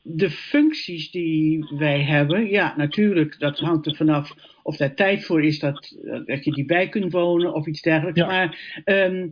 de 0.03 0.31
functies 0.31 1.11
die 1.11 1.67
wij 1.79 2.01
hebben, 2.01 2.49
ja, 2.49 2.75
natuurlijk, 2.77 3.39
dat 3.39 3.59
hangt 3.59 3.87
er 3.87 3.97
vanaf 3.97 4.35
of 4.63 4.77
daar 4.77 4.95
tijd 4.95 5.25
voor 5.25 5.45
is 5.45 5.59
dat, 5.59 5.97
dat 6.27 6.45
je 6.45 6.53
die 6.53 6.65
bij 6.65 6.89
kunt 6.89 7.13
wonen 7.13 7.55
of 7.55 7.67
iets 7.67 7.83
dergelijks. 7.83 8.21
Ja. 8.21 8.27
Maar 8.27 8.83
um, 8.85 9.31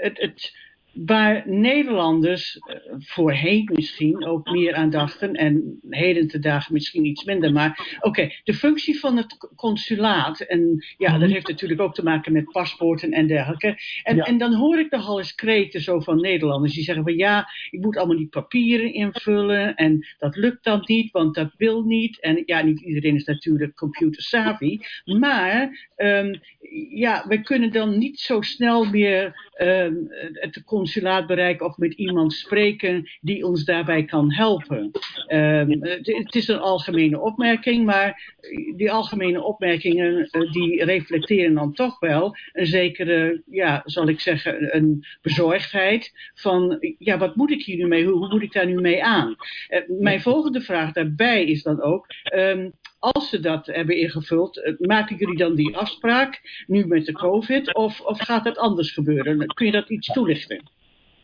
het, 0.00 0.18
het, 0.18 0.56
waar 0.92 1.42
Nederlanders 1.48 2.58
voorheen 2.98 3.70
misschien 3.74 4.26
ook 4.26 4.50
meer 4.50 4.74
aan 4.74 4.90
dachten 4.90 5.34
en 5.34 5.78
heden 5.90 6.28
te 6.28 6.38
dagen 6.38 6.72
misschien 6.72 7.04
iets 7.04 7.24
minder. 7.24 7.52
Maar 7.52 7.96
oké, 7.96 8.08
okay, 8.08 8.40
de 8.44 8.54
functie 8.54 8.98
van 8.98 9.16
het 9.16 9.48
consulaat, 9.56 10.40
en 10.40 10.84
ja, 10.96 11.18
dat 11.18 11.30
heeft 11.30 11.48
natuurlijk 11.48 11.80
ook 11.80 11.94
te 11.94 12.02
maken 12.02 12.32
met 12.32 12.52
paspoorten 12.52 13.10
en 13.12 13.26
dergelijke. 13.26 13.78
En, 14.02 14.16
Ja. 14.16 14.24
en 14.24 14.38
dan 14.38 14.54
hoor 14.54 14.78
ik 14.78 14.90
nogal 14.90 15.18
eens 15.18 15.34
kreten 15.34 15.80
zo 15.80 16.00
van 16.00 16.20
Nederlanders 16.20 16.74
die 16.74 16.84
zeggen 16.84 17.04
van 17.04 17.16
ja, 17.16 17.48
ik 17.70 17.80
moet 17.80 17.96
allemaal 17.96 18.16
die 18.16 18.28
papieren 18.28 18.92
invullen 18.92 19.74
en 19.74 20.06
dat 20.18 20.36
lukt 20.36 20.64
dan 20.64 20.82
niet, 20.84 21.10
want 21.10 21.34
dat 21.34 21.54
wil 21.56 21.82
niet. 21.82 22.20
En 22.20 22.42
ja, 22.46 22.62
niet 22.62 22.80
iedereen 22.80 23.14
is 23.14 23.24
natuurlijk 23.24 23.74
computer 23.74 24.22
savvy, 24.22 24.78
maar 25.04 25.90
um, 25.96 26.40
ja, 26.88 27.24
we 27.28 27.42
kunnen 27.42 27.72
dan 27.72 27.98
niet 27.98 28.20
zo 28.20 28.40
snel 28.40 28.84
meer 28.84 29.50
um, 29.58 30.06
het 30.32 30.62
consulaat 30.64 31.26
bereiken 31.26 31.66
of 31.66 31.76
met 31.76 31.92
iemand 31.92 32.32
spreken 32.32 33.10
die 33.20 33.46
ons 33.46 33.64
daarbij 33.64 34.04
kan 34.04 34.32
helpen. 34.32 34.90
Um, 35.28 35.82
het, 35.82 36.34
is 36.34 36.48
een 36.48 36.58
algemene 36.58 37.20
opmerking, 37.20 37.84
maar 37.84 38.34
die 38.76 38.92
algemene 38.92 39.42
opmerkingen 39.42 40.28
uh, 40.30 40.52
die 40.52 40.84
reflecteren 40.84 41.54
dan 41.54 41.72
toch 41.72 41.98
wel 41.98 42.36
een 42.52 42.66
zekere, 42.66 43.42
ja, 43.50 43.82
zal 43.84 44.08
ik 44.08 44.20
zeggen, 44.20 44.76
een 44.76 45.04
bezorgdheid 45.22 46.30
van, 46.34 46.78
ja, 46.98 47.18
wat 47.18 47.36
moet 47.36 47.50
ik 47.50 47.62
hier 47.62 47.76
nu 47.76 47.86
mee? 47.86 48.04
Hoe, 48.04 48.18
hoe 48.18 48.28
moet 48.28 48.42
ik 48.42 48.52
daar 48.52 48.66
nu 48.66 48.80
mee 48.80 49.04
aan? 49.04 49.36
Uh, 49.68 50.00
mijn 50.00 50.20
volgende 50.20 50.60
vraag 50.60 50.92
daarbij 50.92 51.44
is 51.44 51.62
dan 51.62 51.80
ook, 51.80 52.06
um, 52.34 52.72
als 53.02 53.28
ze 53.28 53.40
dat 53.40 53.66
hebben 53.66 53.96
ingevuld, 53.96 54.74
maken 54.78 55.16
jullie 55.16 55.36
dan 55.36 55.54
die 55.54 55.76
afspraak 55.76 56.64
nu 56.66 56.86
met 56.86 57.06
de 57.06 57.12
COVID 57.12 57.74
of, 57.74 58.00
of 58.00 58.18
gaat 58.18 58.44
dat 58.44 58.58
anders 58.58 58.92
gebeuren? 58.92 59.46
Kun 59.46 59.66
je 59.66 59.72
dat 59.72 59.90
iets 59.90 60.12
toelichten? 60.12 60.62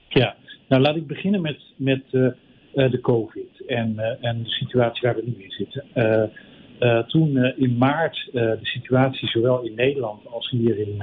Ja, 0.09 0.37
nou 0.69 0.83
laat 0.83 0.97
ik 0.97 1.07
beginnen 1.07 1.41
met, 1.41 1.61
met 1.77 2.03
uh, 2.11 2.23
uh, 2.75 2.91
de 2.91 3.01
COVID 3.01 3.67
en, 3.67 3.99
en 4.21 4.43
de 4.43 4.49
situatie 4.49 5.01
waar 5.03 5.17
we 5.17 5.23
nu 5.25 5.45
in 5.45 5.51
zitten. 5.51 5.85
toen 7.09 7.37
in 7.37 7.77
maart 7.77 8.29
de 8.33 8.59
situatie 8.63 9.29
zowel 9.29 9.63
in 9.63 9.75
Nederland 9.75 10.27
als 10.27 10.51
hier 10.51 10.79
in, 10.79 11.03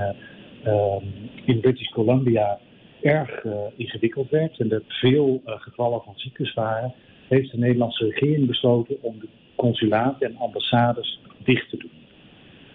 in 1.46 1.60
British 1.60 1.90
Columbia 1.90 2.60
erg 3.02 3.44
ingewikkeld 3.76 4.30
werd 4.30 4.60
en 4.60 4.72
er 4.72 4.84
veel 4.88 5.42
gevallen 5.46 6.02
van 6.02 6.14
ziektes 6.16 6.54
waren, 6.54 6.94
heeft 7.28 7.52
de 7.52 7.58
Nederlandse 7.58 8.06
regering 8.06 8.48
besloten 8.48 8.98
om 9.02 9.20
de 9.20 9.28
consulaten 9.56 10.28
en 10.28 10.38
ambassades 10.38 11.20
dicht 11.44 11.70
te 11.70 11.78
doen. 11.78 12.04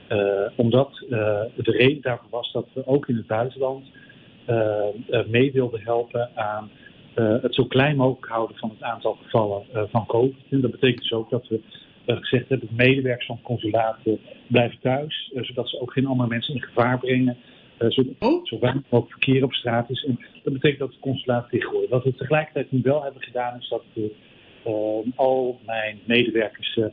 Uh, 0.08 0.50
omdat 0.56 1.02
uh, 1.02 1.08
de 1.56 1.70
reden 1.70 2.02
daarvoor 2.02 2.30
was 2.30 2.52
dat 2.52 2.66
we 2.72 2.86
ook 2.86 3.08
in 3.08 3.16
het 3.16 3.26
buitenland 3.26 3.84
uh, 4.48 4.84
mee 5.26 5.52
wilden 5.52 5.80
helpen 5.80 6.30
aan 6.34 6.70
het 7.14 7.54
zo 7.54 7.64
klein 7.64 7.96
mogelijk 7.96 8.26
houden 8.26 8.56
van 8.56 8.70
het 8.70 8.82
aantal 8.82 9.18
gevallen 9.22 9.62
van 9.90 10.06
COVID. 10.06 10.44
En 10.50 10.60
dat 10.60 10.70
betekent 10.70 11.00
dus 11.00 11.12
ook 11.12 11.30
dat 11.30 11.48
we 11.48 11.60
gezegd 12.06 12.48
hebben, 12.48 12.68
de 12.68 12.74
medewerkers 12.74 13.26
van 13.26 13.42
consulaten 13.42 14.18
blijven 14.46 14.78
thuis, 14.80 15.30
zodat 15.34 15.68
ze 15.68 15.80
ook 15.80 15.92
geen 15.92 16.06
andere 16.06 16.28
mensen 16.28 16.54
in 16.54 16.62
gevaar 16.62 16.98
brengen. 16.98 17.36
zodat 17.78 18.14
oh. 18.18 18.44
zo 18.46 18.58
weinig 18.58 18.82
mogelijk 18.82 19.22
verkeer 19.22 19.44
op 19.44 19.52
straat 19.52 19.90
is. 19.90 20.04
En 20.04 20.18
dat 20.42 20.52
betekent 20.52 20.78
dat 20.78 20.88
het 20.90 21.00
consulaat 21.00 21.50
dicht 21.50 21.70
wordt. 21.70 21.88
Wat 21.88 22.04
we 22.04 22.14
tegelijkertijd 22.14 22.72
nu 22.72 22.80
wel 22.82 23.02
hebben 23.02 23.22
gedaan, 23.22 23.58
is 23.60 23.68
dat 23.68 23.82
we 23.92 24.14
Uh, 24.66 25.16
al 25.16 25.60
mijn 25.66 25.98
medewerkers 26.04 26.76
uh, 26.76 26.86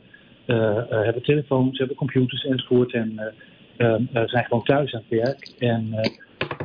uh, 0.46 0.76
hebben 0.88 1.22
telefoons, 1.22 1.78
hebben 1.78 1.96
computers 1.96 2.44
enzovoort 2.44 2.92
en 2.92 3.34
zijn 4.26 4.44
gewoon 4.44 4.64
thuis 4.64 4.94
aan 4.94 5.02
het 5.08 5.20
werk. 5.20 5.50
En 5.58 5.90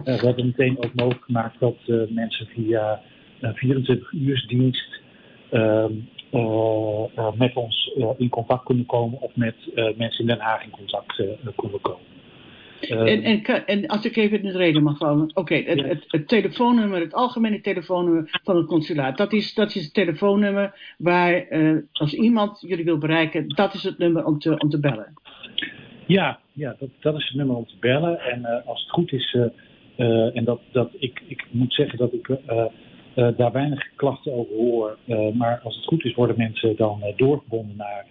we 0.03 0.25
hebben 0.25 0.45
meteen 0.45 0.77
ook 0.77 0.93
mogelijk 0.93 1.23
gemaakt 1.23 1.59
dat 1.59 1.75
mensen 2.09 2.47
via 2.47 3.01
24 3.41 4.11
uursdienst 4.11 5.01
met 7.37 7.53
ons 7.53 7.91
in 8.17 8.29
contact 8.29 8.63
kunnen 8.63 8.85
komen 8.85 9.21
of 9.21 9.35
met 9.35 9.55
mensen 9.97 10.19
in 10.19 10.27
Den 10.27 10.39
Haag 10.39 10.63
in 10.63 10.69
contact 10.69 11.15
kunnen 11.55 11.81
komen. 11.81 12.05
En, 12.89 13.23
en, 13.23 13.65
en, 13.65 13.87
als 13.87 14.05
ik 14.05 14.15
even 14.15 14.37
in 14.37 14.51
de 14.51 14.57
reden 14.57 14.83
mag 14.83 14.97
vallen. 14.97 15.29
Oké, 15.29 15.39
okay, 15.39 15.63
het, 15.63 15.81
het, 15.81 16.03
het, 16.07 16.27
telefoonnummer, 16.27 16.99
het 16.99 17.13
algemene 17.13 17.61
telefoonnummer 17.61 18.39
van 18.43 18.55
het 18.55 18.65
consulaat. 18.65 19.17
Dat 19.17 19.33
is, 19.33 19.53
dat 19.53 19.75
is 19.75 19.83
het 19.83 19.93
telefoonnummer 19.93 20.93
waar 20.97 21.51
uh, 21.51 21.81
als 21.91 22.13
iemand 22.13 22.61
jullie 22.67 22.85
wil 22.85 22.97
bereiken, 22.97 23.47
dat 23.47 23.73
is 23.73 23.83
het 23.83 23.97
nummer 23.97 24.25
om 24.25 24.39
te, 24.39 24.57
om 24.57 24.69
te 24.69 24.79
bellen. 24.79 25.13
Ja, 26.05 26.39
ja 26.51 26.75
dat, 26.79 26.89
dat 26.99 27.15
is 27.15 27.27
het 27.27 27.35
nummer 27.35 27.55
om 27.55 27.65
te 27.65 27.77
bellen. 27.79 28.19
En 28.19 28.39
uh, 28.39 28.67
als 28.67 28.81
het 28.81 28.91
goed 28.91 29.11
is, 29.11 29.37
uh, 29.97 30.35
en 30.35 30.43
dat, 30.43 30.59
dat 30.71 30.89
ik, 30.99 31.21
ik 31.27 31.45
moet 31.51 31.73
zeggen 31.73 31.97
dat 31.97 32.13
ik 32.13 32.37
daar 33.37 33.51
weinig 33.51 33.89
klachten 33.95 34.33
over 34.33 34.55
hoor. 34.55 34.97
maar 35.33 35.59
als 35.63 35.75
het 35.75 35.85
goed 35.85 36.05
is, 36.05 36.13
worden 36.13 36.37
mensen 36.37 36.75
dan 36.75 37.13
doorgebonden 37.15 37.75
naar 37.77 38.05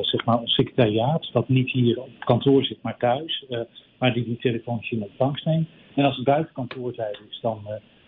zeg 0.00 0.24
maar 0.24 0.40
ons 0.40 0.54
secretariaat, 0.54 1.28
dat 1.32 1.48
niet 1.48 1.70
hier 1.70 2.00
op 2.00 2.08
kantoor 2.18 2.64
zit, 2.64 2.82
maar 2.82 2.96
thuis, 2.96 3.44
uh, 3.48 3.60
maar 3.98 4.12
die 4.12 4.24
die 4.24 4.36
telefoontjes 4.36 4.98
in 4.98 5.02
ontvangst 5.02 5.44
neemt. 5.44 5.68
En 5.94 6.04
als 6.04 6.16
het 6.16 6.24
buiten 6.24 6.54
kantoortijd 6.54 7.18
is, 7.30 7.38
dan 7.42 7.60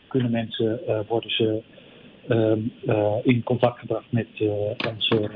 kunnen 0.08 0.30
mensen, 0.30 0.80
worden 1.08 1.30
ze 1.30 1.62
in 3.22 3.42
contact 3.42 3.78
gebracht 3.78 4.12
met 4.12 4.26
onze 4.88 5.30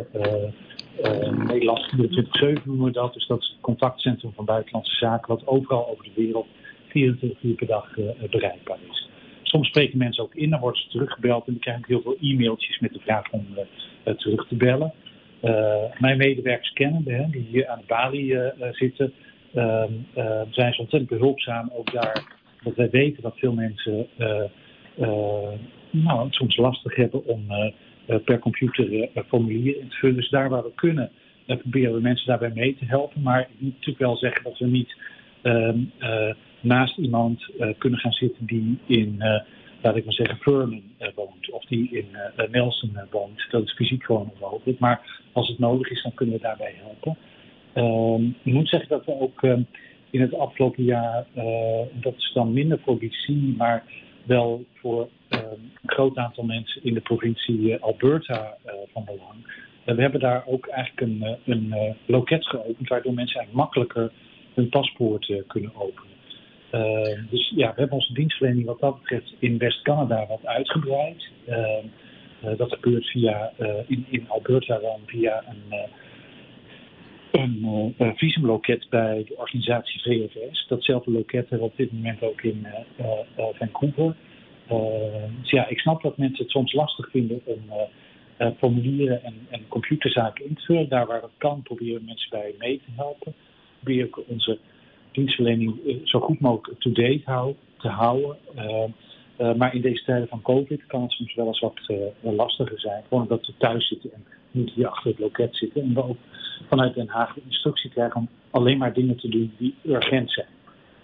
Nederlands 1.46 1.94
24-7 1.96 2.64
noemen 2.64 2.84
we 2.84 2.90
dat. 2.90 3.14
Dus 3.14 3.26
dat 3.26 3.40
is 3.40 3.48
het 3.48 3.60
contactcentrum 3.60 4.32
van 4.34 4.44
Buitenlandse 4.44 4.96
Zaken, 4.96 5.28
wat 5.28 5.46
overal 5.46 5.88
over 5.88 6.04
de 6.04 6.10
wereld 6.14 6.46
24 6.88 7.42
uur 7.42 7.54
per 7.54 7.66
dag 7.66 7.94
bereikbaar 8.30 8.78
is. 8.90 9.08
Soms 9.42 9.68
spreken 9.68 9.98
mensen 9.98 10.24
ook 10.24 10.34
in, 10.34 10.50
dan 10.50 10.60
worden 10.60 10.80
ze 10.80 10.88
teruggebeld 10.88 11.46
en 11.46 11.52
dan 11.52 11.60
krijg 11.60 11.86
heel 11.86 12.02
veel 12.02 12.16
e-mailtjes 12.20 12.78
met 12.78 12.92
de 12.92 13.00
vraag 13.00 13.30
om 13.30 13.46
terug 14.16 14.48
te 14.48 14.54
bellen. 14.54 14.92
Uh, 15.42 15.82
mijn 15.98 16.16
medewerkers 16.16 16.72
kennen, 16.72 17.02
hè, 17.04 17.30
die 17.30 17.46
hier 17.50 17.68
aan 17.68 17.78
de 17.78 17.86
balie 17.86 18.32
uh, 18.32 18.48
zitten, 18.70 19.12
uh, 19.54 19.84
zijn 20.50 20.72
ze 20.72 20.80
ontzettend 20.80 21.08
behulpzaam. 21.08 21.70
Ook 21.72 21.92
daar 21.92 22.40
dat 22.62 22.74
wij 22.74 22.90
weten 22.90 23.22
dat 23.22 23.38
veel 23.38 23.52
mensen 23.52 24.06
nou, 25.90 26.24
het 26.24 26.34
soms 26.34 26.56
lastig 26.56 26.96
hebben 26.96 27.24
om 27.24 27.46
per 28.24 28.38
computer 28.38 29.08
formulieren 29.26 29.80
in 29.80 29.88
te 29.88 29.96
vullen. 29.96 30.16
Dus 30.16 30.30
daar 30.30 30.48
waar 30.48 30.62
we 30.62 30.72
kunnen, 30.74 31.10
proberen 31.46 31.94
we 31.94 32.00
mensen 32.00 32.26
daarbij 32.26 32.52
mee 32.54 32.76
te 32.78 32.84
helpen. 32.84 33.22
Maar 33.22 33.40
ik 33.40 33.48
moet 33.58 33.72
natuurlijk 33.72 33.98
wel 33.98 34.16
zeggen 34.16 34.44
dat 34.44 34.58
we 34.58 34.66
niet 34.66 34.96
ehm, 35.42 35.78
naast 36.60 36.98
iemand 36.98 37.46
kunnen 37.78 37.98
gaan 37.98 38.12
zitten 38.12 38.46
die 38.46 38.78
in 38.86 39.22
laat 39.82 39.96
ik 39.96 40.04
maar 40.04 40.14
zeggen, 40.14 40.38
Vernon 40.38 40.94
uh, 41.00 41.08
woont 41.14 41.50
of 41.50 41.64
die 41.64 41.90
in 41.90 42.06
uh, 42.36 42.48
Nelson 42.50 42.90
uh, 42.94 43.02
woont. 43.10 43.46
Dat 43.50 43.62
is 43.62 43.72
fysiek 43.72 44.04
gewoon 44.04 44.30
onmogelijk. 44.34 44.78
Maar 44.78 45.20
als 45.32 45.48
het 45.48 45.58
nodig 45.58 45.90
is, 45.90 46.02
dan 46.02 46.14
kunnen 46.14 46.34
we 46.34 46.40
daarbij 46.40 46.74
helpen. 46.76 47.16
Um, 47.74 48.36
ik 48.42 48.52
moet 48.52 48.68
zeggen 48.68 48.88
dat 48.88 49.04
we 49.04 49.20
ook 49.20 49.42
um, 49.42 49.66
in 50.10 50.20
het 50.20 50.34
afgelopen 50.34 50.84
jaar, 50.84 51.26
dat 51.92 52.14
is 52.16 52.30
dan 52.34 52.52
minder 52.52 52.78
voor 52.84 52.96
BC, 52.96 53.28
maar 53.56 53.84
wel 54.24 54.64
voor 54.74 55.08
een 55.28 55.72
groot 55.86 56.16
aantal 56.16 56.44
mensen 56.44 56.84
in 56.84 56.94
de 56.94 57.00
provincie 57.00 57.76
Alberta 57.76 58.56
van 58.92 59.04
belang. 59.04 59.64
we 59.84 60.02
hebben 60.02 60.20
daar 60.20 60.42
ook 60.46 60.66
eigenlijk 60.66 61.00
een, 61.00 61.36
een 61.44 61.96
loket 62.06 62.46
geopend, 62.46 62.88
waardoor 62.88 63.14
mensen 63.14 63.36
eigenlijk 63.36 63.64
makkelijker 63.64 64.12
hun 64.54 64.68
paspoort 64.68 65.42
kunnen 65.46 65.72
openen. 65.74 66.11
Dus 67.30 67.52
ja, 67.54 67.68
we 67.74 67.80
hebben 67.80 67.98
onze 67.98 68.12
dienstverlening 68.12 68.66
wat 68.66 68.80
dat 68.80 68.98
betreft 69.00 69.34
in 69.38 69.58
West-Canada 69.58 70.26
wat 70.26 70.46
uitgebreid. 70.46 71.30
dat 72.56 72.72
gebeurt 72.72 73.06
via, 73.06 73.52
in, 73.86 74.06
in 74.10 74.28
Alberta 74.28 74.78
dan 74.78 75.00
via 75.06 75.44
een 75.48 75.88
een 77.32 77.94
uh, 77.98 78.10
visumloket 78.14 78.86
bij 78.90 79.24
de 79.28 79.36
organisatie 79.36 80.00
VFS. 80.00 80.66
Datzelfde 80.68 81.10
loket 81.10 81.48
hebben 81.48 81.58
we 81.58 81.64
op 81.64 81.76
dit 81.76 81.92
moment 81.92 82.22
ook 82.22 82.42
in 82.42 82.66
Vancouver. 83.36 84.16
dus 85.40 85.50
ja, 85.50 85.68
ik 85.68 85.78
snap 85.78 86.02
dat 86.02 86.16
mensen 86.16 86.42
het 86.42 86.52
soms 86.52 86.72
lastig 86.72 87.10
vinden 87.10 87.40
om 87.44 87.60
formulieren 88.58 89.22
en, 89.24 89.46
en, 89.50 89.68
computerzaken 89.68 90.44
in 90.44 90.54
te 90.54 90.62
vullen. 90.62 90.88
Daar 90.88 91.06
waar 91.06 91.20
dat 91.20 91.36
kan, 91.36 91.62
proberen 91.62 92.04
mensen 92.04 92.30
bij 92.30 92.54
mee 92.58 92.80
te 92.84 92.90
helpen. 92.96 93.34
Proberen 93.76 94.26
onze 94.26 94.58
dienstverlening 95.12 96.00
zo 96.04 96.20
goed 96.20 96.40
mogelijk 96.40 96.80
to-date 96.80 97.54
te 97.78 97.88
houden. 97.88 98.36
maar 99.56 99.74
in 99.74 99.80
deze 99.80 100.04
tijden 100.04 100.28
van 100.28 100.42
COVID 100.42 100.86
kan 100.86 101.02
het 101.02 101.10
soms 101.10 101.34
wel 101.34 101.46
eens 101.46 101.60
wat 101.60 101.80
lastiger 102.20 102.80
zijn. 102.80 103.02
Gewoon 103.08 103.22
omdat 103.22 103.46
we 103.46 103.52
thuis 103.58 103.88
zitten 103.88 104.12
en 104.12 104.24
niet 104.50 104.70
hier 104.70 104.88
achter 104.88 105.10
het 105.10 105.20
loket 105.20 105.56
zitten. 105.56 105.82
En 105.82 105.94
we 105.94 106.04
ook 106.04 106.18
vanuit 106.68 106.94
Den 106.94 107.08
Haag 107.08 107.34
de 107.34 107.40
instructie 107.44 107.90
krijgen 107.90 108.20
om 108.20 108.28
alleen 108.50 108.78
maar 108.78 108.92
dingen 108.92 109.16
te 109.16 109.28
doen 109.28 109.54
die 109.58 109.74
urgent 109.84 110.32
zijn. 110.32 110.46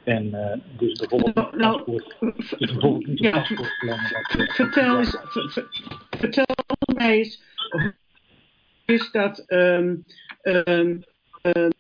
En 0.05 0.27
uh, 0.27 0.53
dus 0.79 0.99
bijvoorbeeld 0.99 1.35
nou, 1.35 1.57
nou 1.57 1.83
paspoort, 1.83 2.17
dus 2.59 2.73
bijvoorbeeld 2.73 3.07
niet 3.07 3.25
een 3.25 3.31
paspoort 3.31 3.69
verlengen. 3.79 4.11
Dat, 4.11 4.55
vertel, 4.55 4.99
eens, 4.99 5.19
vertel 6.11 6.45
mij 6.95 7.17
eens, 7.17 7.43
is 8.85 9.11
dat 9.11 9.45
um, 9.49 10.05
um, 10.43 11.03
um, 11.43 11.71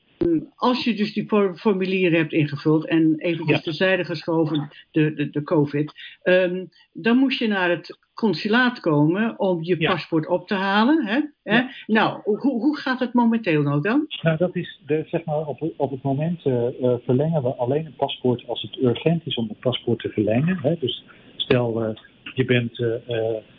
als 0.54 0.84
je 0.84 0.94
dus 0.94 1.12
die 1.12 1.26
formulieren 1.54 2.18
hebt 2.18 2.32
ingevuld 2.32 2.86
en 2.86 3.14
even 3.18 3.46
ja. 3.46 3.58
terzijde 3.58 4.04
geschoven 4.04 4.68
de, 4.90 5.14
de, 5.14 5.30
de 5.30 5.42
COVID, 5.42 5.92
um, 6.22 6.68
dan 6.92 7.16
moest 7.16 7.38
je 7.38 7.48
naar 7.48 7.70
het 7.70 7.98
consulaat 8.14 8.80
komen 8.80 9.38
om 9.38 9.62
je 9.62 9.76
ja. 9.78 9.90
paspoort 9.90 10.26
op 10.26 10.46
te 10.46 10.54
halen. 10.54 11.06
Hè? 11.06 11.20
Ja. 11.42 11.70
Nou, 11.86 12.20
hoe, 12.22 12.38
hoe 12.40 12.76
gaat 12.76 13.00
het 13.00 13.12
momenteel 13.12 13.62
nou 13.62 13.80
dan? 13.80 14.06
Nou, 14.22 14.36
dat 14.36 14.56
is 14.56 14.80
de, 14.86 15.04
zeg 15.06 15.24
maar 15.24 15.46
op, 15.46 15.72
op 15.76 15.90
het 15.90 16.02
moment 16.02 16.44
uh, 16.44 16.54
uh, 16.80 16.94
verlengen 17.04 17.42
we 17.42 17.54
alleen 17.54 17.86
een 17.86 17.96
paspoort 17.96 18.44
als 18.46 18.62
het 18.62 18.82
urgent 18.82 19.26
is 19.26 19.34
om 19.34 19.48
het 19.48 19.60
paspoort 19.60 19.98
te 19.98 20.08
verlengen. 20.08 20.58
Hè? 20.62 20.76
Dus 20.80 21.04
stel. 21.36 21.82
Uh, 21.82 21.96
je 22.34 22.44
bent. 22.44 22.76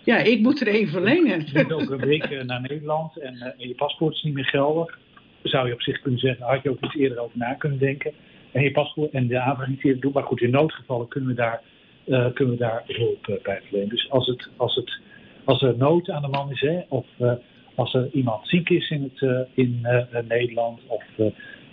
ja, 0.03 0.18
ik 0.18 0.39
moet 0.39 0.62
er 0.62 0.68
even 0.68 0.91
verlengen. 0.91 1.45
Je 1.45 1.51
bent 1.51 1.74
ook 1.74 1.89
een 1.89 2.05
week 2.05 2.43
naar 2.43 2.62
Nederland 2.62 3.18
en, 3.18 3.55
en 3.57 3.68
je 3.68 3.76
paspoort 3.76 4.14
is 4.16 4.24
niet 4.24 4.34
meer 4.34 4.45
geldig 4.45 4.97
zou 5.43 5.67
je 5.67 5.73
op 5.73 5.81
zich 5.81 6.01
kunnen 6.01 6.19
zeggen, 6.19 6.45
had 6.45 6.63
je 6.63 6.69
ook 6.69 6.83
iets 6.83 6.95
eerder 6.95 7.19
over 7.19 7.37
na 7.37 7.53
kunnen 7.53 7.79
denken. 7.79 8.13
En 8.51 8.63
je 8.63 8.71
paspoort 8.71 9.11
en 9.11 9.27
de 9.27 9.39
aanvraag 9.39 9.67
niet 9.67 9.83
eerder 9.83 10.01
doen. 10.01 10.11
Maar 10.13 10.23
goed, 10.23 10.41
in 10.41 10.49
noodgevallen 10.49 11.07
kunnen 11.07 11.29
we 11.29 11.35
daar, 11.35 11.61
uh, 12.05 12.33
kunnen 12.33 12.53
we 12.53 12.59
daar 12.59 12.83
hulp 12.87 13.27
uh, 13.27 13.35
bij 13.43 13.61
verlenen. 13.63 13.89
Dus 13.89 14.09
als, 14.09 14.27
het, 14.27 14.49
als, 14.57 14.75
het, 14.75 14.99
als 15.43 15.61
er 15.61 15.77
nood 15.77 16.09
aan 16.09 16.21
de 16.21 16.27
man 16.27 16.51
is, 16.51 16.61
hè, 16.61 16.79
of 16.89 17.05
uh, 17.19 17.33
als 17.75 17.93
er 17.93 18.09
iemand 18.11 18.47
ziek 18.47 18.69
is 18.69 18.89
in, 18.89 19.11
het, 19.13 19.47
in 19.53 19.87
Nederland, 20.27 20.79
of 20.87 21.03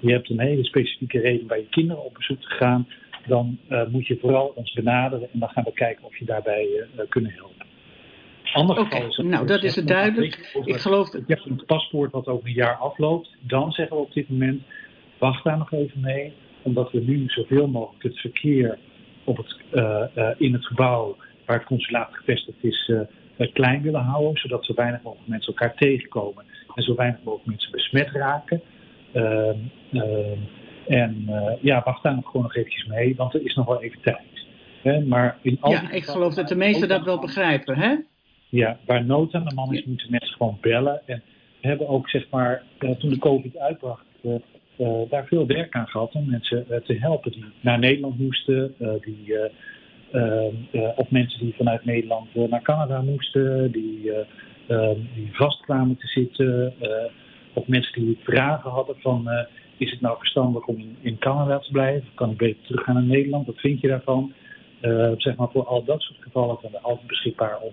je 0.01 0.13
hebt 0.13 0.31
een 0.31 0.41
hele 0.41 0.65
specifieke 0.65 1.21
reden 1.21 1.47
bij 1.47 1.59
je 1.59 1.69
kinderen 1.69 2.05
op 2.05 2.15
bezoek 2.15 2.41
te 2.41 2.49
gaan, 2.49 2.89
dan 3.27 3.59
moet 3.89 4.07
je 4.07 4.19
vooral 4.21 4.53
ons 4.55 4.73
benaderen 4.73 5.29
en 5.33 5.39
dan 5.39 5.49
gaan 5.49 5.65
we 5.65 5.73
kijken 5.73 6.05
of 6.05 6.17
je 6.17 6.25
daarbij 6.25 6.69
kunnen 7.09 7.31
helpen. 7.31 7.66
Okay. 8.57 9.09
nou 9.17 9.47
dat 9.47 9.63
is 9.63 9.77
het 9.77 9.89
duidelijk. 9.89 10.51
Ik 10.65 10.77
geloof 10.77 11.11
dat... 11.11 11.23
Je 11.27 11.35
hebt 11.35 11.47
een 11.47 11.65
paspoort 11.67 12.13
wat 12.13 12.27
over 12.27 12.49
een 12.49 12.55
jaar 12.55 12.77
afloopt. 12.77 13.37
Dan 13.41 13.73
zeggen 13.73 13.97
we 13.97 14.03
op 14.03 14.13
dit 14.13 14.29
moment, 14.29 14.63
wacht 15.19 15.45
daar 15.45 15.59
nog 15.59 15.73
even 15.73 16.01
mee. 16.01 16.33
Omdat 16.63 16.93
we 16.93 17.01
nu 17.01 17.25
zoveel 17.27 17.67
mogelijk 17.67 18.03
het 18.03 18.19
verkeer 18.19 18.79
op 19.25 19.37
het, 19.37 19.57
uh, 19.73 20.03
uh, 20.17 20.29
in 20.37 20.53
het 20.53 20.67
gebouw 20.67 21.17
waar 21.47 21.57
het 21.57 21.67
consulaat 21.67 22.09
gevestigd 22.13 22.65
is 22.65 22.91
uh, 23.39 23.53
klein 23.53 23.83
willen 23.83 24.01
houden. 24.01 24.37
Zodat 24.37 24.65
zo 24.65 24.75
weinig 24.75 25.03
mogelijk 25.03 25.29
mensen 25.29 25.55
elkaar 25.55 25.77
tegenkomen. 25.77 26.45
En 26.75 26.83
zo 26.83 26.95
weinig 26.95 27.19
mogelijk 27.23 27.49
mensen 27.49 27.71
besmet 27.71 28.11
raken. 28.11 28.61
Ehm, 29.13 29.59
ehm, 29.93 30.39
en 30.87 31.25
ja, 31.61 31.83
wacht 31.85 32.03
daar 32.03 32.15
nog 32.15 32.27
gewoon 32.27 32.43
nog 32.43 32.57
eventjes 32.57 32.87
mee. 32.87 33.17
Want 33.17 33.35
er 33.35 33.45
is 33.45 33.55
nog 33.55 33.67
wel 33.67 33.83
even 33.83 34.01
tijd. 34.01 34.47
Hè? 34.83 35.01
Maar 35.05 35.39
in 35.43 35.57
al 35.61 35.71
ja, 35.71 35.91
ik 35.91 36.05
geloof 36.05 36.35
dat 36.35 36.49
de 36.49 36.57
meesten 36.57 36.89
dat 36.89 37.05
wel 37.05 37.21
begrijpen, 37.21 37.79
hè? 37.79 37.97
Ja, 38.57 38.79
waar 38.87 39.05
nood 39.05 39.35
aan 39.35 39.45
de 39.45 39.55
man 39.55 39.75
is, 39.75 39.85
moeten 39.85 40.11
mensen 40.11 40.37
gewoon 40.37 40.59
bellen. 40.61 41.01
En 41.07 41.23
we 41.61 41.69
hebben 41.69 41.89
ook, 41.89 42.09
zeg 42.09 42.27
maar, 42.31 42.63
uh, 42.79 42.91
toen 42.91 43.11
de 43.11 43.19
COVID 43.19 43.59
uitbracht, 43.59 44.05
uh, 44.23 44.35
uh, 44.79 45.11
daar 45.11 45.27
veel 45.27 45.47
werk 45.47 45.75
aan 45.75 45.87
gehad 45.87 46.15
om 46.15 46.31
mensen 46.31 46.67
te 46.85 46.95
helpen 46.99 47.33
die 47.33 47.45
naar 47.61 47.79
Nederland 47.79 48.19
moesten, 48.19 48.75
die, 48.79 49.39
of 50.97 51.11
mensen 51.11 51.41
die 51.41 51.55
vanuit 51.57 51.85
Nederland 51.85 52.35
naar 52.35 52.63
Canada 52.63 53.01
moesten, 53.01 53.73
die, 53.73 54.13
die 55.15 55.29
vast 55.33 55.61
kwamen 55.61 55.97
te 55.97 56.07
zitten, 56.07 56.75
of 57.53 57.67
mensen 57.67 58.05
die 58.05 58.19
vragen 58.23 58.71
hadden 58.71 58.97
van 58.99 59.29
is 59.77 59.91
het 59.91 60.01
nou 60.01 60.19
verstandig 60.19 60.67
om 60.67 60.77
in, 60.77 60.97
in 61.01 61.19
Canada 61.19 61.59
te 61.59 61.73
blijven? 61.73 62.09
Kan 62.15 62.31
ik 62.31 62.37
beter 62.37 62.63
teruggaan 62.63 62.95
naar 62.95 63.03
Nederland? 63.03 63.47
Wat 63.47 63.61
vind 63.61 63.81
je 63.81 63.89
daarvan? 63.89 64.33
zeg 65.17 65.37
maar 65.37 65.51
voor 65.51 65.67
al 65.67 65.85
dat 65.85 66.01
soort 66.01 66.23
gevallen 66.23 66.57
zijn 66.61 66.73
we 66.73 66.81
altijd 66.81 67.07
beschikbaar 67.07 67.59
om 67.61 67.73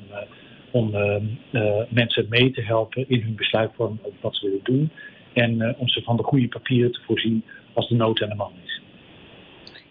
om 0.73 0.95
uh, 0.95 1.81
mensen 1.89 2.25
mee 2.29 2.51
te 2.51 2.61
helpen 2.61 3.09
in 3.09 3.21
hun 3.21 3.35
besluitvorming 3.35 3.99
over 4.03 4.19
wat 4.21 4.35
ze 4.35 4.45
willen 4.45 4.63
doen. 4.63 4.89
En 5.33 5.51
uh, 5.59 5.69
om 5.77 5.87
ze 5.87 6.01
van 6.01 6.17
de 6.17 6.23
goede 6.23 6.47
papieren 6.47 6.91
te 6.91 7.01
voorzien 7.05 7.43
als 7.73 7.89
de 7.89 7.95
nood 7.95 8.21
aan 8.21 8.29
de 8.29 8.35
man 8.35 8.51
is. 8.63 8.81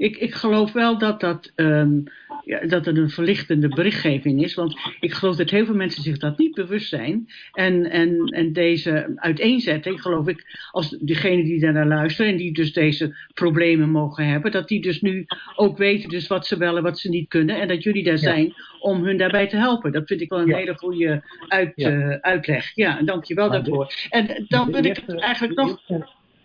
Ik, 0.03 0.17
ik 0.17 0.35
geloof 0.35 0.73
wel 0.73 0.99
dat 0.99 1.21
dat 1.21 1.53
um, 1.57 2.05
ja, 2.45 2.67
dat 2.67 2.85
het 2.85 2.97
een 2.97 3.11
verlichtende 3.11 3.69
berichtgeving 3.69 4.43
is. 4.43 4.55
Want 4.55 4.77
ik 5.01 5.13
geloof 5.13 5.37
dat 5.37 5.51
heel 5.51 5.65
veel 5.65 5.75
mensen 5.75 6.03
zich 6.03 6.19
dat 6.19 6.39
niet 6.39 6.55
bewust 6.55 6.89
zijn. 6.89 7.29
En, 7.53 7.91
en, 7.91 8.25
en 8.25 8.53
deze 8.53 9.13
uiteenzetting, 9.17 10.03
geloof 10.03 10.29
ik, 10.29 10.69
als 10.71 10.97
diegenen 11.01 11.45
die 11.45 11.61
daarnaar 11.61 11.87
luisteren 11.87 12.31
en 12.31 12.37
die 12.37 12.53
dus 12.53 12.73
deze 12.73 13.17
problemen 13.35 13.91
mogen 13.91 14.27
hebben, 14.27 14.51
dat 14.51 14.69
die 14.69 14.81
dus 14.81 15.01
nu 15.01 15.27
ook 15.57 15.79
weten 15.79 16.09
dus 16.09 16.27
wat 16.27 16.47
ze 16.47 16.57
wel 16.57 16.77
en 16.77 16.83
wat 16.83 16.99
ze 16.99 17.09
niet 17.09 17.29
kunnen. 17.29 17.61
En 17.61 17.69
dat 17.69 17.83
jullie 17.83 18.05
daar 18.05 18.19
zijn 18.19 18.55
om 18.81 19.05
hun 19.05 19.17
daarbij 19.17 19.49
te 19.49 19.57
helpen. 19.57 19.93
Dat 19.93 20.07
vind 20.07 20.21
ik 20.21 20.31
wel 20.31 20.41
een 20.41 20.55
hele 20.55 20.75
goede 20.75 21.23
uit, 21.49 21.73
uh, 21.77 22.15
uitleg. 22.21 22.75
Ja, 22.75 22.99
en 22.99 23.07
dank 23.07 23.25
je 23.25 23.35
wel 23.35 23.51
daarvoor. 23.51 23.93
En 24.11 24.45
dan 24.49 24.73
wil 24.73 24.85
ik 24.85 24.99
eigenlijk 25.09 25.55
nog... 25.55 25.81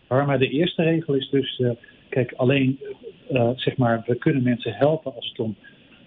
maar 0.07 0.39
de 0.39 0.49
eerste 0.49 0.83
regel 0.83 1.13
is 1.13 1.29
dus, 1.29 1.59
uh, 1.59 1.71
kijk, 2.09 2.33
alleen, 2.35 2.79
uh, 3.31 3.49
zeg 3.55 3.77
maar, 3.77 4.03
we 4.05 4.15
kunnen 4.15 4.43
mensen 4.43 4.73
helpen 4.73 5.15
als 5.15 5.27
het 5.29 5.39
om 5.39 5.55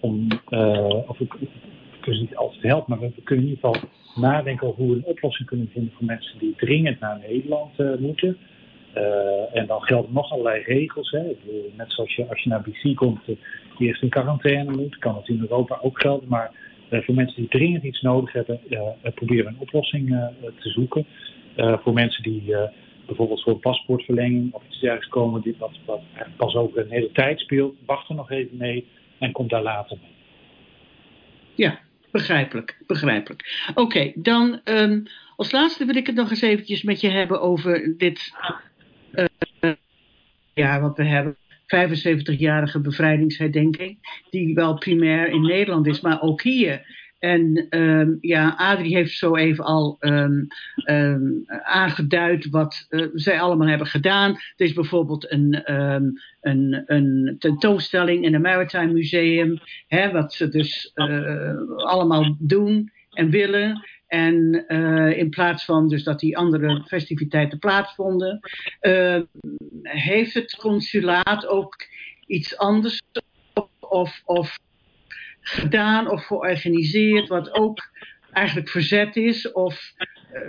om, 0.01 0.27
uh, 0.49 1.09
of 1.09 1.17
we, 1.17 1.25
we, 1.39 1.47
kunnen 1.99 2.21
niet 2.21 2.35
altijd 2.35 2.61
helpen, 2.61 2.85
maar 2.89 2.99
we, 2.99 3.21
kunnen 3.23 3.45
in 3.45 3.51
ieder 3.51 3.69
geval 3.69 3.89
nadenken 4.15 4.67
over 4.67 4.83
hoe 4.83 4.91
we 4.91 4.97
een 4.97 5.05
oplossing 5.05 5.47
kunnen 5.47 5.69
vinden 5.73 5.93
voor 5.97 6.05
mensen 6.05 6.39
die 6.39 6.53
dringend 6.57 6.99
naar 6.99 7.19
Nederland 7.19 7.79
uh, 7.79 7.95
moeten. 7.97 8.37
En 9.53 9.67
dan 9.67 9.81
gelden 9.81 10.13
nog 10.13 10.31
allerlei 10.31 10.63
regels. 10.63 11.11
Hè. 11.11 11.21
Net 11.77 11.91
zoals 11.91 12.15
je 12.15 12.27
als 12.29 12.43
je 12.43 12.49
naar 12.49 12.61
BC 12.61 12.95
komt, 12.95 13.21
eerst 13.77 14.01
in 14.01 14.09
quarantaine 14.09 14.71
moet, 14.71 14.97
kan 14.97 15.15
het 15.15 15.27
in 15.27 15.39
Europa 15.39 15.79
ook 15.81 16.01
gelden. 16.01 16.29
Maar 16.29 16.51
voor 16.89 17.15
mensen 17.15 17.35
die 17.35 17.49
dringend 17.49 17.83
iets 17.83 18.01
nodig 18.01 18.33
hebben, 18.33 18.59
proberen 19.15 19.45
we 19.45 19.51
een 19.51 19.59
oplossing 19.59 20.07
te 20.59 20.69
zoeken. 20.69 21.05
voor 21.55 21.93
mensen 21.93 22.23
die 22.23 22.53
bijvoorbeeld 23.15 23.43
voor 23.43 23.59
paspoortverlenging 23.59 24.53
of 24.53 24.63
iets 24.67 24.79
dergelijks 24.79 25.07
komen, 25.07 25.41
die, 25.41 25.55
wat, 25.57 25.71
wat 25.85 26.01
pas 26.37 26.55
over 26.55 26.79
een 26.79 26.91
hele 26.91 27.11
tijd 27.11 27.39
speelt, 27.39 27.75
wachten 27.85 28.15
nog 28.15 28.31
even 28.31 28.57
mee 28.57 28.87
en 29.19 29.31
komt 29.31 29.49
daar 29.49 29.63
later 29.63 29.97
mee. 30.01 30.11
Ja, 31.55 31.79
begrijpelijk, 32.11 32.77
begrijpelijk. 32.87 33.71
Oké, 33.73 34.11
dan 34.15 34.61
um, 34.63 35.03
als 35.35 35.51
laatste 35.51 35.85
wil 35.85 35.95
ik 35.95 36.07
het 36.07 36.15
nog 36.15 36.29
eens 36.29 36.41
eventjes 36.41 36.83
met 36.83 37.01
je 37.01 37.09
hebben 37.09 37.41
over 37.41 37.93
dit 37.97 38.33
uh, 39.11 39.71
jaar 40.53 40.81
wat 40.81 40.97
we 40.97 41.03
hebben. 41.05 41.35
75-jarige 41.75 42.79
bevrijdingsherdenking, 42.79 43.97
die 44.29 44.53
wel 44.53 44.73
primair 44.73 45.27
in 45.27 45.41
Nederland 45.41 45.87
is, 45.87 46.01
maar 46.01 46.21
ook 46.21 46.41
hier 46.41 47.00
en 47.21 47.67
um, 47.69 48.17
ja, 48.21 48.53
Adrie 48.57 48.95
heeft 48.95 49.17
zo 49.17 49.35
even 49.35 49.63
al 49.63 49.97
um, 49.99 50.47
um, 50.85 51.43
aangeduid 51.63 52.49
wat 52.49 52.85
uh, 52.89 53.07
zij 53.13 53.41
allemaal 53.41 53.67
hebben 53.67 53.87
gedaan. 53.87 54.31
Er 54.31 54.65
is 54.65 54.73
bijvoorbeeld 54.73 55.31
een, 55.31 55.71
een, 56.41 56.83
een 56.85 57.35
tentoonstelling 57.39 58.23
in 58.23 58.33
het 58.33 58.41
Maritime 58.41 58.91
Museum, 58.91 59.59
hè, 59.87 60.11
wat 60.11 60.33
ze 60.33 60.49
dus 60.49 60.91
uh, 60.95 61.61
allemaal 61.75 62.35
doen 62.39 62.91
en 63.09 63.29
willen. 63.29 63.87
En 64.07 64.65
uh, 64.67 65.17
in 65.17 65.29
plaats 65.29 65.65
van 65.65 65.87
dus 65.89 66.03
dat 66.03 66.19
die 66.19 66.37
andere 66.37 66.83
festiviteiten 66.87 67.59
plaatsvonden, 67.59 68.39
heeft 69.81 70.33
het 70.33 70.55
consulaat 70.55 71.47
ook 71.47 71.75
iets 72.27 72.57
anders 72.57 73.01
of, 73.79 74.21
of 74.25 74.57
gedaan 75.41 76.09
of 76.09 76.25
georganiseerd, 76.25 77.27
wat 77.27 77.53
ook 77.53 77.89
eigenlijk 78.31 78.69
verzet 78.69 79.15
is? 79.15 79.51
Of 79.51 79.93
uh, 80.33 80.39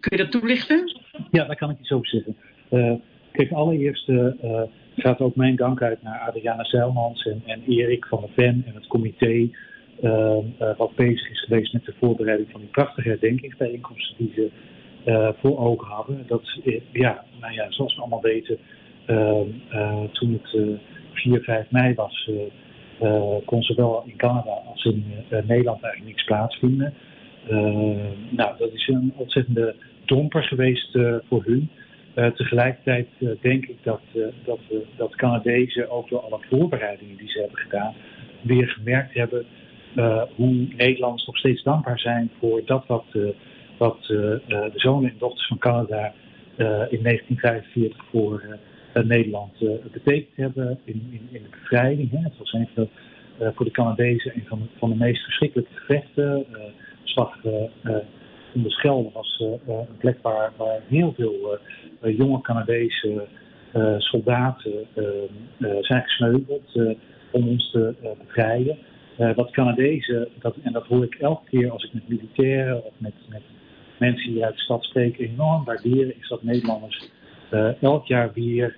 kun 0.00 0.16
je 0.16 0.16
dat 0.16 0.30
toelichten? 0.30 1.00
Ja, 1.30 1.44
daar 1.44 1.56
kan 1.56 1.70
ik 1.70 1.78
iets 1.78 1.92
over 1.92 2.08
zeggen. 2.08 2.36
Uh, 2.70 2.94
kijk, 3.32 3.52
allereerst 3.52 4.08
uh, 4.08 4.32
gaat 4.96 5.20
ook 5.20 5.36
mijn 5.36 5.56
dank 5.56 5.82
uit 5.82 6.02
naar 6.02 6.18
Adriana 6.18 6.64
Zeilmans 6.64 7.22
en, 7.22 7.42
en 7.46 7.62
Erik 7.66 8.06
van 8.06 8.20
der 8.20 8.30
Ven 8.34 8.62
en 8.66 8.74
het 8.74 8.86
comité. 8.86 9.48
wat 10.76 10.94
bezig 10.94 11.30
is 11.30 11.44
geweest 11.44 11.72
met 11.72 11.84
de 11.84 11.94
voorbereiding 12.00 12.50
van 12.50 12.60
die 12.60 12.70
prachtige 12.70 13.08
herdenkingsbijeenkomsten 13.08 14.16
die 14.18 14.32
ze 14.34 14.50
voor 15.40 15.58
ogen 15.58 15.88
hadden. 15.88 16.24
Dat, 16.26 16.58
ja, 16.92 17.24
nou 17.40 17.52
ja, 17.52 17.70
zoals 17.70 17.94
we 17.94 18.00
allemaal 18.00 18.22
weten, 18.22 18.58
toen 20.12 20.40
het 20.42 20.78
4, 21.12 21.40
5 21.40 21.70
mei 21.70 21.94
was, 21.94 22.30
kon 23.44 23.62
zowel 23.62 24.02
in 24.06 24.16
Canada 24.16 24.50
als 24.50 24.84
in 24.84 25.04
Nederland 25.28 25.82
eigenlijk 25.82 26.04
niks 26.04 26.24
plaatsvinden. 26.24 26.94
Uh, 27.50 27.58
nou, 28.28 28.56
dat 28.58 28.72
is 28.72 28.88
een 28.88 29.12
ontzettende 29.16 29.74
domper 30.04 30.42
geweest 30.42 30.98
voor 31.28 31.44
hun. 31.44 31.70
Tegelijkertijd 32.14 33.06
denk 33.40 33.66
ik 33.66 33.76
dat, 33.82 34.00
dat, 34.44 34.58
dat 34.96 35.14
Canadezen 35.14 35.90
ook 35.90 36.08
door 36.08 36.20
alle 36.20 36.38
voorbereidingen 36.48 37.16
die 37.16 37.28
ze 37.28 37.40
hebben 37.40 37.58
gedaan, 37.58 37.94
weer 38.42 38.68
gemerkt 38.68 39.14
hebben 39.14 39.44
hoe 40.36 40.66
Nederlanders 40.76 41.26
nog 41.26 41.36
steeds 41.36 41.62
dankbaar 41.62 41.98
zijn 41.98 42.30
voor 42.38 42.62
dat 42.64 42.86
wat, 42.86 43.04
wat 43.78 44.04
de 44.06 44.72
zonen 44.74 45.10
en 45.10 45.16
dochters 45.18 45.46
van 45.46 45.58
Canada 45.58 46.12
in 46.90 47.02
1945 47.02 48.04
voor 48.10 48.58
Nederland 48.92 49.52
betekend 49.92 50.36
hebben 50.36 50.78
in, 50.84 51.08
in, 51.10 51.28
in 51.30 51.42
de 51.42 51.48
bevrijding. 51.50 52.10
Hè. 52.10 52.18
Het 52.18 52.38
was 52.38 52.52
een 52.52 52.68
van 52.74 52.88
de, 53.38 53.52
voor 53.54 53.64
de 53.64 53.70
Canadezen 53.70 54.34
een 54.34 54.46
van 54.46 54.58
de, 54.58 54.78
van 54.78 54.90
de 54.90 54.96
meest 54.96 55.22
verschrikkelijke 55.24 55.74
gevechten 55.74 56.46
slag 57.04 57.44
uh, 57.44 57.52
in 58.52 58.62
de 58.62 58.70
Schelde 58.70 59.10
was 59.12 59.44
een 59.66 59.96
plek 59.98 60.18
waar, 60.22 60.52
heel 60.88 61.12
veel 61.16 61.58
jonge 62.00 62.40
Canadese 62.40 63.26
soldaten 63.98 64.86
zijn 65.80 66.02
gesneuveld 66.02 66.78
om 67.30 67.48
ons 67.48 67.70
te 67.70 67.94
bevrijden. 68.18 68.78
wat 69.16 69.50
Canadezen, 69.50 70.28
dat, 70.38 70.56
en 70.62 70.72
dat 70.72 70.86
hoor 70.86 71.04
ik 71.04 71.14
elke 71.14 71.48
keer 71.50 71.70
als 71.70 71.84
ik 71.84 71.92
met 71.92 72.08
militairen 72.08 72.84
of 72.84 72.92
met, 72.98 73.14
met 73.28 73.42
mensen 73.98 74.32
die 74.32 74.44
uit 74.44 74.54
de 74.54 74.60
stad 74.60 74.84
spreken 74.84 75.24
enorm 75.24 75.64
waarderen, 75.64 76.18
is 76.18 76.28
dat 76.28 76.42
Nederlanders 76.42 77.10
elk 77.80 78.06
jaar 78.06 78.32
weer 78.32 78.76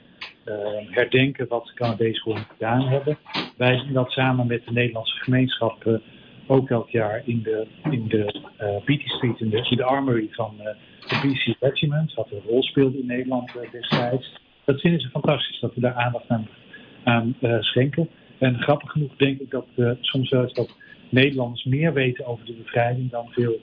herdenken 0.90 1.48
wat 1.48 1.66
de 1.66 1.74
Canadezen 1.74 2.22
gewoon 2.22 2.46
gedaan 2.52 2.88
hebben. 2.88 3.18
Wij 3.56 3.78
zien 3.78 3.92
dat 3.92 4.10
samen 4.10 4.46
met 4.46 4.64
de 4.64 4.72
Nederlandse 4.72 5.16
gemeenschap 5.16 6.00
ook 6.46 6.70
elk 6.70 6.90
jaar 6.90 7.22
in 7.24 7.42
de, 7.42 7.66
in 7.90 8.08
de 8.08 8.34
uh, 8.60 8.84
Beatty 8.84 9.08
Street, 9.08 9.40
in 9.40 9.50
de, 9.50 9.66
in 9.70 9.82
armory 9.82 10.28
van 10.30 10.54
uh, 10.58 10.64
de 11.08 11.28
BC 11.28 11.56
Regiment, 11.60 12.14
wat 12.14 12.30
een 12.30 12.42
rol 12.46 12.62
speelde 12.62 12.98
in 12.98 13.06
Nederland 13.06 13.50
uh, 13.56 13.70
destijds. 13.70 14.40
Dat 14.64 14.80
vinden 14.80 15.00
ze 15.00 15.08
fantastisch, 15.08 15.60
dat 15.60 15.74
we 15.74 15.80
daar 15.80 15.94
aandacht 15.94 16.28
aan, 17.04 17.36
schenken. 17.60 18.08
En 18.38 18.58
grappig 18.58 18.90
genoeg 18.90 19.16
denk 19.16 19.40
ik 19.40 19.50
dat 19.50 19.66
soms 20.00 20.30
wel 20.30 20.42
eens 20.42 20.52
dat 20.52 20.76
Nederlanders 21.08 21.64
meer 21.64 21.92
weten 21.92 22.26
over 22.26 22.44
de 22.44 22.52
bevrijding 22.52 23.10
dan 23.10 23.26
veel 23.30 23.60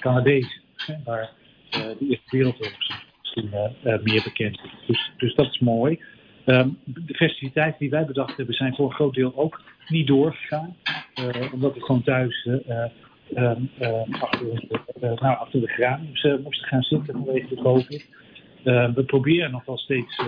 Canadezen, 0.00 0.60
waar 1.04 1.30
de 1.70 1.96
Eerste 2.08 2.36
Wereldoorlog 2.36 2.87
misschien 3.42 4.02
meer 4.02 4.22
bekend. 4.22 4.60
Dus, 4.86 5.10
dus 5.16 5.34
dat 5.34 5.46
is 5.46 5.58
mooi. 5.58 6.00
Um, 6.48 6.78
de 6.84 7.14
festiviteiten 7.14 7.78
die 7.78 7.90
wij 7.90 8.04
bedacht 8.04 8.36
hebben 8.36 8.54
zijn 8.54 8.74
voor 8.74 8.86
een 8.86 8.94
groot 8.94 9.14
deel 9.14 9.32
ook 9.36 9.60
niet 9.88 10.06
doorgegaan. 10.06 10.76
Uh, 11.20 11.52
omdat 11.52 11.74
we 11.74 11.80
gewoon 11.80 12.02
thuis 12.02 12.44
uh, 12.44 12.84
achter, 14.20 14.62
nou, 15.00 15.36
achter 15.38 15.60
de 15.60 15.66
graniums 15.66 16.26
moesten 16.42 16.68
gaan 16.68 16.82
zitten 16.82 17.14
vanwege 17.14 17.54
de 17.54 17.62
COVID. 17.62 18.06
we 18.94 19.02
proberen 19.06 19.50
nog 19.50 19.64
wel 19.64 19.78
steeds 19.78 20.20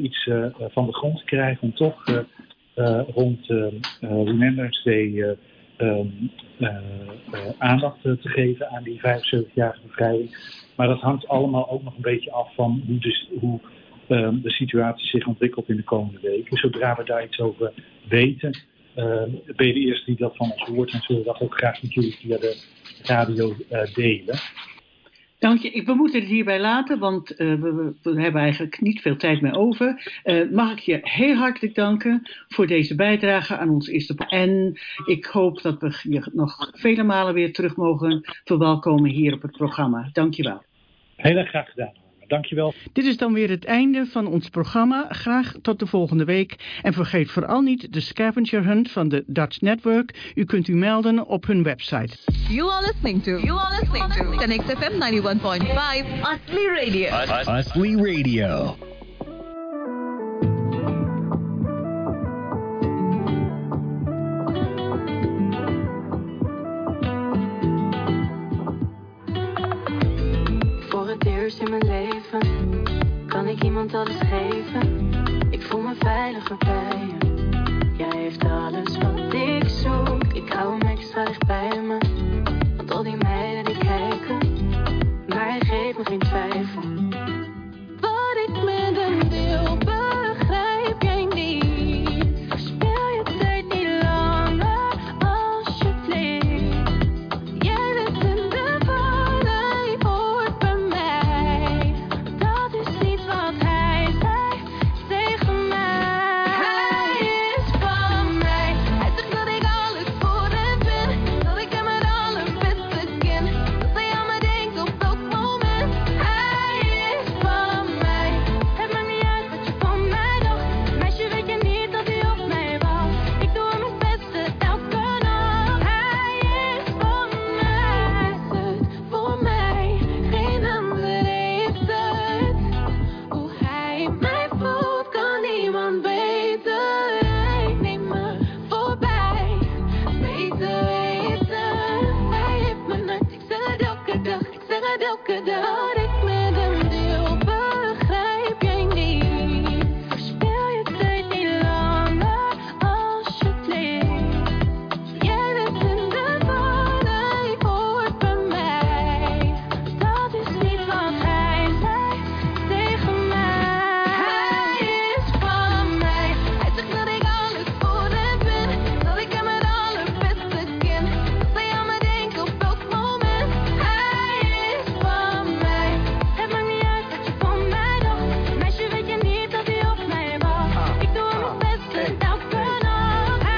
iets 0.00 0.28
van 0.58 0.86
de 0.86 0.92
grond 0.92 1.18
te 1.18 1.24
krijgen 1.24 1.62
om 1.62 1.74
toch 1.74 2.24
rond 3.14 3.46
Remembrance 4.00 4.82
Day 4.84 5.36
aandacht 7.58 8.02
te 8.02 8.18
geven 8.22 8.68
aan 8.70 8.82
die 8.82 8.98
75-jarige 8.98 9.80
bevrijding. 9.86 10.36
Maar 10.76 10.88
dat 10.88 11.00
hangt 11.00 11.28
allemaal 11.28 11.70
ook 11.70 11.82
nog 11.82 11.96
een 11.96 12.02
beetje 12.02 12.32
af 12.32 12.54
van 12.54 12.82
hoe, 12.86 12.98
dus, 12.98 13.28
hoe 13.40 13.60
um, 14.08 14.42
de 14.42 14.50
situatie 14.50 15.06
zich 15.06 15.26
ontwikkelt 15.26 15.68
in 15.68 15.76
de 15.76 15.82
komende 15.82 16.20
weken. 16.20 16.56
Zodra 16.56 16.96
we 16.96 17.04
daar 17.04 17.24
iets 17.24 17.40
over 17.40 17.72
weten, 18.08 18.58
uh, 18.96 19.22
ben 19.56 19.66
je 19.66 19.72
de 19.72 19.80
eerste 19.80 20.04
die 20.04 20.16
dat 20.16 20.36
van 20.36 20.52
ons 20.52 20.62
hoort 20.62 20.92
en 20.92 21.00
zullen 21.00 21.22
we 21.22 21.28
dat 21.28 21.40
ook 21.40 21.56
graag 21.56 21.82
met 21.82 21.94
jullie 21.94 22.14
via 22.14 22.38
de 22.38 22.62
radio 23.02 23.54
delen. 23.94 24.38
Dank 25.44 25.58
je. 25.58 25.84
We 25.84 25.94
moeten 25.94 26.20
het 26.20 26.28
hierbij 26.28 26.60
laten, 26.60 26.98
want 26.98 27.40
uh, 27.40 27.60
we, 28.02 28.20
hebben 28.20 28.40
eigenlijk 28.40 28.80
niet 28.80 29.00
veel 29.00 29.16
tijd 29.16 29.40
meer 29.40 29.56
over. 29.56 30.20
Uh, 30.24 30.50
mag 30.50 30.72
ik 30.72 30.78
je 30.78 30.98
heel 31.02 31.34
hartelijk 31.34 31.74
danken 31.74 32.22
voor 32.48 32.66
deze 32.66 32.94
bijdrage 32.94 33.56
aan 33.56 33.68
ons 33.68 33.88
eerste. 33.88 34.14
En 34.28 34.78
ik 35.06 35.24
hoop 35.24 35.62
dat 35.62 35.80
we 35.80 36.00
je 36.02 36.30
nog 36.32 36.70
vele 36.72 37.02
malen 37.02 37.34
weer 37.34 37.52
terug 37.52 37.76
mogen 37.76 38.20
verwelkomen 38.44 39.10
hier 39.10 39.34
op 39.34 39.42
het 39.42 39.56
programma. 39.56 40.08
Dank 40.12 40.34
je 40.34 40.42
wel. 40.42 40.62
Heel 41.16 41.36
erg 41.36 41.48
graag 41.48 41.70
gedaan. 41.70 42.03
Dankjewel. 42.34 42.74
Dit 42.92 43.04
is 43.04 43.16
dan 43.16 43.32
weer 43.32 43.50
het 43.50 43.64
einde 43.64 44.06
van 44.06 44.26
ons 44.26 44.48
programma. 44.48 45.06
Graag 45.08 45.54
tot 45.62 45.78
de 45.78 45.86
volgende 45.86 46.24
week. 46.24 46.78
En 46.82 46.92
vergeet 46.92 47.30
vooral 47.30 47.60
niet 47.60 47.92
de 47.92 48.00
scavenger 48.00 48.64
hunt 48.64 48.90
van 48.90 49.08
de 49.08 49.24
Dutch 49.26 49.60
Network. 49.60 50.32
U 50.34 50.44
kunt 50.44 50.68
u 50.68 50.74
melden 50.74 51.26
op 51.26 51.46
hun 51.46 51.62
website. 51.62 52.16
You 52.48 52.70
are 52.70 52.86
listening 52.86 53.22
to, 53.22 53.30
you 53.30 53.58
are 53.58 53.80
listening 53.80 54.12
to 54.12 54.36
Connect 54.36 54.64
FM 54.64 54.92
91.5 54.92 56.20
Asli 56.20 56.66
Radio. 56.66 57.08
Asli 57.44 57.96
Radio. 57.96 58.76
in 71.44 71.70
mijn 71.70 71.86
leven. 71.86 72.40
Kan 73.26 73.46
ik 73.46 73.62
iemand 73.62 73.94
alles 73.94 74.16
geven? 74.18 75.10
Ik 75.50 75.62
voel 75.62 75.80
me 75.80 75.94
veiliger 75.98 76.56
bij 76.56 77.06
je. 77.06 77.16
Jij 77.96 78.16
heeft 78.20 78.44
alles 78.44 78.98
wat 78.98 79.32
ik 79.34 79.68
zoek. 79.68 80.24
Ik 80.32 80.52
hou 80.52 80.78
hem 80.78 80.88
extra 80.88 81.24
dicht 81.24 81.46
bij 81.46 81.80
me. 81.82 82.13